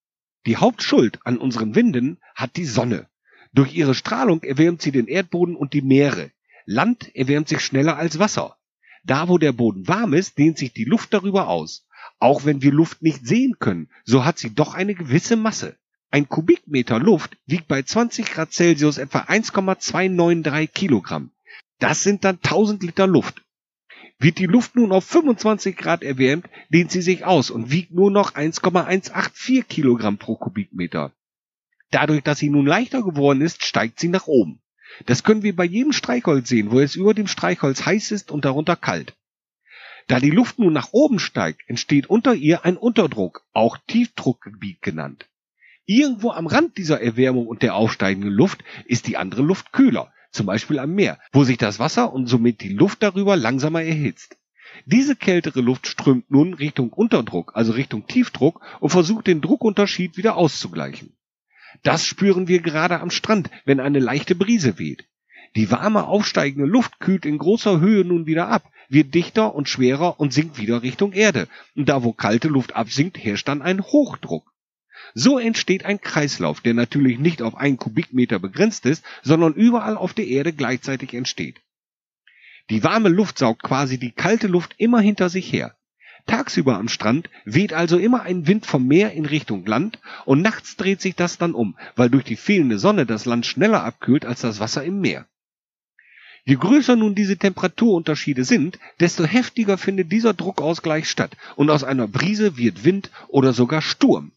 Die 0.47 0.57
Hauptschuld 0.57 1.20
an 1.24 1.38
unseren 1.38 1.74
Winden 1.74 2.18
hat 2.34 2.57
die 2.57 2.64
Sonne. 2.64 3.09
Durch 3.53 3.74
ihre 3.74 3.95
Strahlung 3.95 4.42
erwärmt 4.42 4.82
sie 4.82 4.92
den 4.92 5.07
Erdboden 5.07 5.55
und 5.55 5.74
die 5.74 5.82
Meere. 5.82 6.30
Land 6.66 7.14
erwärmt 7.14 7.49
sich 7.49 7.61
schneller 7.61 7.97
als 7.97 8.18
Wasser. 8.18 8.57
Da, 9.05 9.28
wo 9.28 9.38
der 9.38 9.53
Boden 9.53 9.88
warm 9.88 10.12
ist, 10.12 10.38
dehnt 10.38 10.59
sich 10.59 10.72
die 10.72 10.84
Luft 10.84 11.12
darüber 11.14 11.49
aus. 11.49 11.86
Auch 12.21 12.45
wenn 12.45 12.62
wir 12.62 12.71
Luft 12.71 13.03
nicht 13.03 13.27
sehen 13.27 13.59
können, 13.59 13.89
so 14.05 14.25
hat 14.25 14.39
sie 14.39 14.55
doch 14.55 14.75
eine 14.75 14.95
gewisse 14.95 15.37
Masse. 15.37 15.77
Ein 16.11 16.29
Kubikmeter 16.29 16.99
Luft 16.99 17.37
wiegt 17.47 17.66
bei 17.66 17.83
20 17.83 18.27
Grad 18.27 18.53
Celsius 18.53 18.99
etwa 18.99 19.21
1,293 19.21 20.73
Kilogramm. 20.73 21.31
Das 21.79 22.03
sind 22.03 22.25
dann 22.25 22.37
1000 22.37 22.83
Liter 22.83 23.07
Luft. 23.07 23.43
Wird 24.18 24.39
die 24.39 24.47
Luft 24.47 24.77
nun 24.77 24.93
auf 24.93 25.07
25 25.07 25.77
Grad 25.79 26.03
erwärmt, 26.03 26.47
dehnt 26.68 26.91
sie 26.91 27.01
sich 27.01 27.25
aus 27.25 27.51
und 27.51 27.71
wiegt 27.71 27.93
nur 27.93 28.11
noch 28.11 28.35
1,184 28.35 29.66
Kilogramm 29.66 30.18
pro 30.18 30.37
Kubikmeter. 30.37 31.12
Dadurch, 31.91 32.23
dass 32.23 32.39
sie 32.39 32.51
nun 32.51 32.66
leichter 32.66 33.03
geworden 33.03 33.41
ist, 33.41 33.64
steigt 33.64 33.99
sie 33.99 34.09
nach 34.09 34.27
oben. 34.27 34.61
Das 35.07 35.25
können 35.25 35.43
wir 35.43 35.57
bei 35.57 35.64
jedem 35.64 35.93
Streichholz 35.93 36.51
sehen, 36.51 36.71
wo 36.71 36.81
es 36.81 36.97
über 36.97 37.14
dem 37.14 37.29
Streichholz 37.29 37.87
heiß 37.87 38.11
ist 38.11 38.31
und 38.31 38.45
darunter 38.45 38.77
kalt. 38.77 39.16
Da 40.11 40.18
die 40.18 40.30
Luft 40.30 40.58
nun 40.58 40.72
nach 40.72 40.88
oben 40.90 41.20
steigt, 41.20 41.62
entsteht 41.68 42.11
unter 42.11 42.34
ihr 42.34 42.64
ein 42.64 42.76
Unterdruck, 42.76 43.44
auch 43.52 43.78
Tiefdruckgebiet 43.86 44.82
genannt. 44.82 45.28
Irgendwo 45.86 46.32
am 46.32 46.48
Rand 46.48 46.78
dieser 46.78 47.00
Erwärmung 47.00 47.46
und 47.46 47.62
der 47.62 47.76
aufsteigenden 47.76 48.32
Luft 48.32 48.64
ist 48.86 49.06
die 49.06 49.16
andere 49.16 49.42
Luft 49.42 49.72
kühler, 49.72 50.12
zum 50.32 50.46
Beispiel 50.46 50.80
am 50.80 50.96
Meer, 50.96 51.20
wo 51.30 51.44
sich 51.44 51.58
das 51.58 51.78
Wasser 51.78 52.12
und 52.12 52.26
somit 52.26 52.61
die 52.61 52.72
Luft 52.72 53.04
darüber 53.04 53.36
langsamer 53.36 53.84
erhitzt. 53.84 54.36
Diese 54.84 55.14
kältere 55.14 55.61
Luft 55.61 55.86
strömt 55.86 56.28
nun 56.28 56.54
Richtung 56.54 56.92
Unterdruck, 56.92 57.52
also 57.54 57.70
Richtung 57.70 58.08
Tiefdruck 58.08 58.61
und 58.80 58.90
versucht 58.90 59.28
den 59.28 59.40
Druckunterschied 59.40 60.16
wieder 60.16 60.36
auszugleichen. 60.36 61.16
Das 61.84 62.04
spüren 62.04 62.48
wir 62.48 62.62
gerade 62.62 62.98
am 62.98 63.11
Strand, 63.11 63.48
wenn 63.64 63.78
eine 63.78 64.00
leichte 64.00 64.34
Brise 64.34 64.80
weht. 64.80 65.06
Die 65.54 65.70
warme 65.70 66.08
aufsteigende 66.08 66.68
Luft 66.68 66.98
kühlt 66.98 67.24
in 67.24 67.38
großer 67.38 67.78
Höhe 67.78 68.04
nun 68.04 68.26
wieder 68.26 68.48
ab, 68.48 68.64
wird 68.91 69.14
dichter 69.14 69.55
und 69.55 69.68
schwerer 69.68 70.20
und 70.20 70.32
sinkt 70.34 70.59
wieder 70.59 70.82
Richtung 70.82 71.12
Erde. 71.12 71.49
Und 71.74 71.88
da 71.88 72.03
wo 72.03 72.12
kalte 72.12 72.49
Luft 72.49 72.76
absinkt, 72.76 73.16
herrscht 73.16 73.49
dann 73.49 73.62
ein 73.62 73.80
Hochdruck. 73.80 74.53
So 75.14 75.38
entsteht 75.38 75.84
ein 75.84 76.01
Kreislauf, 76.01 76.61
der 76.61 76.74
natürlich 76.74 77.18
nicht 77.18 77.41
auf 77.41 77.55
einen 77.55 77.78
Kubikmeter 77.78 78.38
begrenzt 78.38 78.84
ist, 78.86 79.05
sondern 79.22 79.55
überall 79.55 79.97
auf 79.97 80.12
der 80.12 80.26
Erde 80.26 80.53
gleichzeitig 80.53 81.14
entsteht. 81.14 81.61
Die 82.68 82.84
warme 82.84 83.09
Luft 83.09 83.38
saugt 83.38 83.62
quasi 83.62 83.99
die 83.99 84.12
kalte 84.12 84.47
Luft 84.47 84.74
immer 84.78 85.01
hinter 85.01 85.28
sich 85.28 85.53
her. 85.53 85.76
Tagsüber 86.26 86.76
am 86.76 86.88
Strand 86.88 87.30
weht 87.45 87.72
also 87.72 87.99
immer 87.99 88.22
ein 88.22 88.47
Wind 88.47 88.66
vom 88.66 88.86
Meer 88.86 89.12
in 89.12 89.24
Richtung 89.24 89.64
Land 89.66 89.99
und 90.26 90.43
nachts 90.43 90.76
dreht 90.76 91.01
sich 91.01 91.16
das 91.16 91.38
dann 91.38 91.55
um, 91.55 91.76
weil 91.97 92.11
durch 92.11 92.24
die 92.24 92.36
fehlende 92.36 92.78
Sonne 92.78 93.07
das 93.07 93.24
Land 93.24 93.47
schneller 93.47 93.82
abkühlt 93.82 94.24
als 94.24 94.43
das 94.43 94.61
Wasser 94.61 94.84
im 94.84 95.01
Meer. 95.01 95.26
Je 96.45 96.57
größer 96.57 96.97
nun 96.97 97.14
diese 97.14 97.36
Temperaturunterschiede 97.36 98.45
sind, 98.45 98.78
desto 98.99 99.24
heftiger 99.24 99.78
findet 99.78 100.11
dieser 100.11 100.34
Druckausgleich 100.34 101.09
statt 101.09 101.36
und 101.57 101.70
aus 101.70 101.84
einer 101.84 102.09
Brise 102.09 102.57
wird 102.57 102.84
Wind 102.84 103.11
oder 103.28 103.53
sogar 103.53 103.82
Sturm. 103.82 104.32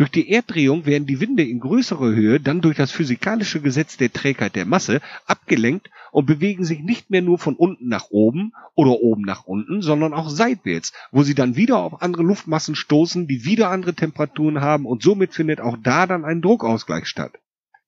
Durch 0.00 0.10
die 0.10 0.30
Erddrehung 0.30 0.86
werden 0.86 1.06
die 1.06 1.20
Winde 1.20 1.42
in 1.42 1.60
größerer 1.60 2.14
Höhe 2.14 2.40
dann 2.40 2.62
durch 2.62 2.78
das 2.78 2.90
physikalische 2.90 3.60
Gesetz 3.60 3.98
der 3.98 4.10
Trägheit 4.10 4.56
der 4.56 4.64
Masse 4.64 5.02
abgelenkt 5.26 5.90
und 6.10 6.24
bewegen 6.24 6.64
sich 6.64 6.80
nicht 6.80 7.10
mehr 7.10 7.20
nur 7.20 7.38
von 7.38 7.54
unten 7.54 7.88
nach 7.88 8.06
oben 8.08 8.52
oder 8.74 8.92
oben 8.92 9.22
nach 9.22 9.44
unten, 9.44 9.82
sondern 9.82 10.14
auch 10.14 10.30
seitwärts, 10.30 10.94
wo 11.10 11.22
sie 11.22 11.34
dann 11.34 11.56
wieder 11.56 11.76
auf 11.78 12.00
andere 12.00 12.22
Luftmassen 12.22 12.76
stoßen, 12.76 13.26
die 13.26 13.44
wieder 13.44 13.70
andere 13.70 13.92
Temperaturen 13.92 14.62
haben 14.62 14.86
und 14.86 15.02
somit 15.02 15.34
findet 15.34 15.60
auch 15.60 15.76
da 15.82 16.06
dann 16.06 16.24
ein 16.24 16.40
Druckausgleich 16.40 17.06
statt. 17.06 17.38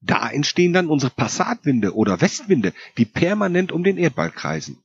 Da 0.03 0.29
entstehen 0.29 0.73
dann 0.73 0.89
unsere 0.89 1.13
Passatwinde 1.13 1.95
oder 1.95 2.21
Westwinde, 2.21 2.73
die 2.99 3.05
permanent 3.05 3.71
um 3.71 3.85
den 3.85 3.99
Erdball 3.99 4.31
kreisen. 4.31 4.79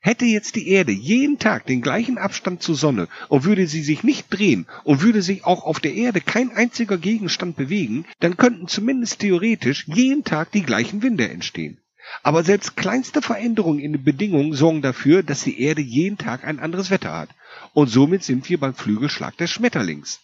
Hätte 0.00 0.24
jetzt 0.24 0.56
die 0.56 0.68
Erde 0.68 0.90
jeden 0.90 1.38
Tag 1.38 1.66
den 1.66 1.80
gleichen 1.80 2.18
Abstand 2.18 2.62
zur 2.62 2.74
Sonne 2.74 3.06
und 3.28 3.44
würde 3.44 3.68
sie 3.68 3.82
sich 3.82 4.02
nicht 4.02 4.26
drehen 4.30 4.66
und 4.82 5.00
würde 5.00 5.22
sich 5.22 5.44
auch 5.44 5.64
auf 5.64 5.78
der 5.78 5.94
Erde 5.94 6.20
kein 6.20 6.50
einziger 6.50 6.98
Gegenstand 6.98 7.56
bewegen, 7.56 8.04
dann 8.18 8.36
könnten 8.36 8.66
zumindest 8.66 9.20
theoretisch 9.20 9.86
jeden 9.86 10.24
Tag 10.24 10.50
die 10.50 10.62
gleichen 10.62 11.02
Winde 11.02 11.28
entstehen. 11.28 11.78
Aber 12.24 12.42
selbst 12.42 12.76
kleinste 12.76 13.22
Veränderungen 13.22 13.78
in 13.78 13.92
den 13.92 14.02
Bedingungen 14.04 14.54
sorgen 14.54 14.82
dafür, 14.82 15.22
dass 15.22 15.44
die 15.44 15.60
Erde 15.60 15.82
jeden 15.82 16.18
Tag 16.18 16.44
ein 16.44 16.58
anderes 16.58 16.90
Wetter 16.90 17.12
hat. 17.12 17.30
Und 17.72 17.88
somit 17.88 18.24
sind 18.24 18.48
wir 18.48 18.58
beim 18.58 18.74
Flügelschlag 18.74 19.36
des 19.36 19.50
Schmetterlings. 19.50 20.20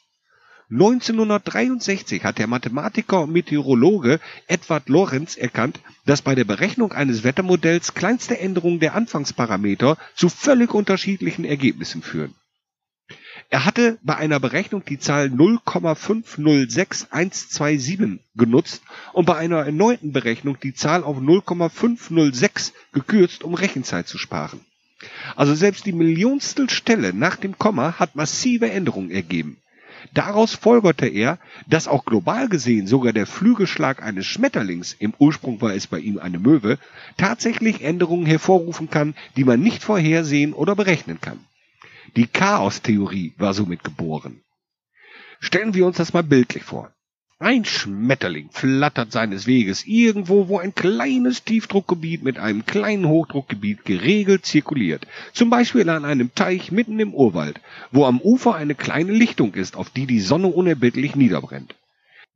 1963 0.70 2.24
hat 2.24 2.38
der 2.38 2.46
Mathematiker 2.46 3.22
und 3.22 3.32
Meteorologe 3.32 4.20
Edward 4.46 4.90
Lorenz 4.90 5.34
erkannt, 5.36 5.80
dass 6.04 6.20
bei 6.20 6.34
der 6.34 6.44
Berechnung 6.44 6.92
eines 6.92 7.24
Wettermodells 7.24 7.94
kleinste 7.94 8.38
Änderungen 8.38 8.78
der 8.78 8.94
Anfangsparameter 8.94 9.96
zu 10.14 10.28
völlig 10.28 10.74
unterschiedlichen 10.74 11.46
Ergebnissen 11.46 12.02
führen. 12.02 12.34
Er 13.48 13.64
hatte 13.64 13.96
bei 14.02 14.16
einer 14.16 14.40
Berechnung 14.40 14.84
die 14.84 14.98
Zahl 14.98 15.28
0,506127 15.28 18.18
genutzt 18.34 18.82
und 19.14 19.24
bei 19.24 19.38
einer 19.38 19.64
erneuten 19.64 20.12
Berechnung 20.12 20.58
die 20.62 20.74
Zahl 20.74 21.02
auf 21.02 21.18
0,506 21.18 22.74
gekürzt, 22.92 23.42
um 23.42 23.54
Rechenzeit 23.54 24.06
zu 24.06 24.18
sparen. 24.18 24.60
Also 25.34 25.54
selbst 25.54 25.86
die 25.86 25.92
Millionstel 25.92 26.68
Stelle 26.68 27.14
nach 27.14 27.36
dem 27.36 27.56
Komma 27.56 27.98
hat 27.98 28.16
massive 28.16 28.70
Änderungen 28.70 29.10
ergeben. 29.10 29.62
Daraus 30.12 30.54
folgerte 30.54 31.06
er, 31.06 31.38
dass 31.66 31.88
auch 31.88 32.04
global 32.04 32.48
gesehen 32.48 32.86
sogar 32.86 33.12
der 33.12 33.26
Flügelschlag 33.26 34.02
eines 34.02 34.26
Schmetterlings, 34.26 34.94
im 34.98 35.14
Ursprung 35.18 35.60
war 35.60 35.74
es 35.74 35.86
bei 35.86 35.98
ihm 35.98 36.18
eine 36.18 36.38
Möwe, 36.38 36.78
tatsächlich 37.16 37.82
Änderungen 37.82 38.26
hervorrufen 38.26 38.90
kann, 38.90 39.14
die 39.36 39.44
man 39.44 39.60
nicht 39.60 39.82
vorhersehen 39.82 40.52
oder 40.52 40.74
berechnen 40.74 41.20
kann. 41.20 41.40
Die 42.16 42.26
Chaostheorie 42.26 43.34
war 43.36 43.54
somit 43.54 43.84
geboren. 43.84 44.42
Stellen 45.40 45.74
wir 45.74 45.86
uns 45.86 45.96
das 45.96 46.12
mal 46.12 46.22
bildlich 46.22 46.64
vor. 46.64 46.90
Ein 47.40 47.64
Schmetterling 47.64 48.50
flattert 48.50 49.12
seines 49.12 49.46
Weges 49.46 49.86
irgendwo, 49.86 50.48
wo 50.48 50.58
ein 50.58 50.74
kleines 50.74 51.44
Tiefdruckgebiet 51.44 52.24
mit 52.24 52.36
einem 52.36 52.66
kleinen 52.66 53.06
Hochdruckgebiet 53.06 53.84
geregelt 53.84 54.44
zirkuliert. 54.44 55.06
Zum 55.32 55.48
Beispiel 55.48 55.88
an 55.88 56.04
einem 56.04 56.34
Teich 56.34 56.72
mitten 56.72 56.98
im 56.98 57.14
Urwald, 57.14 57.60
wo 57.92 58.06
am 58.06 58.20
Ufer 58.20 58.56
eine 58.56 58.74
kleine 58.74 59.12
Lichtung 59.12 59.54
ist, 59.54 59.76
auf 59.76 59.88
die 59.88 60.06
die 60.06 60.18
Sonne 60.18 60.48
unerbittlich 60.48 61.14
niederbrennt. 61.14 61.76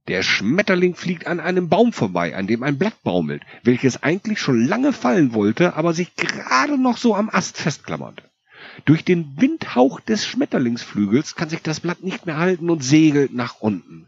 Der 0.07 0.22
Schmetterling 0.22 0.94
fliegt 0.94 1.26
an 1.26 1.40
einem 1.40 1.68
Baum 1.68 1.92
vorbei, 1.92 2.36
an 2.36 2.46
dem 2.46 2.62
ein 2.62 2.78
Blatt 2.78 3.03
baumelt, 3.03 3.42
welches 3.64 4.05
eigentlich 4.05 4.38
schon 4.38 4.64
lange 4.64 4.92
fallen 4.92 5.34
wollte, 5.34 5.74
aber 5.74 5.94
sich 5.94 6.14
gerade 6.14 6.78
noch 6.80 6.96
so 6.96 7.16
am 7.16 7.28
Ast 7.28 7.57
festklammert. 7.57 8.22
Durch 8.84 9.05
den 9.05 9.32
Windhauch 9.36 9.98
des 9.98 10.24
Schmetterlingsflügels 10.24 11.34
kann 11.34 11.48
sich 11.48 11.62
das 11.62 11.80
Blatt 11.80 12.05
nicht 12.05 12.24
mehr 12.24 12.36
halten 12.36 12.70
und 12.70 12.84
segelt 12.84 13.34
nach 13.34 13.61
unten. 13.61 14.07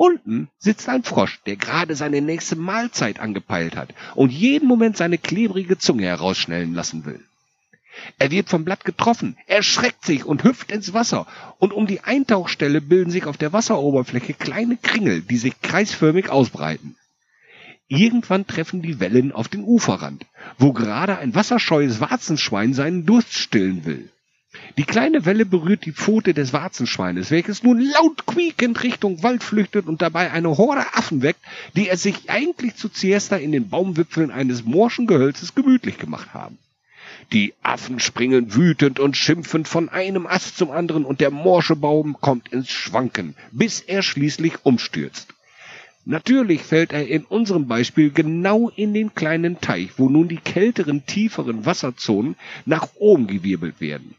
Unten 0.00 0.48
sitzt 0.58 0.88
ein 0.88 1.02
Frosch, 1.02 1.40
der 1.44 1.56
gerade 1.56 1.94
seine 1.94 2.22
nächste 2.22 2.56
Mahlzeit 2.56 3.20
angepeilt 3.20 3.76
hat 3.76 3.92
und 4.14 4.32
jeden 4.32 4.66
Moment 4.66 4.96
seine 4.96 5.18
klebrige 5.18 5.76
Zunge 5.76 6.04
herausschnellen 6.04 6.72
lassen 6.72 7.04
will. 7.04 7.22
Er 8.18 8.30
wird 8.30 8.48
vom 8.48 8.64
Blatt 8.64 8.86
getroffen, 8.86 9.36
erschreckt 9.46 10.06
sich 10.06 10.24
und 10.24 10.42
hüpft 10.42 10.72
ins 10.72 10.94
Wasser, 10.94 11.26
und 11.58 11.74
um 11.74 11.86
die 11.86 12.00
Eintauchstelle 12.00 12.80
bilden 12.80 13.10
sich 13.10 13.26
auf 13.26 13.36
der 13.36 13.52
Wasseroberfläche 13.52 14.32
kleine 14.32 14.78
Kringel, 14.78 15.20
die 15.20 15.36
sich 15.36 15.60
kreisförmig 15.60 16.30
ausbreiten. 16.30 16.96
Irgendwann 17.86 18.46
treffen 18.46 18.80
die 18.80 19.00
Wellen 19.00 19.32
auf 19.32 19.48
den 19.48 19.64
Uferrand, 19.64 20.24
wo 20.56 20.72
gerade 20.72 21.18
ein 21.18 21.34
wasserscheues 21.34 22.00
Warzenschwein 22.00 22.72
seinen 22.72 23.04
Durst 23.04 23.34
stillen 23.34 23.84
will. 23.84 24.08
Die 24.80 24.84
kleine 24.84 25.26
Welle 25.26 25.44
berührt 25.44 25.84
die 25.84 25.92
Pfote 25.92 26.32
des 26.32 26.52
Warzenschweines, 26.52 27.30
welches 27.30 27.62
nun 27.62 27.80
laut 27.80 28.24
quiekend 28.24 28.82
Richtung 28.82 29.22
Wald 29.22 29.44
flüchtet 29.44 29.86
und 29.86 30.00
dabei 30.00 30.32
eine 30.32 30.56
Horde 30.56 30.86
Affen 30.94 31.22
weckt, 31.22 31.40
die 31.76 31.88
es 31.88 32.02
sich 32.02 32.30
eigentlich 32.30 32.76
zu 32.76 32.88
Siesta 32.90 33.36
in 33.36 33.52
den 33.52 33.68
Baumwipfeln 33.68 34.30
eines 34.30 34.64
morschen 34.64 35.06
Gehölzes 35.06 35.54
gemütlich 35.54 35.98
gemacht 35.98 36.32
haben. 36.32 36.58
Die 37.30 37.52
Affen 37.62 38.00
springen 38.00 38.54
wütend 38.54 38.98
und 39.00 39.16
schimpfend 39.16 39.68
von 39.68 39.88
einem 39.88 40.26
Ast 40.26 40.56
zum 40.56 40.70
anderen 40.70 41.04
und 41.04 41.20
der 41.20 41.30
morsche 41.30 41.76
Baum 41.76 42.16
kommt 42.20 42.48
ins 42.48 42.70
Schwanken, 42.70 43.36
bis 43.52 43.80
er 43.80 44.02
schließlich 44.02 44.64
umstürzt. 44.64 45.34
Natürlich 46.06 46.62
fällt 46.62 46.92
er 46.92 47.06
in 47.06 47.24
unserem 47.24 47.68
Beispiel 47.68 48.10
genau 48.10 48.70
in 48.70 48.94
den 48.94 49.14
kleinen 49.14 49.60
Teich, 49.60 49.90
wo 49.98 50.08
nun 50.08 50.28
die 50.28 50.38
kälteren, 50.38 51.04
tieferen 51.04 51.66
Wasserzonen 51.66 52.36
nach 52.64 52.88
oben 52.98 53.26
gewirbelt 53.26 53.80
werden. 53.80 54.14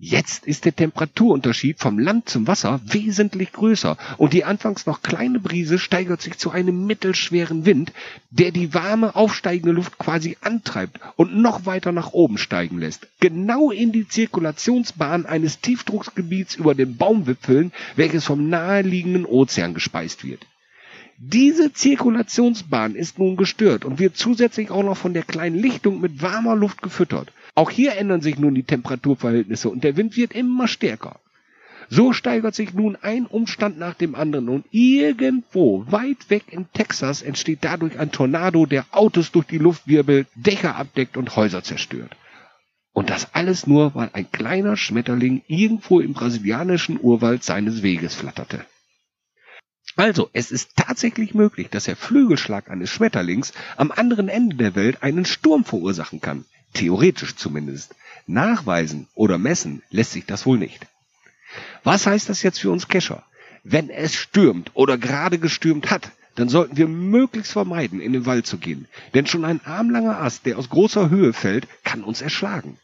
Jetzt 0.00 0.46
ist 0.46 0.64
der 0.64 0.76
Temperaturunterschied 0.76 1.80
vom 1.80 1.98
Land 1.98 2.28
zum 2.28 2.46
Wasser 2.46 2.80
wesentlich 2.84 3.50
größer 3.50 3.96
und 4.16 4.32
die 4.32 4.44
anfangs 4.44 4.86
noch 4.86 5.02
kleine 5.02 5.40
Brise 5.40 5.80
steigert 5.80 6.22
sich 6.22 6.38
zu 6.38 6.52
einem 6.52 6.86
mittelschweren 6.86 7.66
Wind, 7.66 7.92
der 8.30 8.52
die 8.52 8.74
warme 8.74 9.16
aufsteigende 9.16 9.72
Luft 9.72 9.98
quasi 9.98 10.36
antreibt 10.40 11.00
und 11.16 11.36
noch 11.38 11.66
weiter 11.66 11.90
nach 11.90 12.12
oben 12.12 12.38
steigen 12.38 12.78
lässt. 12.78 13.08
Genau 13.18 13.72
in 13.72 13.90
die 13.90 14.06
Zirkulationsbahn 14.06 15.26
eines 15.26 15.58
Tiefdrucksgebiets 15.62 16.54
über 16.54 16.76
den 16.76 16.96
Baumwipfeln, 16.96 17.72
welches 17.96 18.24
vom 18.24 18.48
naheliegenden 18.48 19.26
Ozean 19.26 19.74
gespeist 19.74 20.22
wird. 20.22 20.46
Diese 21.20 21.72
Zirkulationsbahn 21.72 22.94
ist 22.94 23.18
nun 23.18 23.36
gestört 23.36 23.84
und 23.84 23.98
wird 23.98 24.16
zusätzlich 24.16 24.70
auch 24.70 24.84
noch 24.84 24.96
von 24.96 25.12
der 25.12 25.24
kleinen 25.24 25.56
Lichtung 25.58 26.00
mit 26.00 26.22
warmer 26.22 26.54
Luft 26.54 26.82
gefüttert. 26.82 27.32
Auch 27.58 27.70
hier 27.70 27.96
ändern 27.96 28.20
sich 28.20 28.38
nun 28.38 28.54
die 28.54 28.62
Temperaturverhältnisse 28.62 29.68
und 29.68 29.82
der 29.82 29.96
Wind 29.96 30.16
wird 30.16 30.32
immer 30.32 30.68
stärker. 30.68 31.18
So 31.88 32.12
steigert 32.12 32.54
sich 32.54 32.72
nun 32.72 32.94
ein 32.94 33.26
Umstand 33.26 33.80
nach 33.80 33.94
dem 33.94 34.14
anderen 34.14 34.48
und 34.48 34.66
irgendwo 34.70 35.84
weit 35.90 36.30
weg 36.30 36.44
in 36.52 36.70
Texas 36.72 37.20
entsteht 37.20 37.58
dadurch 37.62 37.98
ein 37.98 38.12
Tornado, 38.12 38.64
der 38.64 38.86
Autos 38.92 39.32
durch 39.32 39.46
die 39.46 39.58
Luft 39.58 39.88
wirbelt, 39.88 40.28
Dächer 40.36 40.76
abdeckt 40.76 41.16
und 41.16 41.34
Häuser 41.34 41.64
zerstört. 41.64 42.14
Und 42.92 43.10
das 43.10 43.34
alles 43.34 43.66
nur, 43.66 43.92
weil 43.96 44.10
ein 44.12 44.30
kleiner 44.30 44.76
Schmetterling 44.76 45.42
irgendwo 45.48 45.98
im 45.98 46.12
brasilianischen 46.12 47.00
Urwald 47.02 47.42
seines 47.42 47.82
Weges 47.82 48.14
flatterte. 48.14 48.64
Also, 49.96 50.30
es 50.32 50.52
ist 50.52 50.76
tatsächlich 50.76 51.34
möglich, 51.34 51.70
dass 51.70 51.86
der 51.86 51.96
Flügelschlag 51.96 52.70
eines 52.70 52.90
Schmetterlings 52.90 53.52
am 53.76 53.90
anderen 53.90 54.28
Ende 54.28 54.54
der 54.54 54.76
Welt 54.76 55.02
einen 55.02 55.24
Sturm 55.24 55.64
verursachen 55.64 56.20
kann. 56.20 56.44
Theoretisch 56.74 57.36
zumindest. 57.36 57.94
Nachweisen 58.26 59.08
oder 59.14 59.38
messen 59.38 59.82
lässt 59.90 60.12
sich 60.12 60.26
das 60.26 60.46
wohl 60.46 60.58
nicht. 60.58 60.86
Was 61.82 62.06
heißt 62.06 62.28
das 62.28 62.42
jetzt 62.42 62.60
für 62.60 62.70
uns 62.70 62.88
Kescher? 62.88 63.24
Wenn 63.64 63.90
es 63.90 64.14
stürmt 64.14 64.70
oder 64.74 64.98
gerade 64.98 65.38
gestürmt 65.38 65.90
hat, 65.90 66.10
dann 66.36 66.48
sollten 66.48 66.76
wir 66.76 66.86
möglichst 66.86 67.52
vermeiden, 67.52 68.00
in 68.00 68.12
den 68.12 68.26
Wald 68.26 68.46
zu 68.46 68.58
gehen. 68.58 68.86
Denn 69.14 69.26
schon 69.26 69.44
ein 69.44 69.60
armlanger 69.64 70.20
Ast, 70.20 70.46
der 70.46 70.58
aus 70.58 70.68
großer 70.68 71.10
Höhe 71.10 71.32
fällt, 71.32 71.66
kann 71.84 72.04
uns 72.04 72.22
erschlagen. 72.22 72.78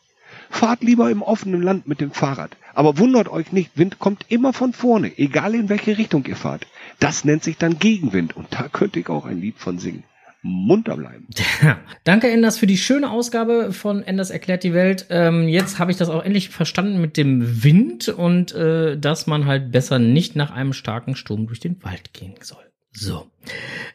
Fahrt 0.50 0.82
lieber 0.82 1.10
im 1.10 1.22
offenen 1.22 1.62
Land 1.62 1.86
mit 1.86 2.00
dem 2.00 2.10
Fahrrad. 2.10 2.56
Aber 2.74 2.98
wundert 2.98 3.28
euch 3.28 3.52
nicht, 3.52 3.70
Wind 3.76 3.98
kommt 3.98 4.26
immer 4.28 4.52
von 4.52 4.72
vorne, 4.72 5.16
egal 5.18 5.54
in 5.54 5.68
welche 5.68 5.96
Richtung 5.96 6.24
ihr 6.26 6.36
fahrt. 6.36 6.66
Das 6.98 7.24
nennt 7.24 7.44
sich 7.44 7.56
dann 7.56 7.78
Gegenwind 7.78 8.36
und 8.36 8.52
da 8.52 8.68
könnte 8.68 8.98
ich 8.98 9.08
auch 9.08 9.24
ein 9.24 9.40
Lied 9.40 9.58
von 9.58 9.78
singen. 9.78 10.04
Munter 10.44 10.96
bleiben. 10.96 11.26
Danke, 12.04 12.30
Enders, 12.30 12.58
für 12.58 12.66
die 12.66 12.76
schöne 12.76 13.10
Ausgabe 13.10 13.72
von 13.72 14.02
Enders 14.02 14.30
erklärt 14.30 14.62
die 14.62 14.74
Welt. 14.74 15.06
Ähm, 15.08 15.48
jetzt 15.48 15.78
habe 15.78 15.90
ich 15.90 15.96
das 15.96 16.10
auch 16.10 16.22
endlich 16.22 16.50
verstanden 16.50 17.00
mit 17.00 17.16
dem 17.16 17.64
Wind 17.64 18.10
und 18.10 18.54
äh, 18.54 18.98
dass 18.98 19.26
man 19.26 19.46
halt 19.46 19.72
besser 19.72 19.98
nicht 19.98 20.36
nach 20.36 20.50
einem 20.50 20.74
starken 20.74 21.16
Sturm 21.16 21.46
durch 21.46 21.60
den 21.60 21.82
Wald 21.82 22.12
gehen 22.12 22.34
soll. 22.42 22.62
So. 22.92 23.26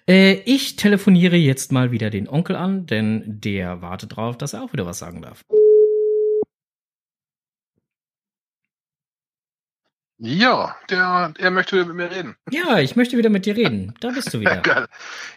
Äh, 0.08 0.34
ich 0.46 0.76
telefoniere 0.76 1.38
jetzt 1.38 1.72
mal 1.72 1.92
wieder 1.92 2.10
den 2.10 2.28
Onkel 2.28 2.56
an, 2.56 2.88
denn 2.88 3.24
der 3.26 3.84
wartet 3.84 4.16
drauf, 4.16 4.38
dass 4.38 4.54
er 4.54 4.64
auch 4.64 4.74
wieder 4.74 4.88
was 4.88 4.98
sagen 4.98 5.22
darf. 5.22 5.46
Ja, 10.22 10.76
der, 10.90 11.34
er 11.38 11.52
möchte 11.52 11.86
mit 11.86 11.96
mir 11.96 12.12
reden. 12.12 12.36
Ja, 12.52 12.78
ich 12.80 12.98
möchte 12.98 13.18
wieder 13.18 13.30
mit 13.30 13.46
dir 13.46 13.56
reden. 13.56 13.94
Da 14.02 14.10
bist 14.10 14.34
du 14.34 14.40
wieder. 14.42 14.88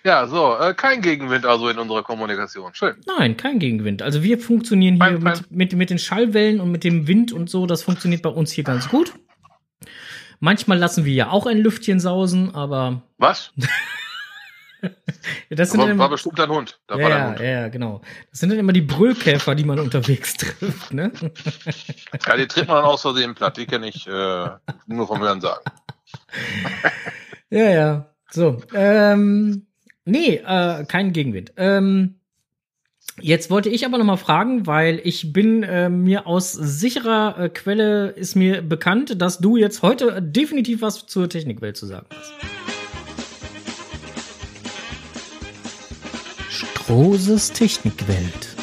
Ja, 0.03 0.27
so, 0.27 0.57
äh, 0.59 0.75
kein 0.75 1.03
Gegenwind 1.03 1.47
also 1.47 1.69
in 1.69 1.79
unserer 1.79 2.03
Kommunikation. 2.03 2.75
Schön. 2.75 2.97
Nein, 3.07 3.37
kein 3.37 3.61
Gegenwind. 3.61 4.03
Also 4.03 4.25
wir 4.25 4.41
funktionieren 4.41 5.01
hier 5.01 5.21
mit, 5.21 5.51
mit, 5.53 5.73
mit 5.75 5.91
den 5.91 6.01
Schallwellen 6.01 6.61
und 6.61 6.73
mit 6.73 6.83
dem 6.83 7.07
Wind 7.07 7.33
und 7.33 7.49
so. 7.49 7.67
Das 7.67 7.85
funktioniert 7.85 8.23
bei 8.23 8.31
uns 8.31 8.51
hier 8.51 8.65
ganz 8.65 8.89
gut. 8.89 9.15
Manchmal 10.41 10.79
lassen 10.79 11.05
wir 11.05 11.13
ja 11.13 11.31
auch 11.31 11.47
ein 11.47 11.59
Lüftchen 11.59 12.01
sausen, 12.01 12.53
aber 12.53 13.03
Was? 13.19 13.53
das 15.51 15.71
sind 15.71 15.81
War, 15.81 15.89
dann 15.89 15.99
war 15.99 16.07
immer, 16.07 16.09
bestimmt 16.09 16.41
ein 16.41 16.51
Hund. 16.51 16.81
Da 16.87 16.99
ja, 16.99 17.09
ja, 17.09 17.29
Hund. 17.29 17.41
ja, 17.41 17.69
genau. 17.69 18.01
Das 18.31 18.41
sind 18.41 18.51
dann 18.51 18.59
immer 18.59 18.73
die 18.73 18.83
Brüllkäfer, 18.83 19.55
die 19.55 19.65
man 19.65 19.79
unterwegs 19.81 20.35
trifft, 20.35 20.93
ne? 20.93 21.13
Ja, 22.27 22.37
die 22.37 22.47
tritt 22.47 22.69
man 22.69 22.77
dann 22.77 22.85
aus 22.85 23.03
Versehen 23.03 23.35
platt. 23.35 23.57
Die 23.57 23.67
kenne 23.67 23.89
ich 23.89 24.07
äh, 24.07 24.49
nur 24.87 25.07
vom 25.07 25.21
Hören 25.21 25.41
sagen. 25.41 25.65
Ja, 27.51 27.71
ja. 27.71 28.07
So. 28.31 28.63
Ähm, 28.75 29.67
nee, 30.05 30.37
äh, 30.37 30.85
kein 30.85 31.13
Gegenwind. 31.13 31.53
Ähm, 31.57 32.17
jetzt 33.21 33.51
wollte 33.51 33.69
ich 33.69 33.85
aber 33.85 33.99
noch 33.99 34.05
mal 34.05 34.17
fragen, 34.17 34.67
weil 34.67 35.01
ich 35.05 35.33
bin 35.33 35.63
äh, 35.63 35.89
mir 35.89 36.27
aus 36.27 36.53
sicherer 36.53 37.39
äh, 37.39 37.49
Quelle 37.49 38.09
ist 38.09 38.35
mir 38.35 38.63
bekannt, 38.63 39.21
dass 39.21 39.39
du 39.39 39.57
jetzt 39.57 39.83
heute 39.83 40.23
definitiv 40.23 40.83
was 40.83 41.07
zur 41.07 41.29
Technikwelt 41.29 41.77
zu 41.77 41.87
sagen 41.87 42.07
hast. 42.11 42.62
Stroses 46.83 47.53
Technikwelt. 47.53 48.57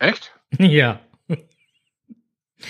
Echt? 0.00 0.34
Ja. 0.58 0.98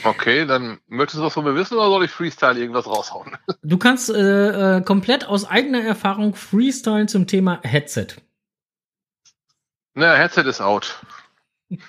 Okay, 0.05 0.45
dann 0.45 0.81
möchtest 0.87 1.19
du 1.19 1.25
was 1.25 1.33
von 1.33 1.45
mir 1.45 1.55
wissen 1.55 1.79
oder 1.79 1.87
soll 1.87 2.05
ich 2.05 2.11
Freestyle 2.11 2.59
irgendwas 2.59 2.87
raushauen? 2.87 3.39
Du 3.63 3.79
kannst 3.79 4.11
äh, 4.11 4.77
äh, 4.77 4.83
komplett 4.83 5.25
aus 5.27 5.47
eigener 5.47 5.83
Erfahrung 5.83 6.35
freestylen 6.35 7.09
zum 7.09 7.27
Thema 7.27 7.59
Headset. 7.63 8.09
Na, 9.95 10.15
Headset 10.15 10.43
ist 10.43 10.61
out. 10.61 11.03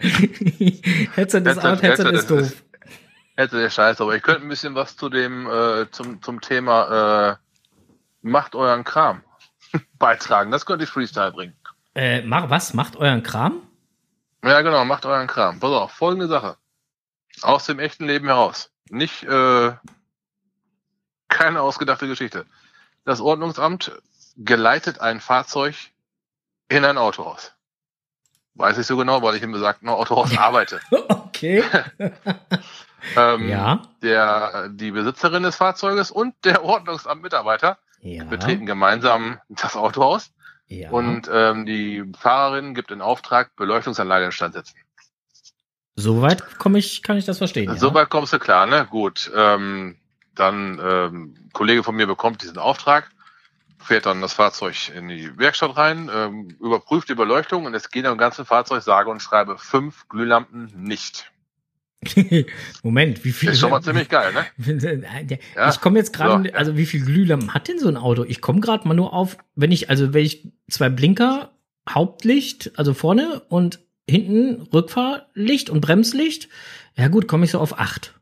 Headset 0.00 1.40
ist 1.46 1.64
out, 1.64 1.82
Headset 1.82 2.10
ist- 2.12 2.30
doof. 2.30 2.62
Headset 3.36 3.66
ist 3.66 3.74
scheiße, 3.74 4.02
aber 4.02 4.16
ich 4.16 4.22
könnte 4.22 4.42
ein 4.42 4.48
bisschen 4.48 4.74
was 4.74 4.96
zu 4.96 5.08
dem, 5.08 5.46
äh, 5.46 5.90
zum, 5.90 6.22
zum 6.22 6.40
Thema 6.40 7.32
äh, 7.32 7.36
macht 8.22 8.54
euren 8.54 8.84
Kram 8.84 9.22
beitragen. 9.98 10.50
Das 10.50 10.64
könnte 10.66 10.84
ich 10.84 10.90
Freestyle 10.90 11.32
bringen. 11.32 11.54
Äh, 11.94 12.22
mach, 12.22 12.48
was? 12.50 12.72
Macht 12.74 12.96
euren 12.96 13.22
Kram? 13.22 13.62
Ja, 14.44 14.60
genau, 14.62 14.84
macht 14.84 15.04
euren 15.06 15.26
Kram. 15.26 15.60
Pass 15.60 15.70
auf, 15.70 15.92
folgende 15.92 16.28
Sache. 16.28 16.56
Aus 17.42 17.66
dem 17.66 17.78
echten 17.78 18.06
Leben 18.06 18.26
heraus. 18.26 18.70
Nicht, 18.88 19.24
äh, 19.24 19.72
keine 21.28 21.60
ausgedachte 21.60 22.06
Geschichte. 22.06 22.46
Das 23.04 23.20
Ordnungsamt 23.20 23.92
geleitet 24.36 25.00
ein 25.00 25.20
Fahrzeug 25.20 25.74
in 26.68 26.84
ein 26.84 26.96
Autohaus. 26.98 27.52
Weiß 28.56 28.78
ich 28.78 28.86
so 28.86 28.96
genau, 28.96 29.22
weil 29.22 29.36
ich 29.36 29.42
im 29.42 29.52
besagten 29.52 29.88
Autohaus 29.88 30.36
arbeite. 30.36 30.80
Okay. 31.08 31.62
Ähm, 33.14 33.48
Ja. 33.48 33.82
Der, 34.02 34.68
die 34.68 34.90
Besitzerin 34.90 35.42
des 35.44 35.54
Fahrzeuges 35.54 36.10
und 36.10 36.34
der 36.44 36.64
Ordnungsamtmitarbeiter 36.64 37.78
Ja. 38.00 38.24
betreten 38.24 38.66
gemeinsam 38.66 39.38
das 39.48 39.76
Autohaus 39.76 40.32
ja. 40.66 40.90
und 40.90 41.30
ähm, 41.32 41.66
die 41.66 42.02
Fahrerin 42.18 42.74
gibt 42.74 42.90
in 42.90 43.00
Auftrag, 43.02 43.54
Beleuchtungsanlage 43.54 44.24
instand 44.24 44.54
setzen. 44.54 44.74
Soweit 45.94 46.58
komme 46.58 46.78
ich, 46.78 47.02
kann 47.02 47.16
ich 47.16 47.26
das 47.26 47.38
verstehen. 47.38 47.68
Ja. 47.70 47.76
Soweit 47.76 48.10
kommst 48.10 48.32
du 48.32 48.38
klar, 48.38 48.66
ne? 48.66 48.86
Gut. 48.90 49.30
Ähm, 49.36 49.96
dann 50.34 50.80
ähm, 50.82 51.34
ein 51.44 51.50
Kollege 51.52 51.84
von 51.84 51.94
mir 51.94 52.06
bekommt 52.06 52.42
diesen 52.42 52.58
Auftrag, 52.58 53.10
fährt 53.86 54.06
dann 54.06 54.20
das 54.20 54.32
Fahrzeug 54.32 54.90
in 54.94 55.08
die 55.08 55.38
Werkstatt 55.38 55.76
rein, 55.76 56.10
ähm, 56.12 56.48
überprüft 56.60 57.08
die 57.08 57.14
Beleuchtung 57.14 57.64
und 57.64 57.74
es 57.74 57.90
gehen 57.90 58.06
am 58.06 58.18
ganzen 58.18 58.44
Fahrzeug 58.44 58.82
sage 58.82 59.10
und 59.10 59.20
schreibe 59.20 59.58
fünf 59.58 60.08
Glühlampen 60.08 60.70
nicht. 60.76 61.30
Moment, 62.82 63.24
wie 63.24 63.32
viel? 63.32 63.50
Ist 63.50 63.60
schon 63.60 63.70
mal 63.70 63.82
ziemlich 63.82 64.08
geil, 64.08 64.32
ne? 64.32 65.38
Ja, 65.56 65.70
ich 65.70 65.80
komme 65.80 65.98
jetzt 65.98 66.12
gerade, 66.12 66.50
so. 66.50 66.54
also 66.54 66.76
wie 66.76 66.86
viel 66.86 67.04
Glühlampen 67.04 67.54
hat 67.54 67.68
denn 67.68 67.78
so 67.78 67.88
ein 67.88 67.96
Auto? 67.96 68.24
Ich 68.24 68.40
komme 68.40 68.60
gerade 68.60 68.86
mal 68.86 68.94
nur 68.94 69.12
auf, 69.12 69.38
wenn 69.54 69.72
ich, 69.72 69.88
also 69.90 70.12
wenn 70.12 70.24
ich 70.24 70.52
zwei 70.68 70.88
Blinker, 70.88 71.52
Hauptlicht, 71.88 72.78
also 72.78 72.94
vorne 72.94 73.40
und 73.48 73.80
hinten 74.08 74.62
Rückfahrlicht 74.72 75.70
und 75.70 75.80
Bremslicht, 75.80 76.48
ja 76.96 77.08
gut, 77.08 77.28
komme 77.28 77.44
ich 77.44 77.50
so 77.52 77.60
auf 77.60 77.78
acht. 77.78 78.14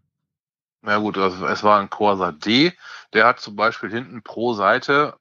Na 0.83 0.99
gut, 0.99 1.17
also 1.17 1.47
es 1.47 1.63
war 1.63 1.81
ein 1.81 1.91
Corsa 1.91 2.33
D, 2.33 2.73
der 3.13 3.27
hat 3.27 3.41
zum 3.41 3.57
Beispiel 3.57 3.91
hinten 3.91 4.23
pro 4.23 4.53
Seite 4.53 5.15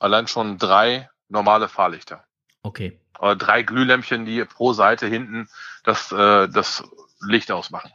allein 0.00 0.26
schon 0.26 0.58
drei 0.58 1.08
normale 1.28 1.68
Fahrlichter. 1.68 2.24
Okay. 2.62 2.98
Oder 3.18 3.36
drei 3.36 3.62
Glühlämpchen, 3.62 4.24
die 4.26 4.44
pro 4.44 4.72
Seite 4.72 5.06
hinten 5.06 5.48
das, 5.84 6.12
äh, 6.12 6.48
das 6.48 6.84
Licht 7.26 7.50
ausmachen. 7.50 7.90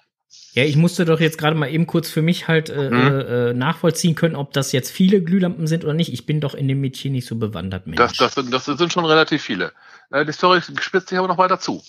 Ja, 0.53 0.63
ich 0.63 0.75
musste 0.75 1.05
doch 1.05 1.19
jetzt 1.19 1.37
gerade 1.37 1.55
mal 1.55 1.69
eben 1.69 1.87
kurz 1.87 2.09
für 2.09 2.21
mich 2.21 2.47
halt 2.47 2.69
äh, 2.69 2.89
Mhm. 2.89 3.19
äh, 3.19 3.53
nachvollziehen 3.53 4.15
können, 4.15 4.35
ob 4.35 4.51
das 4.53 4.71
jetzt 4.71 4.89
viele 4.91 5.21
Glühlampen 5.21 5.67
sind 5.67 5.83
oder 5.83 5.93
nicht. 5.93 6.11
Ich 6.11 6.25
bin 6.25 6.41
doch 6.41 6.53
in 6.55 6.67
dem 6.67 6.81
Mädchen 6.81 7.11
nicht 7.13 7.25
so 7.27 7.35
bewandert, 7.35 7.85
Mensch. 7.87 7.97
Das, 7.97 8.13
das, 8.17 8.33
sind, 8.35 8.51
das 8.53 8.65
sind 8.65 8.91
schon 8.91 9.05
relativ 9.05 9.41
viele. 9.41 9.71
Äh, 10.09 10.25
die 10.25 10.33
Story 10.33 10.61
spitzt 10.61 11.09
sich 11.09 11.17
aber 11.17 11.27
noch 11.27 11.37
weiter 11.37 11.59
zu. 11.59 11.81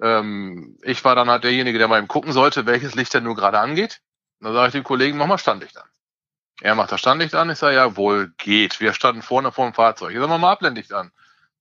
Ähm, 0.00 0.76
ich 0.82 1.04
war 1.04 1.16
dann 1.16 1.28
halt 1.28 1.44
derjenige, 1.44 1.78
der 1.78 1.88
mal 1.88 1.98
eben 1.98 2.08
gucken 2.08 2.32
sollte, 2.32 2.66
welches 2.66 2.94
Licht 2.94 3.14
denn 3.14 3.24
nur 3.24 3.34
gerade 3.34 3.58
angeht. 3.58 4.00
Dann 4.40 4.52
sage 4.52 4.68
ich 4.68 4.72
dem 4.72 4.84
Kollegen, 4.84 5.18
mach 5.18 5.26
mal 5.26 5.38
Standlicht 5.38 5.76
an. 5.76 5.88
Er 6.60 6.74
macht 6.74 6.90
das 6.92 7.00
Standlicht 7.00 7.34
an. 7.34 7.50
Ich 7.50 7.58
sage, 7.58 7.76
jawohl, 7.76 8.32
geht. 8.36 8.80
Wir 8.80 8.92
standen 8.92 9.22
vorne 9.22 9.52
vor 9.52 9.66
dem 9.66 9.74
Fahrzeug. 9.74 10.12
Ich 10.12 10.18
sage, 10.18 10.38
mal 10.38 10.52
Abblendlicht 10.52 10.92
an. 10.92 11.12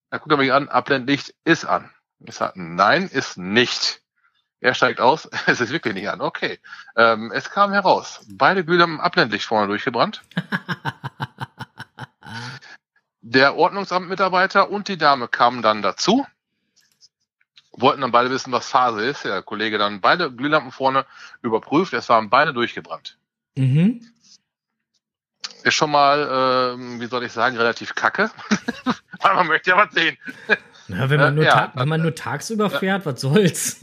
Dann 0.10 0.20
guckt 0.20 0.32
er 0.32 0.38
mich 0.38 0.54
an, 0.54 0.70
Abblendlicht 0.70 1.36
ist 1.44 1.66
an. 1.66 1.92
Ich 2.20 2.36
sage, 2.36 2.54
nein, 2.56 3.08
ist 3.08 3.38
nicht. 3.38 4.02
Er 4.60 4.74
steigt 4.74 5.00
aus, 5.00 5.30
es 5.46 5.62
ist 5.62 5.72
wirklich 5.72 5.94
nicht 5.94 6.10
an. 6.10 6.22
Okay. 6.22 6.60
Ähm, 6.96 7.32
es 7.32 7.50
kam 7.50 7.72
heraus, 7.72 8.26
beide 8.30 8.66
Glühlampen 8.66 9.00
Abblendlicht 9.00 9.46
vorne 9.46 9.68
durchgebrannt. 9.68 10.24
Der 13.22 13.58
Ordnungsamtmitarbeiter 13.58 14.70
und 14.70 14.88
die 14.88 14.98
Dame 14.98 15.28
kamen 15.28 15.62
dann 15.62 15.82
dazu, 15.82 16.26
wollten 17.74 18.00
dann 18.00 18.14
beide 18.14 18.30
wissen, 18.30 18.54
was 18.54 18.70
Phase 18.70 19.04
ist. 19.04 19.26
Der 19.26 19.44
Kollege 19.44 19.78
dann 19.78 20.00
beide 20.00 20.32
Glühlampen 20.32 20.72
vorne 20.72 21.06
überprüft, 21.42 21.92
es 21.92 22.08
waren 22.08 22.30
beide 22.30 22.54
durchgebrannt. 22.54 23.18
Mhm. 23.58 24.02
Ist 25.64 25.74
schon 25.74 25.92
mal, 25.92 26.76
ähm, 26.76 27.02
wie 27.02 27.08
soll 27.08 27.24
ich 27.24 27.32
sagen, 27.32 27.58
relativ 27.58 27.96
kacke. 27.96 28.30
Aber 29.20 29.36
man 29.36 29.48
möchte 29.48 29.72
ja 29.72 29.78
was 29.78 29.94
sehen. 29.94 30.18
Na, 30.88 31.10
wenn 31.10 31.20
man, 31.20 31.34
Äh, 31.34 31.36
nur, 31.36 31.46
ja, 31.46 31.72
wenn 31.76 31.90
man 31.90 32.02
nur 32.02 32.16
tagsüber 32.16 32.70
fährt, 32.70 33.06
was 33.06 33.22
soll's? 33.22 33.80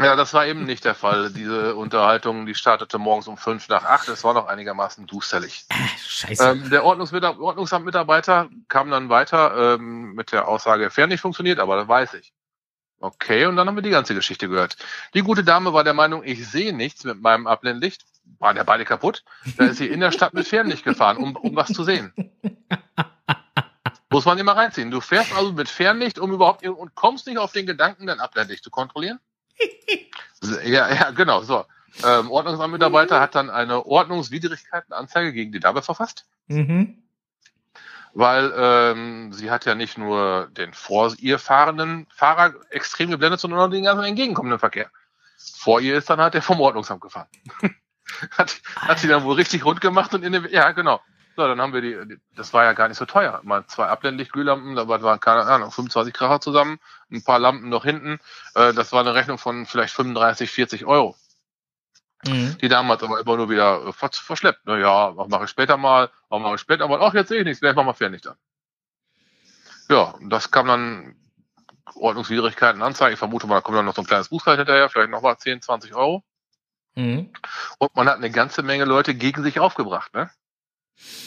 Ja, 0.00 0.16
das 0.16 0.34
war 0.34 0.44
eben 0.46 0.64
nicht 0.64 0.84
der 0.84 0.96
Fall. 0.96 1.30
Diese 1.30 1.76
Unterhaltung, 1.76 2.46
die 2.46 2.56
startete 2.56 2.98
morgens 2.98 3.28
um 3.28 3.36
fünf 3.36 3.68
nach 3.68 3.84
acht. 3.84 4.08
Es 4.08 4.24
war 4.24 4.34
noch 4.34 4.48
einigermaßen 4.48 5.06
dusterlich. 5.06 5.66
Scheiße. 6.04 6.42
Ähm, 6.44 6.68
der 6.70 6.84
Ordnungsamtmitarbeiter 6.84 8.48
kam 8.68 8.90
dann 8.90 9.08
weiter 9.08 9.76
ähm, 9.76 10.14
mit 10.14 10.32
der 10.32 10.48
Aussage, 10.48 10.90
Fern 10.90 11.10
nicht 11.10 11.20
funktioniert, 11.20 11.60
aber 11.60 11.76
das 11.76 11.86
weiß 11.86 12.14
ich. 12.14 12.32
Okay, 12.98 13.46
und 13.46 13.54
dann 13.54 13.68
haben 13.68 13.76
wir 13.76 13.82
die 13.82 13.90
ganze 13.90 14.14
Geschichte 14.14 14.48
gehört. 14.48 14.76
Die 15.12 15.20
gute 15.20 15.44
Dame 15.44 15.72
war 15.72 15.84
der 15.84 15.94
Meinung, 15.94 16.24
ich 16.24 16.48
sehe 16.48 16.74
nichts 16.74 17.04
mit 17.04 17.20
meinem 17.20 17.46
Abblendlicht. 17.46 18.04
Waren 18.38 18.56
ja 18.56 18.62
beide 18.64 18.84
kaputt. 18.84 19.24
Da 19.56 19.66
ist 19.66 19.78
sie 19.78 19.86
in 19.86 20.00
der 20.00 20.12
Stadt 20.12 20.34
mit 20.34 20.46
Fernlicht 20.46 20.84
gefahren, 20.84 21.16
um, 21.16 21.36
um 21.36 21.54
was 21.56 21.72
zu 21.72 21.84
sehen. 21.84 22.12
Muss 24.10 24.24
man 24.26 24.38
immer 24.38 24.56
reinziehen. 24.56 24.90
Du 24.90 25.00
fährst 25.00 25.34
also 25.34 25.52
mit 25.52 25.68
Fernlicht, 25.68 26.18
um 26.18 26.32
überhaupt 26.32 26.66
und 26.66 26.94
kommst 26.94 27.26
nicht 27.26 27.38
auf 27.38 27.52
den 27.52 27.66
Gedanken, 27.66 28.06
dein 28.06 28.20
Abblendlicht 28.20 28.62
zu 28.62 28.70
kontrollieren? 28.70 29.18
ja, 30.64 30.92
ja, 30.92 31.10
genau, 31.10 31.42
so. 31.42 31.64
ähm, 32.06 32.30
Ordnungsamtmitarbeiter 32.30 33.20
hat 33.20 33.34
dann 33.34 33.50
eine 33.50 33.86
Ordnungswidrigkeitenanzeige 33.86 35.32
gegen 35.32 35.52
die 35.52 35.60
Dame 35.60 35.82
verfasst, 35.82 36.26
Mhm. 36.48 37.02
weil 38.12 38.52
ähm, 38.56 39.32
sie 39.32 39.50
hat 39.50 39.64
ja 39.64 39.74
nicht 39.74 39.96
nur 39.98 40.48
den 40.52 40.74
vor 40.74 41.14
ihr 41.18 41.38
fahrenden 41.38 42.06
Fahrer 42.14 42.54
extrem 42.70 43.10
geblendet, 43.10 43.40
sondern 43.40 43.60
auch 43.60 43.68
den 43.70 43.84
ganzen 43.84 44.04
entgegenkommenden 44.04 44.58
Verkehr. 44.58 44.90
Vor 45.56 45.80
ihr 45.80 45.96
ist 45.96 46.10
dann 46.10 46.20
halt 46.20 46.34
der 46.34 46.42
vom 46.42 46.60
Ordnungsamt 46.60 47.00
gefahren. 47.00 47.28
hat, 48.30 48.60
hat 48.76 48.98
sie 48.98 49.08
dann 49.08 49.24
wohl 49.24 49.36
richtig 49.36 49.64
rund 49.64 49.80
gemacht 49.80 50.14
und 50.14 50.22
in 50.22 50.32
den, 50.32 50.48
ja, 50.50 50.72
genau. 50.72 51.00
So, 51.36 51.46
dann 51.48 51.60
haben 51.60 51.72
wir 51.72 51.80
die, 51.80 51.98
die 52.08 52.20
das 52.36 52.52
war 52.52 52.64
ja 52.64 52.74
gar 52.74 52.88
nicht 52.88 52.98
so 52.98 53.06
teuer. 53.06 53.40
Mal 53.42 53.66
zwei 53.66 53.86
Abblendlichtglühlampen, 53.86 54.76
da 54.76 54.86
waren, 54.86 55.20
keine 55.20 55.42
Ahnung, 55.42 55.72
25 55.72 56.14
Kracher 56.14 56.40
zusammen, 56.40 56.78
ein 57.10 57.24
paar 57.24 57.40
Lampen 57.40 57.68
noch 57.68 57.84
hinten. 57.84 58.20
Äh, 58.54 58.72
das 58.72 58.92
war 58.92 59.00
eine 59.00 59.14
Rechnung 59.14 59.38
von 59.38 59.66
vielleicht 59.66 59.94
35, 59.94 60.50
40 60.50 60.84
Euro. 60.86 61.16
Mhm. 62.26 62.56
Die 62.58 62.68
Dame 62.68 62.90
hat 62.90 63.02
aber 63.02 63.20
immer 63.20 63.36
nur 63.36 63.50
wieder 63.50 63.86
äh, 63.86 63.92
ver 63.92 64.10
verschleppt. 64.12 64.64
Naja, 64.66 65.12
mache 65.28 65.44
ich 65.44 65.50
später 65.50 65.76
mal, 65.76 66.10
auch 66.28 66.38
mache 66.38 66.54
ich 66.54 66.60
später 66.60 66.86
mal. 66.86 67.00
Ach, 67.02 67.14
jetzt 67.14 67.28
sehe 67.28 67.40
ich 67.40 67.44
nichts, 67.44 67.60
gleich 67.60 67.74
machen 67.74 67.88
wir 67.88 67.94
fertig 67.94 68.22
dann. 68.22 68.36
Ja, 69.88 70.02
und 70.02 70.30
das 70.30 70.50
kam 70.50 70.68
dann 70.68 71.16
Ordnungswidrigkeiten 71.96 72.80
anzeigen. 72.80 73.14
Ich 73.14 73.18
vermute 73.18 73.46
mal, 73.46 73.56
da 73.56 73.60
kommt 73.60 73.76
dann 73.76 73.84
noch 73.84 73.94
so 73.94 74.02
ein 74.02 74.06
kleines 74.06 74.28
Bußgeld 74.28 74.58
hinterher, 74.58 74.88
vielleicht 74.88 75.10
nochmal 75.10 75.36
10, 75.36 75.62
20 75.62 75.94
Euro. 75.94 76.24
Mhm. 76.94 77.30
Und 77.78 77.96
man 77.96 78.08
hat 78.08 78.16
eine 78.16 78.30
ganze 78.30 78.62
Menge 78.62 78.84
Leute 78.84 79.14
gegen 79.14 79.42
sich 79.42 79.60
aufgebracht, 79.60 80.14
ne? 80.14 80.30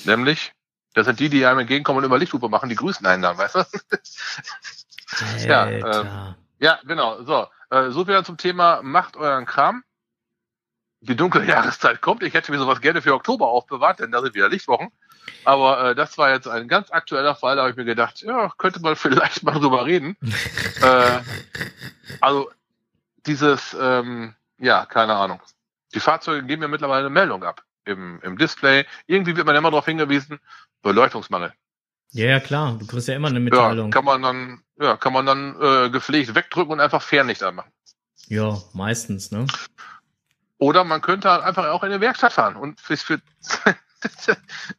Nämlich, 0.05 0.53
das 0.93 1.05
sind 1.05 1.19
die, 1.19 1.29
die 1.29 1.45
einem 1.45 1.59
entgegenkommen 1.59 1.99
und 1.99 2.05
immer 2.05 2.17
Lichthupe 2.17 2.49
machen, 2.49 2.69
die 2.69 2.75
grüßen 2.75 3.05
einen 3.05 3.23
dann, 3.23 3.37
weißt 3.37 3.55
du? 3.55 3.65
Ja, 5.47 5.63
Alter. 5.63 6.35
ja, 6.59 6.79
genau. 6.83 7.23
So, 7.23 7.47
äh, 7.69 7.91
so 7.91 8.03
dann 8.03 8.25
zum 8.25 8.37
Thema 8.37 8.81
macht 8.83 9.15
euren 9.15 9.45
Kram. 9.45 9.83
Die 10.99 11.15
dunkle 11.15 11.45
Jahreszeit 11.45 12.01
kommt. 12.01 12.23
Ich 12.23 12.33
hätte 12.33 12.51
mir 12.51 12.57
sowas 12.57 12.81
gerne 12.81 13.01
für 13.01 13.13
Oktober 13.13 13.47
aufbewahrt, 13.47 13.99
denn 13.99 14.11
da 14.11 14.21
sind 14.21 14.35
wieder 14.35 14.49
Lichtwochen. 14.49 14.91
Aber 15.45 15.91
äh, 15.91 15.95
das 15.95 16.17
war 16.17 16.31
jetzt 16.31 16.47
ein 16.47 16.67
ganz 16.67 16.91
aktueller 16.91 17.35
Fall, 17.35 17.55
da 17.55 17.61
habe 17.61 17.71
ich 17.71 17.77
mir 17.77 17.85
gedacht, 17.85 18.21
ja, 18.21 18.51
könnte 18.57 18.81
man 18.81 18.95
vielleicht 18.97 19.43
mal 19.43 19.53
drüber 19.53 19.85
reden. 19.85 20.17
äh, 20.81 21.19
also 22.19 22.51
dieses, 23.25 23.75
ähm, 23.79 24.35
ja, 24.57 24.85
keine 24.85 25.15
Ahnung. 25.15 25.39
Die 25.93 25.99
Fahrzeuge 25.99 26.45
geben 26.45 26.61
ja 26.61 26.67
mittlerweile 26.67 27.01
eine 27.05 27.09
Meldung 27.09 27.43
ab 27.43 27.63
im, 27.85 28.19
im 28.21 28.37
Display. 28.37 28.85
Irgendwie 29.05 29.35
wird 29.35 29.45
man 29.45 29.55
immer 29.55 29.71
darauf 29.71 29.85
hingewiesen, 29.85 30.39
Beleuchtungsmangel. 30.81 31.53
Ja, 32.11 32.25
ja, 32.25 32.39
klar. 32.39 32.77
Du 32.79 32.85
kriegst 32.87 33.07
ja 33.07 33.15
immer 33.15 33.27
eine 33.29 33.39
Ja, 33.39 33.43
Mitteilung. 33.43 33.91
kann 33.91 34.05
man 34.05 34.21
dann, 34.21 34.63
ja, 34.79 34.97
kann 34.97 35.13
man 35.13 35.25
dann 35.25 35.61
äh, 35.61 35.89
gepflegt 35.89 36.35
wegdrücken 36.35 36.73
und 36.73 36.79
einfach 36.79 37.01
Fernlicht 37.01 37.43
anmachen. 37.43 37.71
Ja, 38.27 38.57
meistens, 38.73 39.31
ne? 39.31 39.45
Oder 40.57 40.83
man 40.83 41.01
könnte 41.01 41.29
halt 41.29 41.43
einfach 41.43 41.67
auch 41.67 41.83
in 41.83 41.91
eine 41.91 42.01
Werkstatt 42.01 42.33
fahren 42.33 42.55
und 42.55 42.79
für, 42.81 43.21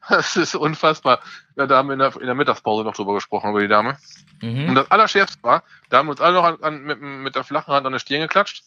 das 0.09 0.35
ist 0.35 0.55
unfassbar. 0.55 1.21
Ja, 1.55 1.67
da 1.67 1.77
haben 1.77 1.87
wir 1.87 1.93
in 1.93 1.99
der, 1.99 2.15
in 2.17 2.25
der 2.25 2.35
Mittagspause 2.35 2.83
noch 2.83 2.95
drüber 2.95 3.13
gesprochen, 3.13 3.49
über 3.51 3.61
die 3.61 3.67
Dame. 3.67 3.97
Und 4.41 4.67
Mhm. 4.71 4.75
das 4.75 4.89
Allerschärfste 4.91 5.41
war, 5.43 5.63
da 5.89 5.97
haben 5.97 6.07
wir 6.07 6.11
uns 6.11 6.21
alle 6.21 6.33
noch 6.35 6.43
an, 6.45 6.63
an, 6.63 6.81
mit, 6.83 7.01
mit 7.01 7.35
der 7.35 7.43
flachen 7.43 7.73
Hand 7.73 7.85
an 7.85 7.91
der 7.91 7.99
Stirn 7.99 8.21
geklatscht. 8.21 8.63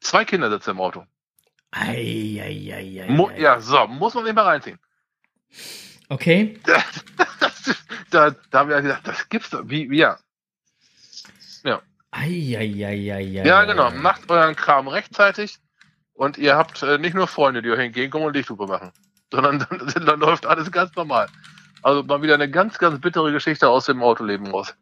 Zwei 0.00 0.24
Kinder 0.24 0.50
sitzen 0.50 0.70
im 0.70 0.80
Auto. 0.80 1.04
Ei, 1.70 2.40
ei, 2.42 2.72
ei, 2.72 3.00
ei, 3.02 3.10
Mu 3.10 3.28
ei. 3.28 3.42
ja, 3.42 3.60
so, 3.60 3.86
muss 3.86 4.14
man 4.14 4.24
sich 4.24 4.34
mal 4.34 4.44
reinziehen. 4.44 4.78
Okay. 6.08 6.58
da, 8.10 8.30
da 8.50 8.58
haben 8.58 8.70
wir 8.70 8.80
gedacht, 8.80 9.06
das 9.06 9.28
gibt's 9.28 9.50
doch. 9.50 9.62
Wie, 9.64 9.90
wie 9.90 9.98
ja. 9.98 10.18
Ei, 12.18 12.56
ei, 12.56 12.84
ei, 12.84 13.12
ei, 13.12 13.40
ei, 13.40 13.46
Ja, 13.46 13.64
genau. 13.64 13.90
Macht 13.90 14.30
euren 14.30 14.56
Kram 14.56 14.88
rechtzeitig 14.88 15.58
und 16.14 16.38
ihr 16.38 16.56
habt 16.56 16.82
äh, 16.82 16.96
nicht 16.96 17.14
nur 17.14 17.26
Freunde, 17.26 17.60
die 17.60 17.70
euch 17.70 17.78
entgegenkommen 17.78 18.26
und 18.26 18.34
Lichthupe 18.34 18.66
machen, 18.66 18.90
sondern 19.32 19.58
dann, 19.58 20.06
dann 20.06 20.20
läuft 20.20 20.46
alles 20.46 20.72
ganz 20.72 20.94
normal. 20.96 21.28
Also 21.82 22.02
mal 22.02 22.22
wieder 22.22 22.34
eine 22.34 22.50
ganz, 22.50 22.78
ganz 22.78 23.00
bittere 23.00 23.32
Geschichte 23.32 23.68
aus 23.68 23.84
dem 23.84 24.02
Autoleben 24.02 24.46
raus. 24.46 24.74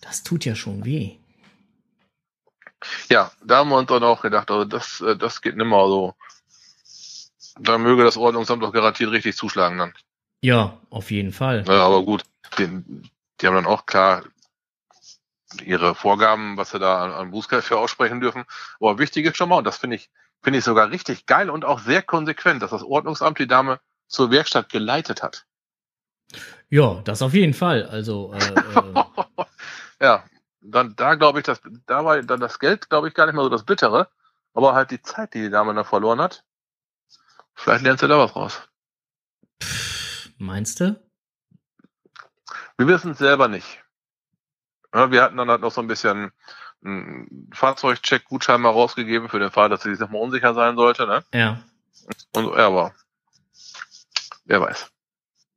Das 0.00 0.22
tut 0.22 0.44
ja 0.44 0.54
schon 0.54 0.84
weh. 0.84 1.16
Ja, 3.08 3.30
da 3.44 3.58
haben 3.58 3.70
wir 3.70 3.76
uns 3.76 3.88
dann 3.88 4.02
auch 4.02 4.22
gedacht, 4.22 4.50
also 4.50 4.64
das, 4.64 5.00
äh, 5.00 5.16
das 5.16 5.40
geht 5.40 5.56
nimmer 5.56 5.86
so. 5.88 6.14
Da 7.58 7.78
möge 7.78 8.04
das 8.04 8.16
Ordnungsamt 8.16 8.62
doch 8.62 8.72
garantiert 8.72 9.10
richtig 9.10 9.36
zuschlagen 9.36 9.78
dann. 9.78 9.94
Ja, 10.40 10.78
auf 10.90 11.10
jeden 11.10 11.32
Fall. 11.32 11.64
Ja, 11.66 11.84
aber 11.84 12.02
gut, 12.02 12.24
die, 12.58 12.68
die 13.40 13.46
haben 13.46 13.54
dann 13.54 13.66
auch 13.66 13.86
klar 13.86 14.24
ihre 15.64 15.94
Vorgaben, 15.94 16.56
was 16.56 16.70
sie 16.70 16.78
da 16.78 17.04
an, 17.04 17.12
an 17.12 17.30
Bußgeld 17.30 17.64
für 17.64 17.78
aussprechen 17.78 18.20
dürfen. 18.20 18.44
Aber 18.80 18.98
wichtig 18.98 19.26
ist 19.26 19.36
schon 19.36 19.48
mal, 19.48 19.58
und 19.58 19.66
das 19.66 19.78
finde 19.78 19.96
ich, 19.96 20.10
finde 20.42 20.58
ich 20.58 20.64
sogar 20.64 20.90
richtig 20.90 21.26
geil 21.26 21.50
und 21.50 21.64
auch 21.64 21.78
sehr 21.80 22.02
konsequent, 22.02 22.62
dass 22.62 22.70
das 22.70 22.82
Ordnungsamt 22.82 23.38
die 23.38 23.46
Dame 23.46 23.80
zur 24.08 24.30
Werkstatt 24.30 24.70
geleitet 24.70 25.22
hat. 25.22 25.44
Ja, 26.70 27.02
das 27.04 27.22
auf 27.22 27.34
jeden 27.34 27.54
Fall. 27.54 27.84
Also, 27.86 28.32
äh, 28.32 28.38
äh, 28.38 29.04
ja, 30.00 30.24
dann 30.62 30.94
da 30.96 31.14
glaube 31.14 31.40
ich, 31.40 31.44
dass 31.44 31.60
da 31.86 32.04
war 32.04 32.22
dann 32.22 32.40
das 32.40 32.58
Geld, 32.58 32.88
glaube 32.88 33.08
ich, 33.08 33.14
gar 33.14 33.26
nicht 33.26 33.34
mehr 33.34 33.44
so 33.44 33.50
das 33.50 33.64
Bittere, 33.64 34.08
aber 34.54 34.74
halt 34.74 34.90
die 34.90 35.02
Zeit, 35.02 35.34
die 35.34 35.42
die 35.42 35.50
Dame 35.50 35.74
da 35.74 35.84
verloren 35.84 36.20
hat. 36.20 36.44
Vielleicht 37.54 37.84
lernt 37.84 38.00
sie 38.00 38.08
da 38.08 38.18
was 38.18 38.34
raus. 38.34 38.68
meinst 40.38 40.80
du? 40.80 41.00
Wir 42.78 42.86
wissen 42.86 43.12
es 43.12 43.18
selber 43.18 43.48
nicht. 43.48 43.82
Ja, 44.94 45.10
wir 45.10 45.22
hatten 45.22 45.36
dann 45.36 45.50
halt 45.50 45.60
noch 45.60 45.72
so 45.72 45.80
ein 45.80 45.86
bisschen 45.86 46.32
einen 46.84 47.50
Fahrzeugcheck-Gutschein 47.52 48.60
mal 48.60 48.70
rausgegeben 48.70 49.28
für 49.28 49.38
den 49.38 49.50
Fall, 49.50 49.68
dass 49.68 49.82
sie 49.82 49.90
sich 49.90 50.00
nochmal 50.00 50.22
unsicher 50.22 50.54
sein 50.54 50.76
sollte. 50.76 51.06
Ne? 51.06 51.24
Ja. 51.32 51.62
Und 52.34 52.46
ja, 52.56 52.66
aber 52.66 52.94
wer 54.44 54.60
weiß. 54.60 54.90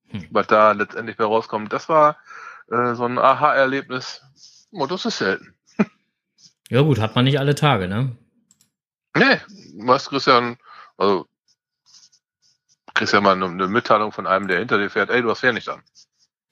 Hm. 0.09 0.27
Was 0.29 0.47
da 0.47 0.71
letztendlich 0.73 1.17
bei 1.17 1.23
rauskommt, 1.23 1.73
das 1.73 1.89
war 1.89 2.17
äh, 2.69 2.93
so 2.93 3.05
ein 3.05 3.17
Aha-Erlebnis. 3.17 4.21
Das 4.71 5.05
ist 5.05 5.17
selten. 5.17 5.55
Ja, 6.69 6.81
gut, 6.81 6.99
hat 6.99 7.15
man 7.15 7.25
nicht 7.25 7.39
alle 7.39 7.55
Tage, 7.55 7.87
ne? 7.87 8.15
Nee, 9.15 9.39
was 9.77 10.09
Christian, 10.09 10.57
also 10.97 11.27
kriegst 12.93 13.13
ja 13.13 13.21
mal 13.21 13.33
eine, 13.33 13.45
eine 13.45 13.67
Mitteilung 13.67 14.11
von 14.11 14.25
einem, 14.25 14.47
der 14.47 14.59
hinter 14.59 14.77
dir 14.77 14.89
fährt, 14.89 15.09
ey, 15.09 15.21
du 15.21 15.29
hast 15.29 15.41
Fernlicht 15.41 15.69
an. 15.69 15.83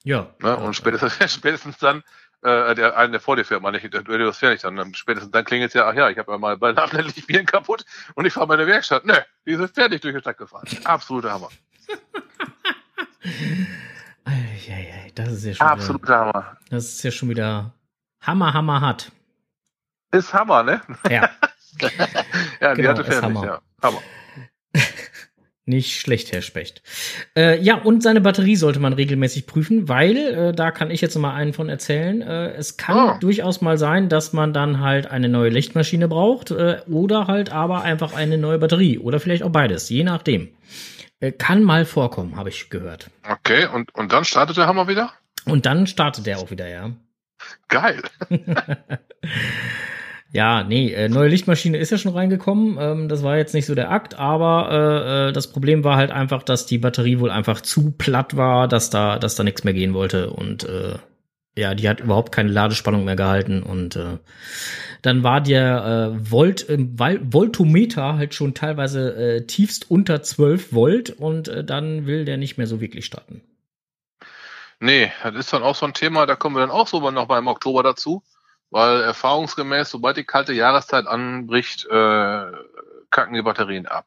Ja. 0.04 0.34
Ne? 0.40 0.56
Und 0.56 0.74
spätestens, 0.74 1.18
spätestens 1.32 1.78
dann, 1.78 2.02
äh, 2.42 2.74
der 2.74 2.96
einen, 2.96 3.12
der 3.12 3.20
vor 3.20 3.36
dir 3.36 3.44
fährt, 3.44 3.62
meine 3.62 3.78
ich, 3.78 3.90
du 3.90 4.28
hast 4.28 4.38
Fernlicht 4.38 4.64
an. 4.64 4.78
Und 4.78 4.96
spätestens 4.96 5.32
dann 5.32 5.44
klingelt 5.44 5.74
ja, 5.74 5.88
ach 5.88 5.94
ja, 5.94 6.10
ich 6.10 6.18
habe 6.18 6.30
ja 6.32 6.38
mal 6.38 6.56
bei 6.56 6.72
Nachländlich 6.72 7.26
Bieren 7.26 7.46
kaputt 7.46 7.84
und 8.14 8.26
ich 8.26 8.32
fahre 8.32 8.46
meine 8.46 8.66
Werkstatt. 8.66 9.04
Ne, 9.04 9.24
die 9.46 9.56
sind 9.56 9.74
fertig 9.74 10.02
durch 10.02 10.14
die 10.14 10.20
Stadt 10.20 10.38
gefahren. 10.38 10.68
Absoluter 10.84 11.32
Hammer. 11.32 11.48
Das 15.14 15.30
ist 15.30 15.44
ja 15.44 15.54
schon 15.54 15.66
wieder, 15.66 15.70
Absoluter 15.70 16.18
Hammer. 16.18 16.56
das 16.70 16.84
ist 16.86 17.02
ja 17.04 17.10
schon 17.12 17.28
wieder 17.28 17.72
Hammer, 18.26 18.52
Hammer 18.54 18.80
hat. 18.80 19.10
Ist 20.12 20.32
Hammer, 20.32 20.62
ne? 20.62 20.80
Ja, 21.10 21.30
Ja, 22.60 22.74
die 22.74 22.82
Genau, 22.82 22.90
hatte 22.90 23.04
Fernlicht, 23.04 23.22
Hammer. 23.22 23.44
ja. 23.46 23.60
Hammer. 23.82 24.00
nicht 25.66 25.98
schlecht, 26.00 26.32
Herr 26.32 26.42
Specht. 26.42 26.82
Äh, 27.36 27.58
ja, 27.60 27.76
und 27.76 28.02
seine 28.02 28.20
Batterie 28.20 28.54
sollte 28.56 28.80
man 28.80 28.92
regelmäßig 28.92 29.46
prüfen, 29.46 29.88
weil, 29.88 30.16
äh, 30.16 30.52
da 30.52 30.70
kann 30.70 30.90
ich 30.90 31.00
jetzt 31.00 31.16
mal 31.16 31.34
einen 31.34 31.52
von 31.54 31.68
erzählen, 31.68 32.20
äh, 32.22 32.52
es 32.52 32.76
kann 32.76 32.96
Oh. 32.96 33.18
durchaus 33.18 33.60
mal 33.62 33.78
sein, 33.78 34.08
dass 34.08 34.32
man 34.32 34.52
dann 34.52 34.80
halt 34.80 35.06
eine 35.06 35.28
neue 35.28 35.48
Lichtmaschine 35.48 36.06
braucht 36.06 36.50
äh, 36.50 36.82
oder 36.86 37.26
halt 37.28 37.50
aber 37.50 37.82
einfach 37.82 38.12
eine 38.14 38.36
neue 38.38 38.58
Batterie 38.58 38.98
oder 38.98 39.20
vielleicht 39.20 39.42
auch 39.42 39.50
beides, 39.50 39.88
je 39.88 40.04
nachdem. 40.04 40.48
Äh, 41.20 41.32
kann 41.32 41.62
mal 41.62 41.86
vorkommen, 41.86 42.36
habe 42.36 42.50
ich 42.50 42.68
gehört. 42.70 43.10
Okay, 43.28 43.66
und, 43.66 43.94
und 43.94 44.12
dann 44.12 44.24
startet 44.24 44.56
der 44.58 44.66
Hammer 44.66 44.86
wieder? 44.86 45.12
Und 45.46 45.64
dann 45.66 45.86
startet 45.86 46.26
er 46.26 46.38
auch 46.38 46.50
wieder, 46.50 46.68
ja. 46.68 46.90
Geil. 47.68 48.02
Ja, 50.34 50.64
nee, 50.64 50.92
äh, 50.92 51.08
neue 51.08 51.28
Lichtmaschine 51.28 51.78
ist 51.78 51.90
ja 51.90 51.96
schon 51.96 52.12
reingekommen. 52.12 52.76
Ähm, 52.80 53.08
das 53.08 53.22
war 53.22 53.36
jetzt 53.36 53.54
nicht 53.54 53.66
so 53.66 53.76
der 53.76 53.92
Akt, 53.92 54.18
aber 54.18 54.68
äh, 54.72 55.28
äh, 55.28 55.32
das 55.32 55.52
Problem 55.52 55.84
war 55.84 55.96
halt 55.96 56.10
einfach, 56.10 56.42
dass 56.42 56.66
die 56.66 56.78
Batterie 56.78 57.20
wohl 57.20 57.30
einfach 57.30 57.60
zu 57.60 57.92
platt 57.92 58.36
war, 58.36 58.66
dass 58.66 58.90
da, 58.90 59.20
dass 59.20 59.36
da 59.36 59.44
nichts 59.44 59.62
mehr 59.62 59.74
gehen 59.74 59.94
wollte 59.94 60.30
und 60.30 60.64
äh, 60.64 60.96
ja, 61.56 61.76
die 61.76 61.88
hat 61.88 62.00
überhaupt 62.00 62.32
keine 62.32 62.50
Ladespannung 62.50 63.04
mehr 63.04 63.14
gehalten 63.14 63.62
und 63.62 63.94
äh, 63.94 64.18
dann 65.02 65.22
war 65.22 65.40
der 65.40 66.16
äh, 66.16 66.30
Volt, 66.32 66.68
äh, 66.68 66.78
Voltometer 66.78 68.16
halt 68.16 68.34
schon 68.34 68.54
teilweise 68.54 69.14
äh, 69.14 69.46
tiefst 69.46 69.88
unter 69.88 70.20
12 70.20 70.72
Volt 70.72 71.10
und 71.10 71.46
äh, 71.46 71.62
dann 71.62 72.06
will 72.06 72.24
der 72.24 72.38
nicht 72.38 72.58
mehr 72.58 72.66
so 72.66 72.80
wirklich 72.80 73.04
starten. 73.04 73.42
Nee, 74.80 75.12
das 75.22 75.34
ist 75.34 75.52
dann 75.52 75.62
auch 75.62 75.76
so 75.76 75.86
ein 75.86 75.94
Thema, 75.94 76.26
da 76.26 76.36
kommen 76.36 76.56
wir 76.56 76.60
dann 76.60 76.70
auch 76.70 76.88
so 76.88 77.10
noch 77.10 77.28
mal 77.28 77.38
im 77.38 77.46
Oktober 77.46 77.82
dazu, 77.82 78.22
weil 78.70 79.02
erfahrungsgemäß, 79.02 79.90
sobald 79.90 80.16
die 80.16 80.24
kalte 80.24 80.52
Jahreszeit 80.52 81.06
anbricht, 81.06 81.86
äh, 81.86 82.46
kacken 83.10 83.34
die 83.34 83.42
Batterien 83.42 83.86
ab. 83.86 84.06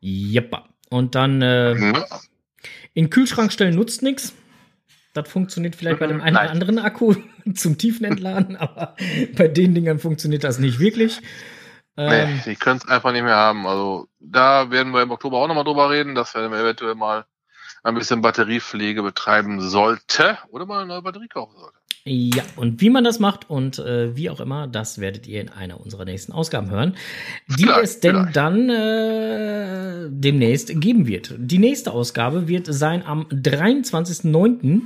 Jeppa. 0.00 0.68
Und 0.90 1.14
dann 1.14 1.42
äh, 1.42 1.74
Mhm. 1.74 2.04
In 2.94 3.10
Kühlschrank 3.10 3.52
stellen 3.52 3.74
nutzt 3.74 4.02
nix. 4.02 4.32
Das 5.14 5.28
funktioniert 5.28 5.76
vielleicht 5.76 6.00
bei 6.00 6.06
dem 6.06 6.20
einen 6.20 6.36
oder 6.36 6.50
anderen 6.50 6.78
Akku 6.78 7.14
zum 7.54 7.78
Tiefen 7.78 8.04
entladen, 8.04 8.56
aber 8.58 8.96
bei 9.36 9.48
den 9.48 9.74
Dingern 9.74 9.98
funktioniert 9.98 10.44
das 10.44 10.58
nicht 10.58 10.78
wirklich. 10.78 11.20
Ähm, 11.96 12.34
nee, 12.34 12.42
die 12.44 12.56
können 12.56 12.78
es 12.78 12.88
einfach 12.88 13.12
nicht 13.12 13.22
mehr 13.22 13.36
haben. 13.36 13.66
Also 13.66 14.08
da 14.18 14.70
werden 14.70 14.92
wir 14.92 15.02
im 15.02 15.12
Oktober 15.12 15.38
auch 15.38 15.46
nochmal 15.46 15.64
drüber 15.64 15.90
reden, 15.90 16.14
dass 16.14 16.34
wir 16.34 16.42
eventuell 16.42 16.96
mal 16.96 17.26
ein 17.84 17.94
bisschen 17.94 18.22
Batteriepflege 18.22 19.02
betreiben 19.02 19.60
sollte 19.60 20.38
oder 20.50 20.66
mal 20.66 20.78
eine 20.78 20.88
neue 20.88 21.02
Batterie 21.02 21.28
kaufen 21.28 21.56
sollte. 21.56 21.78
Ja, 22.06 22.42
und 22.56 22.82
wie 22.82 22.90
man 22.90 23.04
das 23.04 23.18
macht 23.18 23.48
und 23.48 23.78
äh, 23.78 24.14
wie 24.14 24.28
auch 24.28 24.40
immer, 24.40 24.66
das 24.66 24.98
werdet 24.98 25.26
ihr 25.26 25.40
in 25.40 25.48
einer 25.48 25.80
unserer 25.80 26.04
nächsten 26.04 26.32
Ausgaben 26.32 26.70
hören, 26.70 26.96
die 27.46 27.62
Vielleicht, 27.62 27.82
es 27.82 28.00
denn 28.00 28.16
vielleicht. 28.16 28.36
dann 28.36 28.68
äh, 28.68 30.08
demnächst 30.10 30.78
geben 30.80 31.06
wird. 31.06 31.34
Die 31.38 31.58
nächste 31.58 31.92
Ausgabe 31.92 32.46
wird 32.46 32.66
sein 32.68 33.06
am 33.06 33.22
23.09. 33.28 34.82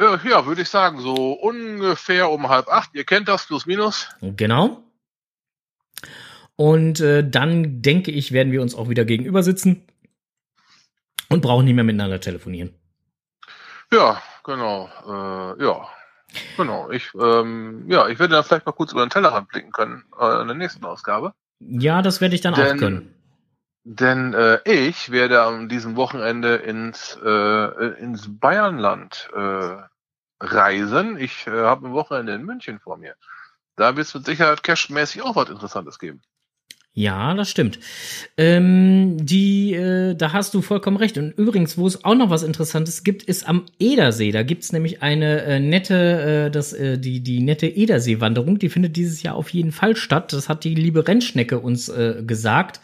Ja, 0.00 0.20
ja 0.28 0.46
würde 0.46 0.62
ich 0.62 0.68
sagen, 0.68 1.00
so 1.00 1.14
ungefähr 1.34 2.30
um 2.30 2.48
halb 2.48 2.66
acht. 2.68 2.90
Ihr 2.94 3.04
kennt 3.04 3.28
das, 3.28 3.46
plus 3.46 3.66
minus. 3.66 4.08
Genau. 4.20 4.82
Und 6.56 7.00
äh, 7.00 7.28
dann 7.28 7.80
denke 7.80 8.10
ich, 8.10 8.32
werden 8.32 8.52
wir 8.52 8.62
uns 8.62 8.74
auch 8.74 8.88
wieder 8.88 9.04
gegenüber 9.04 9.44
sitzen 9.44 9.84
und 11.32 11.40
brauchen 11.40 11.64
nicht 11.64 11.74
mehr 11.74 11.84
miteinander 11.84 12.20
telefonieren. 12.20 12.74
Ja, 13.92 14.22
genau. 14.44 14.88
Äh, 15.06 15.62
ja, 15.64 15.88
genau. 16.56 16.90
Ich, 16.90 17.10
ähm, 17.14 17.84
ja, 17.88 18.08
ich 18.08 18.18
werde 18.18 18.34
dann 18.34 18.44
vielleicht 18.44 18.66
mal 18.66 18.72
kurz 18.72 18.92
über 18.92 19.04
den 19.04 19.10
Tellerrand 19.10 19.48
blicken 19.48 19.72
können 19.72 20.04
äh, 20.18 20.40
in 20.40 20.48
der 20.48 20.56
nächsten 20.56 20.84
Ausgabe. 20.84 21.34
Ja, 21.60 22.02
das 22.02 22.20
werde 22.20 22.34
ich 22.34 22.40
dann 22.40 22.54
auch 22.54 22.58
Denn- 22.58 22.78
können. 22.78 23.14
Denn 23.84 24.32
äh, 24.32 24.60
ich 24.64 25.10
werde 25.10 25.42
an 25.42 25.68
diesem 25.68 25.96
Wochenende 25.96 26.54
ins, 26.54 27.18
äh, 27.24 27.86
ins 28.00 28.38
Bayernland 28.38 29.28
äh, 29.34 29.76
reisen. 30.40 31.18
Ich 31.18 31.48
äh, 31.48 31.50
habe 31.50 31.88
ein 31.88 31.92
Wochenende 31.92 32.32
in 32.32 32.44
München 32.44 32.78
vor 32.78 32.96
mir. 32.96 33.16
Da 33.74 33.96
wird 33.96 34.06
es 34.06 34.14
mit 34.14 34.24
Sicherheit 34.24 34.62
cashmäßig 34.62 35.22
auch 35.22 35.34
was 35.34 35.50
Interessantes 35.50 35.98
geben. 35.98 36.22
Ja, 36.94 37.32
das 37.32 37.48
stimmt. 37.48 37.78
Ähm, 38.36 39.16
die, 39.24 39.72
äh, 39.72 40.14
da 40.14 40.34
hast 40.34 40.52
du 40.52 40.60
vollkommen 40.60 40.98
recht. 40.98 41.16
Und 41.16 41.30
übrigens, 41.30 41.78
wo 41.78 41.86
es 41.86 42.04
auch 42.04 42.14
noch 42.14 42.28
was 42.28 42.42
Interessantes 42.42 43.02
gibt, 43.02 43.22
ist 43.22 43.48
am 43.48 43.64
Edersee. 43.78 44.30
Da 44.30 44.42
gibt's 44.42 44.72
nämlich 44.72 45.00
eine 45.00 45.40
äh, 45.42 45.58
nette, 45.58 46.48
äh, 46.48 46.50
das, 46.50 46.74
äh, 46.74 46.98
die, 46.98 47.20
die 47.20 47.40
nette 47.40 47.66
Edersee-Wanderung. 47.66 48.58
Die 48.58 48.68
findet 48.68 48.96
dieses 48.96 49.22
Jahr 49.22 49.36
auf 49.36 49.48
jeden 49.48 49.72
Fall 49.72 49.96
statt. 49.96 50.34
Das 50.34 50.50
hat 50.50 50.64
die 50.64 50.74
liebe 50.74 51.08
Rennschnecke 51.08 51.60
uns 51.60 51.88
äh, 51.88 52.22
gesagt. 52.26 52.80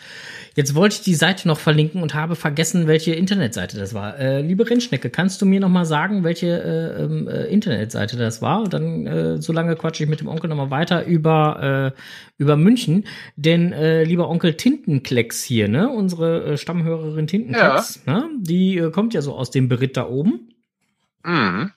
Jetzt 0.59 0.74
wollte 0.74 0.96
ich 0.96 1.02
die 1.02 1.14
Seite 1.14 1.46
noch 1.46 1.61
verlinken 1.61 2.02
und 2.02 2.14
habe 2.14 2.34
vergessen, 2.34 2.88
welche 2.88 3.14
Internetseite 3.14 3.78
das 3.78 3.94
war. 3.94 4.18
Äh, 4.18 4.40
liebe 4.40 4.68
Rennschnecke, 4.68 5.09
kannst 5.09 5.40
du 5.40 5.46
mir 5.46 5.61
noch 5.61 5.68
mal 5.68 5.84
sagen, 5.84 6.24
welche 6.24 6.48
äh, 6.48 7.04
ähm, 7.04 7.28
äh, 7.28 7.44
Internetseite 7.44 8.16
das 8.16 8.42
war? 8.42 8.62
Und 8.62 8.74
dann, 8.74 9.06
äh, 9.06 9.40
so 9.40 9.52
lange 9.52 9.76
quatsche 9.76 10.02
ich 10.02 10.11
mit 10.11 10.18
dem 10.18 10.26
Onkel 10.26 10.50
noch 10.50 10.56
mal 10.56 10.72
weiter 10.72 11.06
über, 11.06 11.94
äh, 11.94 12.42
über 12.42 12.56
München. 12.56 13.04
Denn, 13.36 13.72
äh, 13.72 14.02
lieber 14.02 14.28
Onkel 14.28 14.54
Tintenklecks 14.54 15.44
hier, 15.44 15.68
ne, 15.68 15.90
unsere 15.90 16.42
äh, 16.42 16.56
Stammhörerin 16.56 17.28
Tintenklecks, 17.28 18.04
ne, 18.06 18.28
die 18.40 18.82
kommt 18.92 19.14
ja 19.14 19.22
so 19.22 19.36
aus 19.36 19.52
dem 19.52 19.68
Beritt 19.68 19.96
da 19.96 20.09
oben. 20.09 20.54
Mhm. 21.24 21.70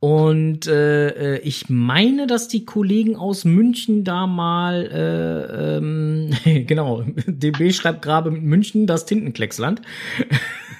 Und 0.00 0.66
äh, 0.66 1.36
äh, 1.36 1.38
ich 1.40 1.68
meine, 1.68 2.26
dass 2.26 2.48
die 2.48 2.64
Kollegen 2.64 3.16
aus 3.16 3.44
München 3.44 4.02
da 4.02 4.26
mal, 4.26 4.86
äh, 4.86 5.76
ähm, 5.76 6.30
genau, 6.66 7.04
DB 7.26 7.72
schreibt 7.72 8.02
gerade 8.02 8.30
mit 8.30 8.42
München 8.42 8.86
das 8.86 9.04
Tintenklecksland. 9.04 9.82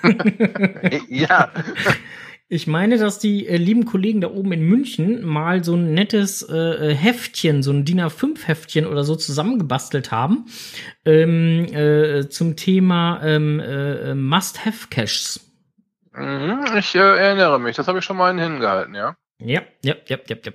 ja, 1.09 1.51
Ich 2.53 2.67
meine, 2.67 2.99
dass 2.99 3.21
die 3.21 3.47
äh, 3.47 3.57
lieben 3.59 3.85
Kollegen 3.85 4.21
da 4.21 4.29
oben 4.29 4.51
in 4.51 4.65
München 4.65 5.25
mal 5.25 5.63
so 5.63 5.77
ein 5.77 5.95
nettes 5.95 6.43
äh, 6.43 6.57
äh, 6.57 6.95
Heftchen, 6.97 7.63
so 7.63 7.71
ein 7.71 7.85
DIN 7.85 8.01
A5-Heftchen 8.01 8.87
oder 8.87 9.05
so 9.05 9.15
zusammengebastelt 9.15 10.11
haben 10.11 10.47
ähm, 11.05 11.67
äh, 11.73 12.29
zum 12.29 12.57
Thema 12.57 13.23
ähm, 13.23 13.61
äh, 13.61 14.17
Must-Have-Caches. 14.17 15.50
Mhm, 16.21 16.77
ich 16.79 16.95
äh, 16.95 16.99
erinnere 16.99 17.59
mich. 17.59 17.77
Das 17.77 17.89
habe 17.89 17.99
ich 17.99 18.05
schon 18.05 18.17
mal 18.17 18.39
hingehalten, 18.39 18.95
ja. 18.95 19.17
Ja, 19.43 19.63
ja, 19.83 19.95
ja, 20.07 20.19
ja, 20.29 20.37
ja. 20.45 20.53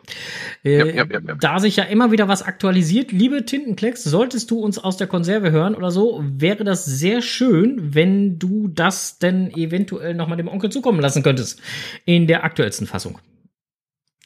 Äh, 0.63 0.77
Ja, 0.77 0.85
ja, 0.85 1.05
ja, 1.05 1.19
ja. 1.19 1.35
Da 1.35 1.59
sich 1.59 1.75
ja 1.75 1.83
immer 1.85 2.11
wieder 2.11 2.27
was 2.27 2.43
aktualisiert, 2.43 3.11
liebe 3.11 3.43
Tintenklecks, 3.43 4.03
solltest 4.03 4.51
du 4.51 4.59
uns 4.59 4.77
aus 4.77 4.97
der 4.97 5.07
Konserve 5.07 5.51
hören 5.51 5.73
oder 5.73 5.89
so, 5.89 6.21
wäre 6.23 6.63
das 6.63 6.85
sehr 6.85 7.21
schön, 7.23 7.95
wenn 7.95 8.37
du 8.37 8.67
das 8.67 9.17
denn 9.17 9.49
eventuell 9.55 10.13
nochmal 10.13 10.37
dem 10.37 10.47
Onkel 10.47 10.69
zukommen 10.69 10.99
lassen 10.99 11.23
könntest. 11.23 11.61
In 12.05 12.27
der 12.27 12.43
aktuellsten 12.43 12.85
Fassung. 12.85 13.19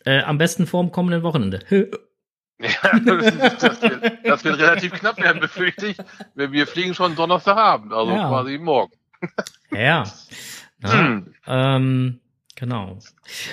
Äh, 0.04 0.24
am 0.24 0.38
besten 0.38 0.68
vorm 0.68 0.92
kommenden 0.92 1.24
Wochenende. 1.24 1.60
Ja, 2.62 3.00
das, 3.06 3.40
wird, 3.40 4.18
das 4.26 4.44
wird 4.44 4.60
relativ 4.60 4.92
knapp 4.92 5.18
werden, 5.18 5.40
befürchte 5.40 5.88
ich. 5.88 5.98
Wir, 6.36 6.52
wir 6.52 6.68
fliegen 6.68 6.94
schon 6.94 7.16
Donnerstagabend, 7.16 7.94
also 7.94 8.12
quasi 8.14 8.58
morgen. 8.58 8.92
ja. 9.72 10.04
Hm. 10.84 11.34
ähm, 11.48 12.20
genau. 12.56 12.98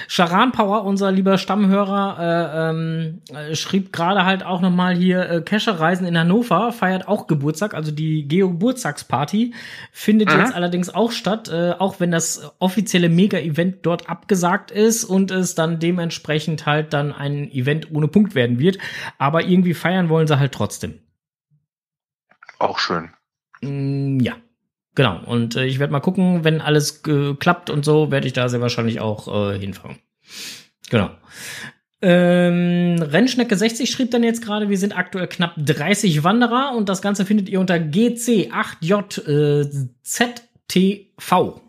Charan 0.09 0.53
Power, 0.53 0.85
unser 0.85 1.11
lieber 1.13 1.39
Stammhörer, 1.39 2.19
äh, 2.19 2.71
ähm, 2.71 3.21
äh, 3.35 3.55
schrieb 3.55 3.93
gerade 3.93 4.25
halt 4.25 4.45
auch 4.45 4.61
noch 4.61 4.71
mal 4.71 4.97
hier 4.97 5.29
äh, 5.29 5.41
Kescherreisen 5.43 6.07
in 6.07 6.19
Hannover 6.19 6.73
feiert 6.73 7.09
auch 7.09 7.27
Geburtstag, 7.27 7.75
also 7.75 7.91
die 7.91 8.27
Geburtstagsparty 8.29 9.55
findet 9.93 10.33
Mhm. 10.33 10.39
jetzt 10.41 10.55
allerdings 10.55 10.95
auch 10.95 11.11
statt, 11.13 11.49
äh, 11.49 11.73
auch 11.79 12.01
wenn 12.01 12.11
das 12.11 12.51
offizielle 12.59 13.09
Mega-Event 13.09 13.85
dort 13.87 14.09
abgesagt 14.09 14.71
ist 14.71 15.05
und 15.05 15.31
es 15.31 15.55
dann 15.55 15.79
dementsprechend 15.79 16.67
halt 16.67 16.93
dann 16.93 17.13
ein 17.13 17.51
Event 17.51 17.93
ohne 17.93 18.09
Punkt 18.09 18.35
werden 18.35 18.59
wird, 18.59 18.79
aber 19.19 19.45
irgendwie 19.45 19.75
feiern 19.75 20.09
wollen 20.09 20.27
sie 20.27 20.39
halt 20.39 20.53
trotzdem. 20.53 21.01
Auch 22.59 22.79
schön. 22.79 23.11
Mm, 23.63 24.21
ja. 24.21 24.35
Genau. 24.97 25.21
Und 25.27 25.55
äh, 25.55 25.67
ich 25.67 25.79
werde 25.79 25.93
mal 25.93 26.01
gucken, 26.01 26.43
wenn 26.43 26.61
alles 26.61 27.03
äh, 27.07 27.35
klappt 27.35 27.71
und 27.71 27.85
so, 27.85 28.11
werde 28.11 28.27
ich 28.27 28.33
da 28.33 28.49
sehr 28.49 28.61
wahrscheinlich 28.61 28.99
auch 29.01 29.53
äh, 29.53 29.59
hinfahren. 29.59 29.99
Genau. 30.91 31.11
Ähm, 32.03 33.01
Rennschnecke 33.01 33.57
60 33.57 33.91
schrieb 33.91 34.11
dann 34.11 34.23
jetzt 34.23 34.43
gerade, 34.43 34.69
wir 34.69 34.79
sind 34.79 34.97
aktuell 34.97 35.29
knapp 35.29 35.55
30 35.57 36.25
Wanderer 36.25 36.73
und 36.77 36.89
das 36.89 37.03
Ganze 37.03 37.25
findet 37.25 37.49
ihr 37.49 37.61
unter 37.61 37.77
GC8J 37.77 39.29
äh, 39.29 39.87
ZTV. 40.03 41.61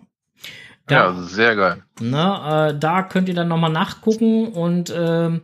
Ja, 0.89 1.13
sehr 1.21 1.55
geil. 1.55 1.83
Na, 1.99 2.69
äh, 2.69 2.79
da 2.79 3.03
könnt 3.03 3.27
ihr 3.27 3.35
dann 3.35 3.49
nochmal 3.49 3.71
nachgucken 3.71 4.47
und 4.47 4.93
ähm, 4.95 5.41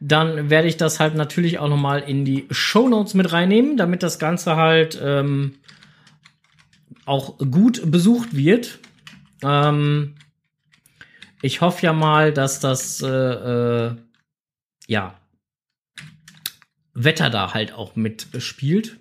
dann 0.00 0.50
werde 0.50 0.66
ich 0.66 0.78
das 0.78 0.98
halt 0.98 1.14
natürlich 1.14 1.60
auch 1.60 1.68
nochmal 1.68 2.00
in 2.00 2.24
die 2.24 2.46
Shownotes 2.50 3.14
mit 3.14 3.32
reinnehmen, 3.32 3.76
damit 3.76 4.02
das 4.02 4.18
Ganze 4.18 4.56
halt 4.56 5.00
ähm, 5.00 5.56
auch 7.10 7.36
gut 7.38 7.90
besucht 7.90 8.34
wird. 8.36 8.78
Ähm, 9.42 10.14
ich 11.42 11.60
hoffe 11.60 11.84
ja 11.84 11.92
mal, 11.92 12.32
dass 12.32 12.60
das 12.60 13.02
äh, 13.02 13.08
äh, 13.08 13.96
ja 14.86 15.14
Wetter 16.94 17.30
da 17.30 17.52
halt 17.54 17.72
auch 17.72 17.96
mitspielt. 17.96 19.00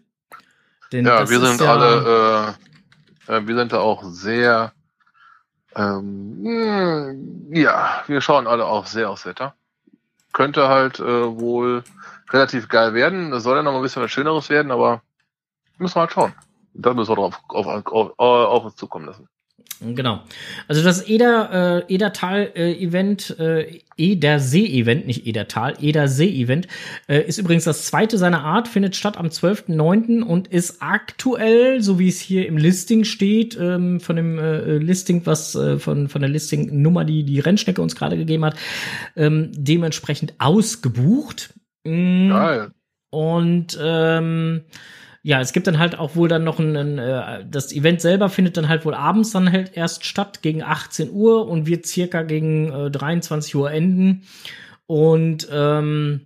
Denn 0.91 1.05
Ja, 1.05 1.29
wir 1.29 1.39
sind 1.39 1.61
ja- 1.61 1.71
alle, 1.75 2.55
äh, 3.27 3.35
äh, 3.37 3.47
wir 3.47 3.55
sind 3.55 3.71
da 3.73 3.79
auch 3.79 4.03
sehr, 4.05 4.73
ähm, 5.75 6.41
mh, 6.41 7.57
ja, 7.59 8.03
wir 8.07 8.21
schauen 8.21 8.47
alle 8.47 8.65
auch 8.65 8.87
sehr 8.87 9.09
aufs 9.09 9.25
Wetter. 9.25 9.53
Könnte 10.33 10.67
halt 10.67 10.99
äh, 10.99 11.03
wohl 11.39 11.83
relativ 12.31 12.69
geil 12.69 12.93
werden. 12.93 13.33
Es 13.33 13.43
soll 13.43 13.57
ja 13.57 13.63
noch 13.63 13.71
mal 13.71 13.79
ein 13.79 13.83
bisschen 13.83 14.01
was 14.01 14.11
Schöneres 14.11 14.49
werden, 14.49 14.71
aber 14.71 15.01
müssen 15.77 15.95
wir 15.95 16.01
halt 16.01 16.11
schauen. 16.11 16.33
Da 16.73 16.93
müssen 16.93 17.11
wir 17.11 17.15
drauf 17.15 17.41
auf, 17.49 17.67
auf, 17.67 18.13
auf 18.17 18.65
uns 18.65 18.75
zukommen 18.75 19.05
lassen. 19.05 19.27
Genau. 19.81 20.23
Also 20.67 20.83
das 20.83 21.07
Eder, 21.07 21.85
äh, 21.87 21.93
Edertal-Event, 21.93 23.39
äh, 23.39 23.79
Edersee-Event, 23.95 25.07
nicht 25.07 25.25
Edertal, 25.25 25.75
Edersee-Event, 25.79 26.67
äh, 27.07 27.21
ist 27.21 27.37
übrigens 27.37 27.63
das 27.63 27.85
zweite 27.85 28.17
seiner 28.17 28.43
Art, 28.43 28.67
findet 28.67 28.97
statt 28.97 29.17
am 29.17 29.27
12.09. 29.27 30.21
und 30.21 30.49
ist 30.49 30.81
aktuell, 30.81 31.81
so 31.81 31.97
wie 31.97 32.09
es 32.09 32.19
hier 32.19 32.45
im 32.47 32.57
Listing 32.57 33.05
steht, 33.05 33.57
ähm, 33.57 34.01
von 34.01 34.17
dem 34.17 34.37
äh, 34.37 34.77
Listing, 34.79 35.25
was 35.25 35.55
äh, 35.55 35.79
von, 35.79 36.09
von 36.09 36.21
der 36.21 36.29
Listing-Nummer, 36.29 37.05
die 37.05 37.23
die 37.23 37.39
Rennschnecke 37.39 37.81
uns 37.81 37.95
gerade 37.95 38.17
gegeben 38.17 38.43
hat, 38.43 38.55
ähm, 39.15 39.51
dementsprechend 39.53 40.33
ausgebucht. 40.39 41.53
Mm. 41.85 42.29
Geil. 42.29 42.71
Und 43.11 43.79
ähm, 43.81 44.65
ja, 45.29 45.39
es 45.41 45.53
gibt 45.53 45.67
dann 45.67 45.77
halt 45.77 45.99
auch 45.99 46.15
wohl 46.15 46.27
dann 46.27 46.43
noch 46.43 46.57
ein, 46.57 46.75
ein 46.75 46.97
äh, 46.97 47.45
das 47.47 47.71
Event 47.71 48.01
selber 48.01 48.29
findet 48.29 48.57
dann 48.57 48.67
halt 48.67 48.83
wohl 48.83 48.95
abends 48.95 49.29
dann 49.29 49.51
halt 49.51 49.77
erst 49.77 50.03
statt 50.03 50.41
gegen 50.41 50.63
18 50.63 51.11
Uhr 51.11 51.47
und 51.47 51.67
wird 51.67 51.85
circa 51.85 52.23
gegen 52.23 52.73
äh, 52.73 52.89
23 52.89 53.55
Uhr 53.55 53.69
enden. 53.69 54.23
Und 54.87 55.47
ähm, 55.51 56.25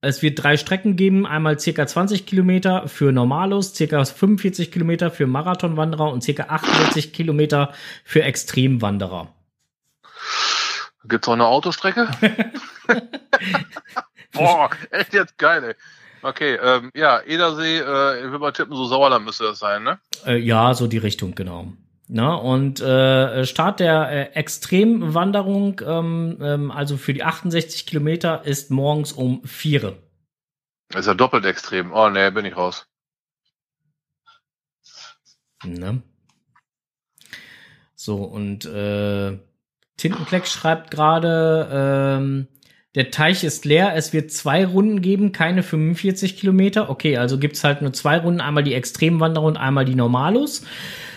es 0.00 0.22
wird 0.22 0.42
drei 0.42 0.56
Strecken 0.56 0.96
geben, 0.96 1.24
einmal 1.24 1.60
circa 1.60 1.86
20 1.86 2.26
Kilometer 2.26 2.88
für 2.88 3.12
Normalos, 3.12 3.76
circa 3.76 4.04
45 4.04 4.72
Kilometer 4.72 5.12
für 5.12 5.28
Marathonwanderer 5.28 6.12
und 6.12 6.24
circa 6.24 6.46
48 6.48 7.12
Kilometer 7.12 7.72
für 8.02 8.24
Extremwanderer. 8.24 9.28
Gibt's 11.04 11.28
auch 11.28 11.34
eine 11.34 11.46
Autostrecke? 11.46 12.08
Boah, 14.32 14.70
echt 14.90 15.14
jetzt 15.14 15.38
geil, 15.38 15.62
ey. 15.62 15.74
Okay, 16.26 16.58
ähm, 16.60 16.90
ja, 16.92 17.20
Edersee, 17.20 17.78
äh, 17.78 18.18
ich 18.18 18.24
würde 18.24 18.40
mal 18.40 18.50
tippen, 18.50 18.74
so 18.74 18.84
Sauerland 18.86 19.24
müsste 19.24 19.44
das 19.44 19.60
sein, 19.60 19.84
ne? 19.84 20.00
Äh, 20.24 20.38
ja, 20.38 20.74
so 20.74 20.88
die 20.88 20.98
Richtung, 20.98 21.36
genau. 21.36 21.72
Na, 22.08 22.34
und 22.34 22.80
äh, 22.80 23.46
Start 23.46 23.78
der 23.78 24.10
äh, 24.10 24.22
Extremwanderung, 24.32 25.80
ähm, 25.86 26.36
ähm, 26.40 26.70
also 26.72 26.96
für 26.96 27.14
die 27.14 27.22
68 27.22 27.86
Kilometer, 27.86 28.44
ist 28.44 28.72
morgens 28.72 29.12
um 29.12 29.44
vier. 29.44 29.98
Das 30.88 31.02
ist 31.02 31.06
ja 31.06 31.14
doppelt 31.14 31.44
extrem. 31.44 31.92
Oh, 31.92 32.10
nee, 32.10 32.28
bin 32.32 32.44
ich 32.44 32.56
raus. 32.56 32.88
Ne? 35.62 36.02
So, 37.94 38.16
und 38.24 38.64
äh, 38.64 39.38
Tintenkleck 39.96 40.48
schreibt 40.48 40.90
gerade, 40.90 41.68
ähm, 41.70 42.48
der 42.96 43.10
Teich 43.10 43.44
ist 43.44 43.66
leer, 43.66 43.94
es 43.94 44.14
wird 44.14 44.32
zwei 44.32 44.64
Runden 44.64 45.02
geben, 45.02 45.30
keine 45.30 45.62
45 45.62 46.38
Kilometer. 46.38 46.88
Okay, 46.88 47.18
also 47.18 47.38
gibt's 47.38 47.62
halt 47.62 47.82
nur 47.82 47.92
zwei 47.92 48.16
Runden, 48.16 48.40
einmal 48.40 48.64
die 48.64 48.72
Extremwanderer 48.72 49.44
und 49.44 49.58
einmal 49.58 49.84
die 49.84 49.94
Normalos, 49.94 50.64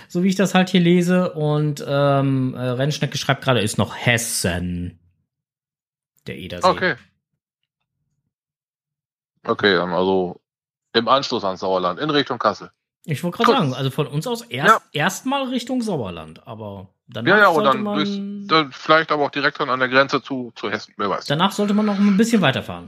so 0.10 0.22
wie 0.22 0.28
ich 0.28 0.36
das 0.36 0.54
halt 0.54 0.68
hier 0.68 0.82
lese. 0.82 1.32
Und 1.32 1.82
ähm, 1.88 2.54
äh, 2.54 2.60
Rennschnecke 2.60 3.18
schreibt 3.18 3.46
gerade, 3.46 3.62
ist 3.62 3.78
noch 3.78 3.96
Hessen. 3.96 5.00
Der 6.28 6.38
Edersee. 6.38 6.68
Okay. 6.68 6.96
Okay, 9.46 9.76
ähm, 9.76 9.94
also 9.94 10.42
im 10.92 11.08
Anschluss 11.08 11.46
ans 11.46 11.62
Sauerland, 11.62 11.98
in 11.98 12.10
Richtung 12.10 12.40
Kassel. 12.40 12.72
Ich 13.12 13.24
wollte 13.24 13.38
gerade 13.38 13.51
sagen, 13.51 13.74
also 13.74 13.89
von 13.89 14.07
uns 14.07 14.28
aus 14.28 14.43
erst 14.43 14.82
erstmal 14.91 15.43
Richtung 15.49 15.82
Sauerland, 15.82 16.45
aber 16.47 16.89
danach 17.07 17.32
Ja, 17.32 17.38
ja, 17.39 17.53
sollte 17.53 17.70
dann, 17.72 17.84
man 17.84 17.95
durchs, 17.95 18.47
dann 18.47 18.72
vielleicht 18.72 19.12
aber 19.12 19.26
auch 19.26 19.32
direkt 19.32 19.60
dann 19.60 19.70
an 19.70 19.80
der 19.80 19.89
Grenze 19.89 20.22
zu, 20.22 20.51
zu 20.55 20.70
Hessen, 20.70 20.93
wer 20.97 21.10
weiß. 21.10 21.26
danach 21.26 21.51
sollte 21.51 21.74
man 21.74 21.88
noch 21.88 21.97
ein 21.97 22.18
bisschen 22.18 22.41
weiterfahren. 22.41 22.86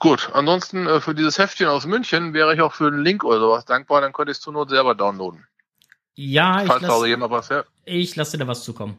Gut, 0.00 0.30
ansonsten 0.32 0.86
äh, 0.88 1.00
für 1.00 1.14
dieses 1.14 1.38
Heftchen 1.38 1.68
aus 1.68 1.86
München 1.86 2.34
wäre 2.34 2.52
ich 2.54 2.60
auch 2.60 2.72
für 2.72 2.88
einen 2.88 3.04
Link 3.04 3.22
oder 3.22 3.38
sowas 3.38 3.64
dankbar, 3.64 4.00
dann 4.00 4.12
könnte 4.12 4.32
ich 4.32 4.38
es 4.38 4.42
zur 4.42 4.52
Not 4.52 4.70
selber 4.70 4.96
downloaden. 4.96 5.46
Ja, 6.14 6.62
ich 6.62 6.66
falls 6.66 6.82
da 6.82 6.88
lasse 6.88 7.06
jemand 7.06 7.30
was 7.30 7.48
her, 7.48 7.64
ich 7.84 8.16
lass 8.16 8.32
dir 8.32 8.38
da 8.38 8.48
was 8.48 8.64
zukommen. 8.64 8.98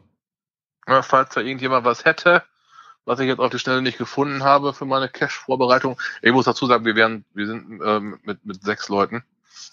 ja, 0.88 1.02
falls 1.02 1.34
da 1.34 1.42
irgendjemand 1.42 1.84
was 1.84 2.06
hätte, 2.06 2.42
was 3.04 3.20
ich 3.20 3.26
jetzt 3.26 3.40
auf 3.40 3.50
die 3.50 3.58
Schnelle 3.58 3.82
nicht 3.82 3.98
gefunden 3.98 4.42
habe 4.42 4.72
für 4.72 4.86
meine 4.86 5.10
Cash-Vorbereitung. 5.10 6.00
Ich 6.22 6.32
muss 6.32 6.46
dazu 6.46 6.66
sagen, 6.66 6.86
wir 6.86 6.96
wären, 6.96 7.26
wir 7.34 7.46
sind 7.46 7.82
ähm, 7.84 8.18
mit, 8.22 8.44
mit 8.46 8.62
sechs 8.62 8.88
Leuten. 8.88 9.22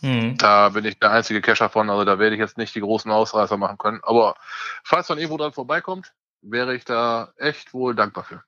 Hm. 0.01 0.37
Da 0.37 0.69
bin 0.69 0.85
ich 0.85 0.97
der 0.99 1.11
einzige 1.11 1.41
Cacher 1.41 1.69
von, 1.69 1.89
also 1.89 2.05
da 2.05 2.19
werde 2.19 2.35
ich 2.35 2.39
jetzt 2.39 2.57
nicht 2.57 2.73
die 2.75 2.81
großen 2.81 3.11
Ausreißer 3.11 3.57
machen 3.57 3.77
können. 3.77 3.99
Aber 4.03 4.35
falls 4.83 5.07
dann 5.07 5.17
irgendwo 5.17 5.37
dran 5.37 5.53
vorbeikommt, 5.53 6.13
wäre 6.41 6.75
ich 6.75 6.85
da 6.85 7.33
echt 7.37 7.73
wohl 7.73 7.95
dankbar 7.95 8.23
für. 8.23 8.43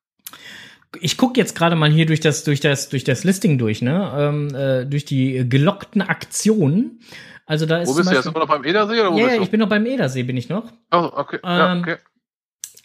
Ich 0.99 1.17
gucke 1.17 1.39
jetzt 1.39 1.55
gerade 1.55 1.75
mal 1.75 1.89
hier 1.89 2.05
durch 2.05 2.19
das, 2.19 2.43
durch 2.43 2.59
das, 2.59 2.89
durch 2.89 3.03
das 3.03 3.23
Listing 3.23 3.57
durch, 3.57 3.81
ne? 3.81 4.13
Ähm, 4.15 4.55
äh, 4.55 4.85
durch 4.85 5.05
die 5.05 5.47
gelockten 5.49 6.01
Aktionen. 6.01 7.01
Also 7.45 7.65
da 7.65 7.79
ist 7.79 7.89
Wo 7.89 7.95
bist 7.95 8.09
du 8.09 8.15
jetzt 8.15 8.25
Beispiel, 8.25 8.31
immer 8.31 8.39
noch 8.41 8.47
beim 8.47 8.63
Edersee 8.63 8.99
oder 8.99 9.11
wo 9.11 9.17
Ja, 9.17 9.23
ja, 9.23 9.27
bist 9.27 9.37
du? 9.39 9.43
ich 9.43 9.51
bin 9.51 9.59
noch 9.59 9.69
beim 9.69 9.85
Edersee, 9.85 10.23
bin 10.23 10.37
ich 10.37 10.49
noch. 10.49 10.71
Oh, 10.91 11.09
okay. 11.13 11.39
ja, 11.43 11.71
Ähm, 11.73 11.79
okay. 11.81 11.97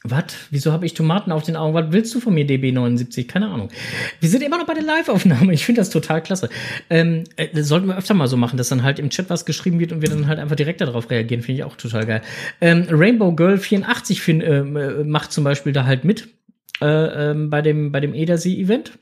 Was? 0.04 0.26
Wieso 0.50 0.70
habe 0.72 0.86
ich 0.86 0.94
Tomaten 0.94 1.32
auf 1.32 1.42
den 1.42 1.56
Augen? 1.56 1.74
Was 1.74 1.86
willst 1.90 2.14
du 2.14 2.20
von 2.20 2.32
mir, 2.32 2.46
DB79? 2.46 3.26
Keine 3.26 3.48
Ahnung. 3.48 3.68
Wir 4.20 4.28
sind 4.28 4.44
immer 4.44 4.56
noch 4.56 4.66
bei 4.66 4.74
der 4.74 4.84
Live-Aufnahme. 4.84 5.52
Ich 5.52 5.66
finde 5.66 5.80
das 5.80 5.90
total 5.90 6.22
klasse. 6.22 6.48
Ähm, 6.88 7.24
äh, 7.34 7.62
sollten 7.62 7.88
wir 7.88 7.98
öfter 7.98 8.14
mal 8.14 8.28
so 8.28 8.36
machen, 8.36 8.56
dass 8.56 8.68
dann 8.68 8.84
halt 8.84 9.00
im 9.00 9.10
Chat 9.10 9.28
was 9.28 9.44
geschrieben 9.44 9.80
wird 9.80 9.90
und 9.90 10.00
wir 10.00 10.08
dann 10.08 10.28
halt 10.28 10.38
einfach 10.38 10.54
direkt 10.54 10.80
darauf 10.80 11.10
reagieren. 11.10 11.42
Finde 11.42 11.60
ich 11.60 11.64
auch 11.64 11.76
total 11.76 12.06
geil. 12.06 12.22
Ähm, 12.60 12.86
Rainbow 12.88 13.32
Girl 13.32 13.58
84 13.58 14.22
find, 14.22 14.44
ähm, 14.44 14.76
äh, 14.76 15.02
macht 15.02 15.32
zum 15.32 15.42
Beispiel 15.42 15.72
da 15.72 15.84
halt 15.84 16.04
mit 16.04 16.28
äh, 16.80 17.30
ähm, 17.30 17.50
bei 17.50 17.60
dem, 17.60 17.90
bei 17.90 17.98
dem 17.98 18.14
Edersee-Event. 18.14 18.92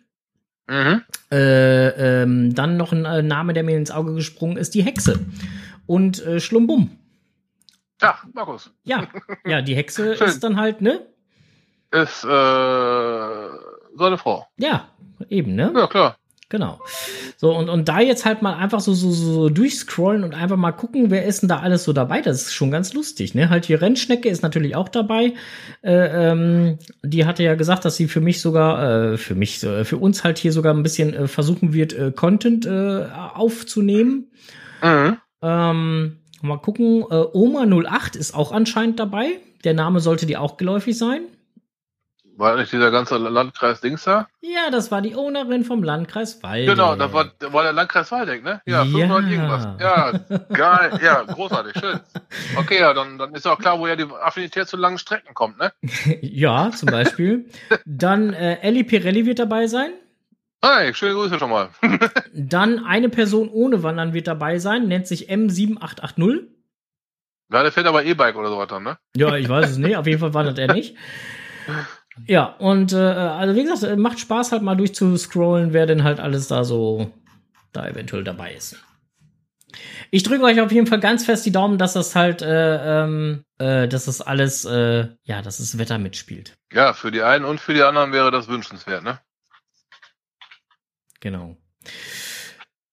Mhm. 0.66 1.02
Äh, 1.30 2.22
ähm, 2.22 2.54
dann 2.54 2.78
noch 2.78 2.92
ein 2.92 3.04
äh, 3.04 3.22
Name, 3.22 3.52
der 3.52 3.64
mir 3.64 3.76
ins 3.76 3.90
Auge 3.90 4.14
gesprungen 4.14 4.56
ist, 4.56 4.74
die 4.74 4.82
Hexe. 4.82 5.20
Und 5.84 6.24
äh, 6.24 6.40
Schlumbum. 6.40 6.90
Ja, 8.00 8.18
Markus. 8.34 8.70
Ja, 8.84 9.08
ja, 9.44 9.62
die 9.62 9.74
Hexe 9.74 10.12
ist 10.24 10.42
dann 10.44 10.58
halt, 10.58 10.80
ne? 10.80 11.06
Ist 11.90 12.24
äh, 12.24 12.28
seine 12.28 14.18
Frau. 14.18 14.46
Ja, 14.56 14.88
eben, 15.28 15.54
ne? 15.54 15.72
Ja, 15.74 15.86
klar. 15.86 16.16
Genau. 16.48 16.78
So, 17.36 17.56
und, 17.56 17.68
und 17.68 17.88
da 17.88 17.98
jetzt 17.98 18.24
halt 18.24 18.40
mal 18.40 18.54
einfach 18.54 18.78
so, 18.78 18.94
so, 18.94 19.10
so 19.10 19.48
durchscrollen 19.48 20.22
und 20.22 20.32
einfach 20.32 20.56
mal 20.56 20.70
gucken, 20.70 21.10
wer 21.10 21.24
ist 21.24 21.42
denn 21.42 21.48
da 21.48 21.58
alles 21.58 21.82
so 21.82 21.92
dabei. 21.92 22.20
Das 22.20 22.42
ist 22.42 22.54
schon 22.54 22.70
ganz 22.70 22.92
lustig, 22.92 23.34
ne? 23.34 23.50
Halt 23.50 23.64
hier 23.64 23.82
Rennschnecke 23.82 24.28
ist 24.28 24.44
natürlich 24.44 24.76
auch 24.76 24.88
dabei. 24.88 25.34
Äh, 25.82 26.30
ähm, 26.30 26.78
die 27.02 27.24
hatte 27.24 27.42
ja 27.42 27.56
gesagt, 27.56 27.84
dass 27.84 27.96
sie 27.96 28.06
für 28.06 28.20
mich 28.20 28.40
sogar, 28.40 29.12
äh, 29.12 29.16
für 29.18 29.34
mich, 29.34 29.60
äh, 29.64 29.84
für 29.84 29.96
uns 29.96 30.22
halt 30.22 30.38
hier 30.38 30.52
sogar 30.52 30.72
ein 30.72 30.84
bisschen 30.84 31.14
äh, 31.14 31.26
versuchen 31.26 31.72
wird, 31.72 31.92
äh, 31.94 32.12
Content 32.12 32.68
aufzunehmen. 32.68 34.30
Mhm. 34.82 35.16
Ähm, 35.42 36.18
mal 36.46 36.58
gucken. 36.58 37.02
Äh, 37.10 37.24
Oma 37.32 37.64
08 37.66 38.16
ist 38.16 38.34
auch 38.34 38.52
anscheinend 38.52 38.98
dabei. 39.00 39.40
Der 39.64 39.74
Name 39.74 40.00
sollte 40.00 40.26
dir 40.26 40.40
auch 40.40 40.56
geläufig 40.56 40.96
sein. 40.96 41.22
War 42.38 42.54
nicht 42.56 42.70
dieser 42.70 42.90
ganze 42.90 43.16
Landkreis 43.16 43.80
Dings 43.80 44.04
da? 44.04 44.28
Ja, 44.42 44.70
das 44.70 44.90
war 44.90 45.00
die 45.00 45.16
Ownerin 45.16 45.64
vom 45.64 45.82
Landkreis 45.82 46.42
Waldeck. 46.42 46.68
Genau, 46.68 46.94
das 46.94 47.10
war, 47.14 47.30
das 47.38 47.50
war 47.50 47.62
der 47.62 47.72
Landkreis 47.72 48.12
Waldeck, 48.12 48.44
ne? 48.44 48.60
Ja, 48.66 48.82
Ja. 48.82 49.06
500 49.06 49.30
irgendwas. 49.30 49.68
Ja, 49.80 50.12
geil, 50.52 51.00
ja, 51.02 51.22
großartig, 51.22 51.72
schön. 51.80 51.98
Okay, 52.58 52.78
ja, 52.80 52.92
dann, 52.92 53.16
dann 53.16 53.34
ist 53.34 53.46
auch 53.46 53.58
klar, 53.58 53.78
woher 53.78 53.96
die 53.96 54.04
Affinität 54.22 54.68
zu 54.68 54.76
langen 54.76 54.98
Strecken 54.98 55.32
kommt, 55.32 55.58
ne? 55.58 55.72
Ja, 56.20 56.70
zum 56.72 56.90
Beispiel. 56.90 57.46
Dann 57.86 58.34
äh, 58.34 58.60
Ellie 58.60 58.84
Pirelli 58.84 59.24
wird 59.24 59.38
dabei 59.38 59.66
sein. 59.66 59.92
Hi, 60.64 60.92
schöne 60.94 61.14
Grüße 61.14 61.38
schon 61.38 61.50
mal. 61.50 61.70
Dann 62.34 62.84
eine 62.84 63.08
Person 63.08 63.48
ohne 63.48 63.82
Wandern 63.82 64.12
wird 64.12 64.26
dabei 64.26 64.58
sein, 64.58 64.88
nennt 64.88 65.06
sich 65.06 65.30
M7880. 65.30 66.46
Ja, 67.52 67.62
der 67.62 67.72
fährt 67.72 67.86
aber 67.86 68.04
E-Bike 68.04 68.36
oder 68.36 68.48
so 68.48 68.58
weiter, 68.58 68.80
ne? 68.80 68.98
Ja, 69.16 69.36
ich 69.36 69.48
weiß 69.48 69.70
es 69.70 69.76
nicht, 69.76 69.96
auf 69.96 70.06
jeden 70.06 70.18
Fall 70.18 70.34
wandert 70.34 70.58
er 70.58 70.72
nicht. 70.72 70.96
Ja, 72.26 72.44
und 72.44 72.94
äh, 72.94 72.96
also 72.96 73.54
wie 73.54 73.62
gesagt, 73.62 73.98
macht 73.98 74.18
Spaß 74.18 74.52
halt 74.52 74.62
mal 74.62 74.74
durchzuscrollen, 74.74 75.74
wer 75.74 75.84
denn 75.84 76.02
halt 76.02 76.18
alles 76.18 76.48
da 76.48 76.64
so 76.64 77.12
da 77.74 77.86
eventuell 77.86 78.24
dabei 78.24 78.54
ist. 78.54 78.82
Ich 80.10 80.22
drücke 80.22 80.44
euch 80.44 80.60
auf 80.60 80.72
jeden 80.72 80.86
Fall 80.86 81.00
ganz 81.00 81.24
fest 81.26 81.44
die 81.44 81.52
Daumen, 81.52 81.76
dass 81.76 81.92
das 81.92 82.14
halt, 82.14 82.40
äh, 82.40 83.02
ähm, 83.04 83.44
äh, 83.58 83.86
dass 83.86 84.06
das 84.06 84.22
alles, 84.22 84.64
äh, 84.64 85.08
ja, 85.24 85.42
dass 85.42 85.58
das 85.58 85.76
Wetter 85.76 85.98
mitspielt. 85.98 86.56
Ja, 86.72 86.94
für 86.94 87.10
die 87.10 87.22
einen 87.22 87.44
und 87.44 87.60
für 87.60 87.74
die 87.74 87.82
anderen 87.82 88.12
wäre 88.12 88.30
das 88.30 88.48
wünschenswert, 88.48 89.04
ne? 89.04 89.18
Genau. 91.20 91.56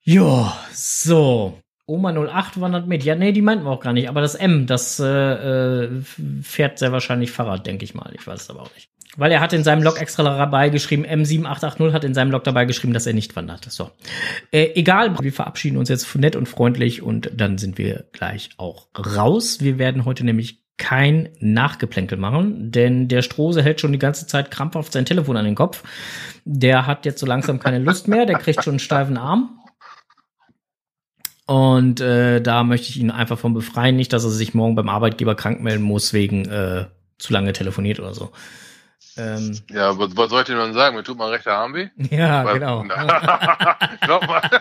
Ja, 0.04 0.58
so. 0.74 1.60
Oma 1.86 2.14
08 2.14 2.62
wandert 2.62 2.88
mit. 2.88 3.04
Ja, 3.04 3.16
nee, 3.16 3.32
die 3.34 3.42
meinten 3.42 3.66
wir 3.66 3.72
auch 3.72 3.82
gar 3.82 3.94
nicht. 3.94 4.08
Aber 4.08 4.22
das 4.22 4.36
M, 4.36 4.68
das 4.68 5.00
äh, 5.00 5.06
äh, 5.06 6.02
fährt 6.42 6.80
sehr 6.80 6.92
wahrscheinlich 6.92 7.32
Fahrrad, 7.32 7.68
denke 7.68 7.84
ich 7.84 7.94
mal. 7.94 8.12
Ich 8.16 8.26
weiß 8.26 8.44
es 8.44 8.50
aber 8.50 8.62
auch 8.62 8.74
nicht. 8.74 8.90
Weil 9.16 9.32
er 9.32 9.42
hat 9.42 9.54
in 9.54 9.64
seinem 9.64 9.84
Log 9.84 10.02
extra 10.02 10.24
dabei 10.24 10.70
geschrieben, 10.70 11.06
M7880 11.06 11.94
hat 11.94 12.04
in 12.04 12.16
seinem 12.16 12.32
Log 12.32 12.44
dabei 12.46 12.66
geschrieben, 12.66 12.94
dass 12.94 13.06
er 13.06 13.14
nicht 13.14 13.36
wandert. 13.36 13.66
So. 13.70 13.92
Äh, 14.52 14.72
egal, 14.76 15.20
wir 15.20 15.32
verabschieden 15.32 15.78
uns 15.78 15.90
jetzt 15.90 16.16
nett 16.16 16.36
und 16.36 16.48
freundlich 16.50 17.04
und 17.04 17.30
dann 17.36 17.58
sind 17.60 17.78
wir 17.78 18.06
gleich 18.12 18.50
auch 18.58 18.88
raus. 18.98 19.60
Wir 19.60 19.78
werden 19.78 20.06
heute 20.06 20.26
nämlich 20.26 20.63
kein 20.78 21.30
Nachgeplänkel 21.40 22.18
machen, 22.18 22.72
denn 22.72 23.08
der 23.08 23.22
Strose 23.22 23.62
hält 23.62 23.80
schon 23.80 23.92
die 23.92 24.00
ganze 24.00 24.28
Zeit 24.28 24.52
krampfhaft 24.52 24.92
sein 24.92 25.06
Telefon 25.06 25.38
an 25.38 25.46
den 25.46 25.56
Kopf. 25.56 25.84
Der 26.46 26.88
hat 26.88 27.06
jetzt 27.06 27.20
so 27.20 27.26
langsam 27.26 27.60
keine 27.60 27.80
Lust 27.80 28.08
mehr, 28.08 28.26
der 28.26 28.38
kriegt 28.40 28.64
schon 28.64 28.74
einen 28.74 28.80
steifen 28.80 29.18
Arm. 29.18 29.60
Und 31.46 32.00
äh, 32.02 32.42
da 32.42 32.64
möchte 32.64 32.90
ich 32.90 33.00
ihn 33.00 33.12
einfach 33.12 33.38
von 33.38 33.54
befreien, 33.54 33.96
nicht, 33.98 34.14
dass 34.14 34.24
er 34.24 34.30
sich 34.30 34.54
morgen 34.54 34.76
beim 34.76 34.90
Arbeitgeber 34.90 35.36
krank 35.36 35.62
melden 35.62 35.84
muss 35.84 36.14
wegen 36.14 36.46
äh, 36.46 36.86
zu 37.18 37.34
lange 37.34 37.54
telefoniert 37.54 38.00
oder 38.00 38.14
so. 38.14 38.32
Ähm, 39.18 39.60
Ja, 39.70 39.98
was, 40.00 40.16
was 40.18 40.30
soll 40.30 40.42
ich 40.42 40.48
denn 40.48 40.58
dann 40.58 40.74
sagen? 40.74 40.96
Mir 40.96 41.04
tut 41.04 41.18
mein 41.18 41.30
rechter 41.30 41.54
Arm 41.56 41.74
weh? 41.76 41.90
ja, 42.10 42.46
Weil- 42.46 42.60
genau. 42.60 42.84
Glaub 44.02 44.26
mal. 44.26 44.42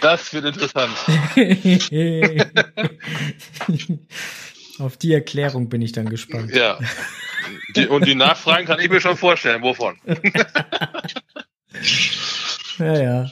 Das 0.00 0.32
wird 0.32 0.44
interessant. 0.44 0.94
Auf 4.78 4.96
die 4.96 5.14
Erklärung 5.14 5.68
bin 5.68 5.82
ich 5.82 5.92
dann 5.92 6.08
gespannt. 6.08 6.54
Ja. 6.54 6.78
Die, 7.74 7.86
und 7.86 8.06
die 8.06 8.14
Nachfragen 8.14 8.66
kann 8.66 8.80
ich 8.80 8.90
mir 8.90 9.00
schon 9.00 9.16
vorstellen. 9.16 9.62
Wovon? 9.62 9.98
Ja, 12.78 12.98
ja. 12.98 13.30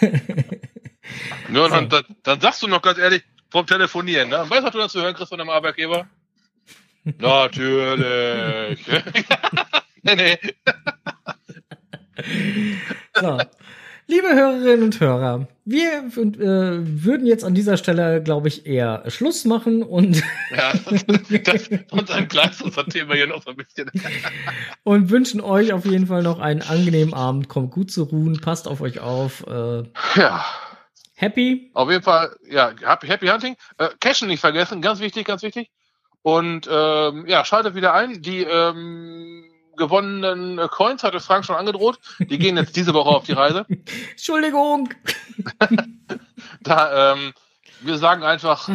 Dann, 1.48 1.88
dann, 1.88 2.04
dann 2.24 2.40
sagst 2.40 2.62
du 2.62 2.66
noch 2.66 2.82
ganz 2.82 2.98
ehrlich 2.98 3.22
vom 3.50 3.66
Telefonieren, 3.66 4.28
ne? 4.28 4.44
Weißt 4.48 4.74
du, 4.74 4.78
was 4.78 4.92
du 4.92 5.00
hören 5.00 5.14
kriegst 5.14 5.28
von 5.28 5.38
deinem 5.38 5.50
Arbeitgeber? 5.50 6.08
Natürlich. 7.04 8.80
nee, 10.02 10.16
nee. 10.16 10.38
So. 13.14 13.38
Liebe 14.08 14.28
Hörerinnen 14.28 14.84
und 14.84 15.00
Hörer, 15.00 15.48
wir 15.64 16.04
äh, 16.04 16.12
würden 17.04 17.26
jetzt 17.26 17.42
an 17.42 17.54
dieser 17.54 17.76
Stelle, 17.76 18.22
glaube 18.22 18.46
ich, 18.46 18.64
eher 18.64 19.02
Schluss 19.10 19.44
machen 19.44 19.82
und 19.82 20.22
Ja, 20.56 20.72
das, 20.74 21.02
und 21.90 22.08
dann 22.10 22.28
unser 22.62 22.86
Thema 22.86 23.14
hier 23.14 23.26
noch 23.26 23.42
so 23.42 23.50
ein 23.50 23.56
bisschen. 23.56 23.90
und 24.84 25.10
wünschen 25.10 25.40
euch 25.40 25.72
auf 25.72 25.84
jeden 25.84 26.06
Fall 26.06 26.22
noch 26.22 26.38
einen 26.38 26.62
angenehmen 26.62 27.14
Abend. 27.14 27.48
Kommt 27.48 27.72
gut 27.72 27.90
zu 27.90 28.04
ruhen, 28.04 28.40
passt 28.40 28.68
auf 28.68 28.80
euch 28.80 29.00
auf. 29.00 29.44
Äh, 29.48 29.82
Ja, 30.14 30.44
happy. 31.16 31.72
auf 31.74 31.90
jeden 31.90 32.04
Fall, 32.04 32.36
ja, 32.48 32.72
Happy, 32.82 33.08
happy 33.08 33.26
Hunting. 33.26 33.56
Äh, 33.78 33.88
Cashen 33.98 34.28
nicht 34.28 34.40
vergessen, 34.40 34.82
ganz 34.82 35.00
wichtig, 35.00 35.26
ganz 35.26 35.42
wichtig. 35.42 35.68
Und 36.22 36.68
ähm, 36.70 37.26
ja, 37.26 37.44
schaltet 37.44 37.74
wieder 37.74 37.92
ein. 37.92 38.22
Die 38.22 38.42
ähm, 38.42 39.44
gewonnenen 39.76 40.58
äh, 40.58 40.68
Coins 40.68 41.02
hatte 41.02 41.20
Frank 41.20 41.44
schon 41.44 41.56
angedroht. 41.56 41.98
Die 42.18 42.38
gehen 42.38 42.56
jetzt 42.56 42.76
diese 42.76 42.94
Woche 42.94 43.10
auf 43.10 43.24
die 43.24 43.32
Reise. 43.32 43.66
Entschuldigung. 44.10 44.90
Da, 46.60 47.12
ähm, 47.12 47.32
wir 47.80 47.98
sagen 47.98 48.22
einfach, 48.22 48.68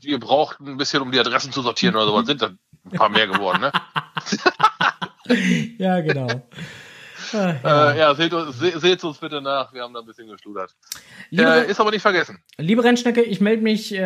wir 0.00 0.18
brauchten 0.18 0.68
ein 0.68 0.76
bisschen, 0.76 1.02
um 1.02 1.12
die 1.12 1.20
Adressen 1.20 1.52
zu 1.52 1.62
sortieren 1.62 1.94
oder 1.94 2.06
sowas. 2.06 2.26
Sind 2.26 2.42
dann 2.42 2.58
ein 2.84 2.98
paar 2.98 3.08
mehr 3.08 3.26
geworden, 3.26 3.60
ne? 3.60 3.72
Ja, 5.78 6.00
genau. 6.00 6.26
Ah, 7.34 7.54
ja. 7.62 7.90
Äh, 7.92 7.98
ja, 7.98 8.14
seht, 8.14 8.32
uns- 8.32 8.58
se, 8.58 8.78
seht 8.78 9.02
uns 9.04 9.18
bitte 9.18 9.40
nach. 9.40 9.72
Wir 9.72 9.82
haben 9.82 9.94
da 9.94 10.00
ein 10.00 10.06
bisschen 10.06 10.28
geschludert. 10.28 10.74
Liebe, 11.30 11.48
Äh, 11.66 11.70
ist 11.70 11.80
aber 11.80 11.90
nicht 11.90 12.02
vergessen. 12.02 12.38
liebe 12.58 12.84
Rennschnecke, 12.84 13.22
ich 13.22 13.40
melde 13.40 13.62
mich 13.62 13.94
äh, 13.94 13.98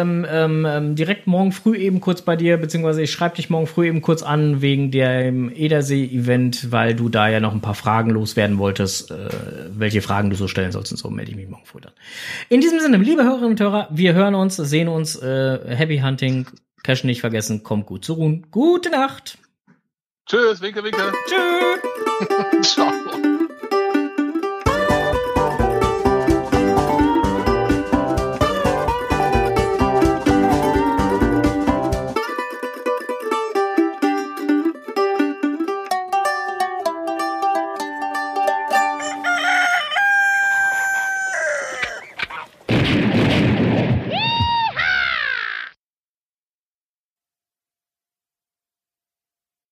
ähm, 0.00 0.26
ähm, 0.28 0.66
ähm, 0.68 0.94
direkt 0.96 1.26
morgen 1.26 1.52
früh 1.52 1.76
eben 1.76 2.00
kurz 2.00 2.22
bei 2.22 2.36
dir, 2.36 2.56
beziehungsweise 2.56 3.02
ich 3.02 3.10
schreibe 3.12 3.36
dich 3.36 3.50
morgen 3.50 3.66
früh 3.66 3.86
eben 3.88 4.02
kurz 4.02 4.22
an 4.22 4.62
wegen 4.62 4.90
dem 4.90 5.50
Edersee-Event, 5.54 6.70
weil 6.72 6.94
du 6.94 7.08
da 7.08 7.28
ja 7.28 7.40
noch 7.40 7.52
ein 7.52 7.60
paar 7.60 7.74
Fragen 7.74 8.10
loswerden 8.10 8.58
wolltest, 8.58 9.10
äh, 9.10 9.28
welche 9.72 10.02
Fragen 10.02 10.30
du 10.30 10.36
so 10.36 10.48
stellen 10.48 10.72
sollst 10.72 10.92
und 10.92 10.98
so, 10.98 11.10
melde 11.10 11.30
ich 11.30 11.36
mich 11.36 11.48
morgen 11.48 11.66
früh 11.66 11.80
dann. 11.80 11.92
In 12.48 12.60
diesem 12.60 12.80
Sinne, 12.80 12.96
liebe 12.98 13.24
Hörerinnen 13.24 13.50
und 13.50 13.60
Hörer, 13.60 13.88
wir 13.90 14.14
hören 14.14 14.34
uns, 14.34 14.56
sehen 14.56 14.88
uns, 14.88 15.16
äh, 15.16 15.58
Happy 15.76 15.98
Hunting, 15.98 16.46
Cash 16.82 17.04
nicht 17.04 17.20
vergessen, 17.20 17.62
kommt 17.62 17.84
gut 17.86 18.04
zu 18.04 18.14
ruhen. 18.14 18.46
Gute 18.50 18.90
Nacht. 18.90 19.36
Tschüss, 20.30 20.60
winke, 20.60 20.84
winke. 20.84 21.12
Tschüss. 21.26 22.62
Ciao. 22.74 23.39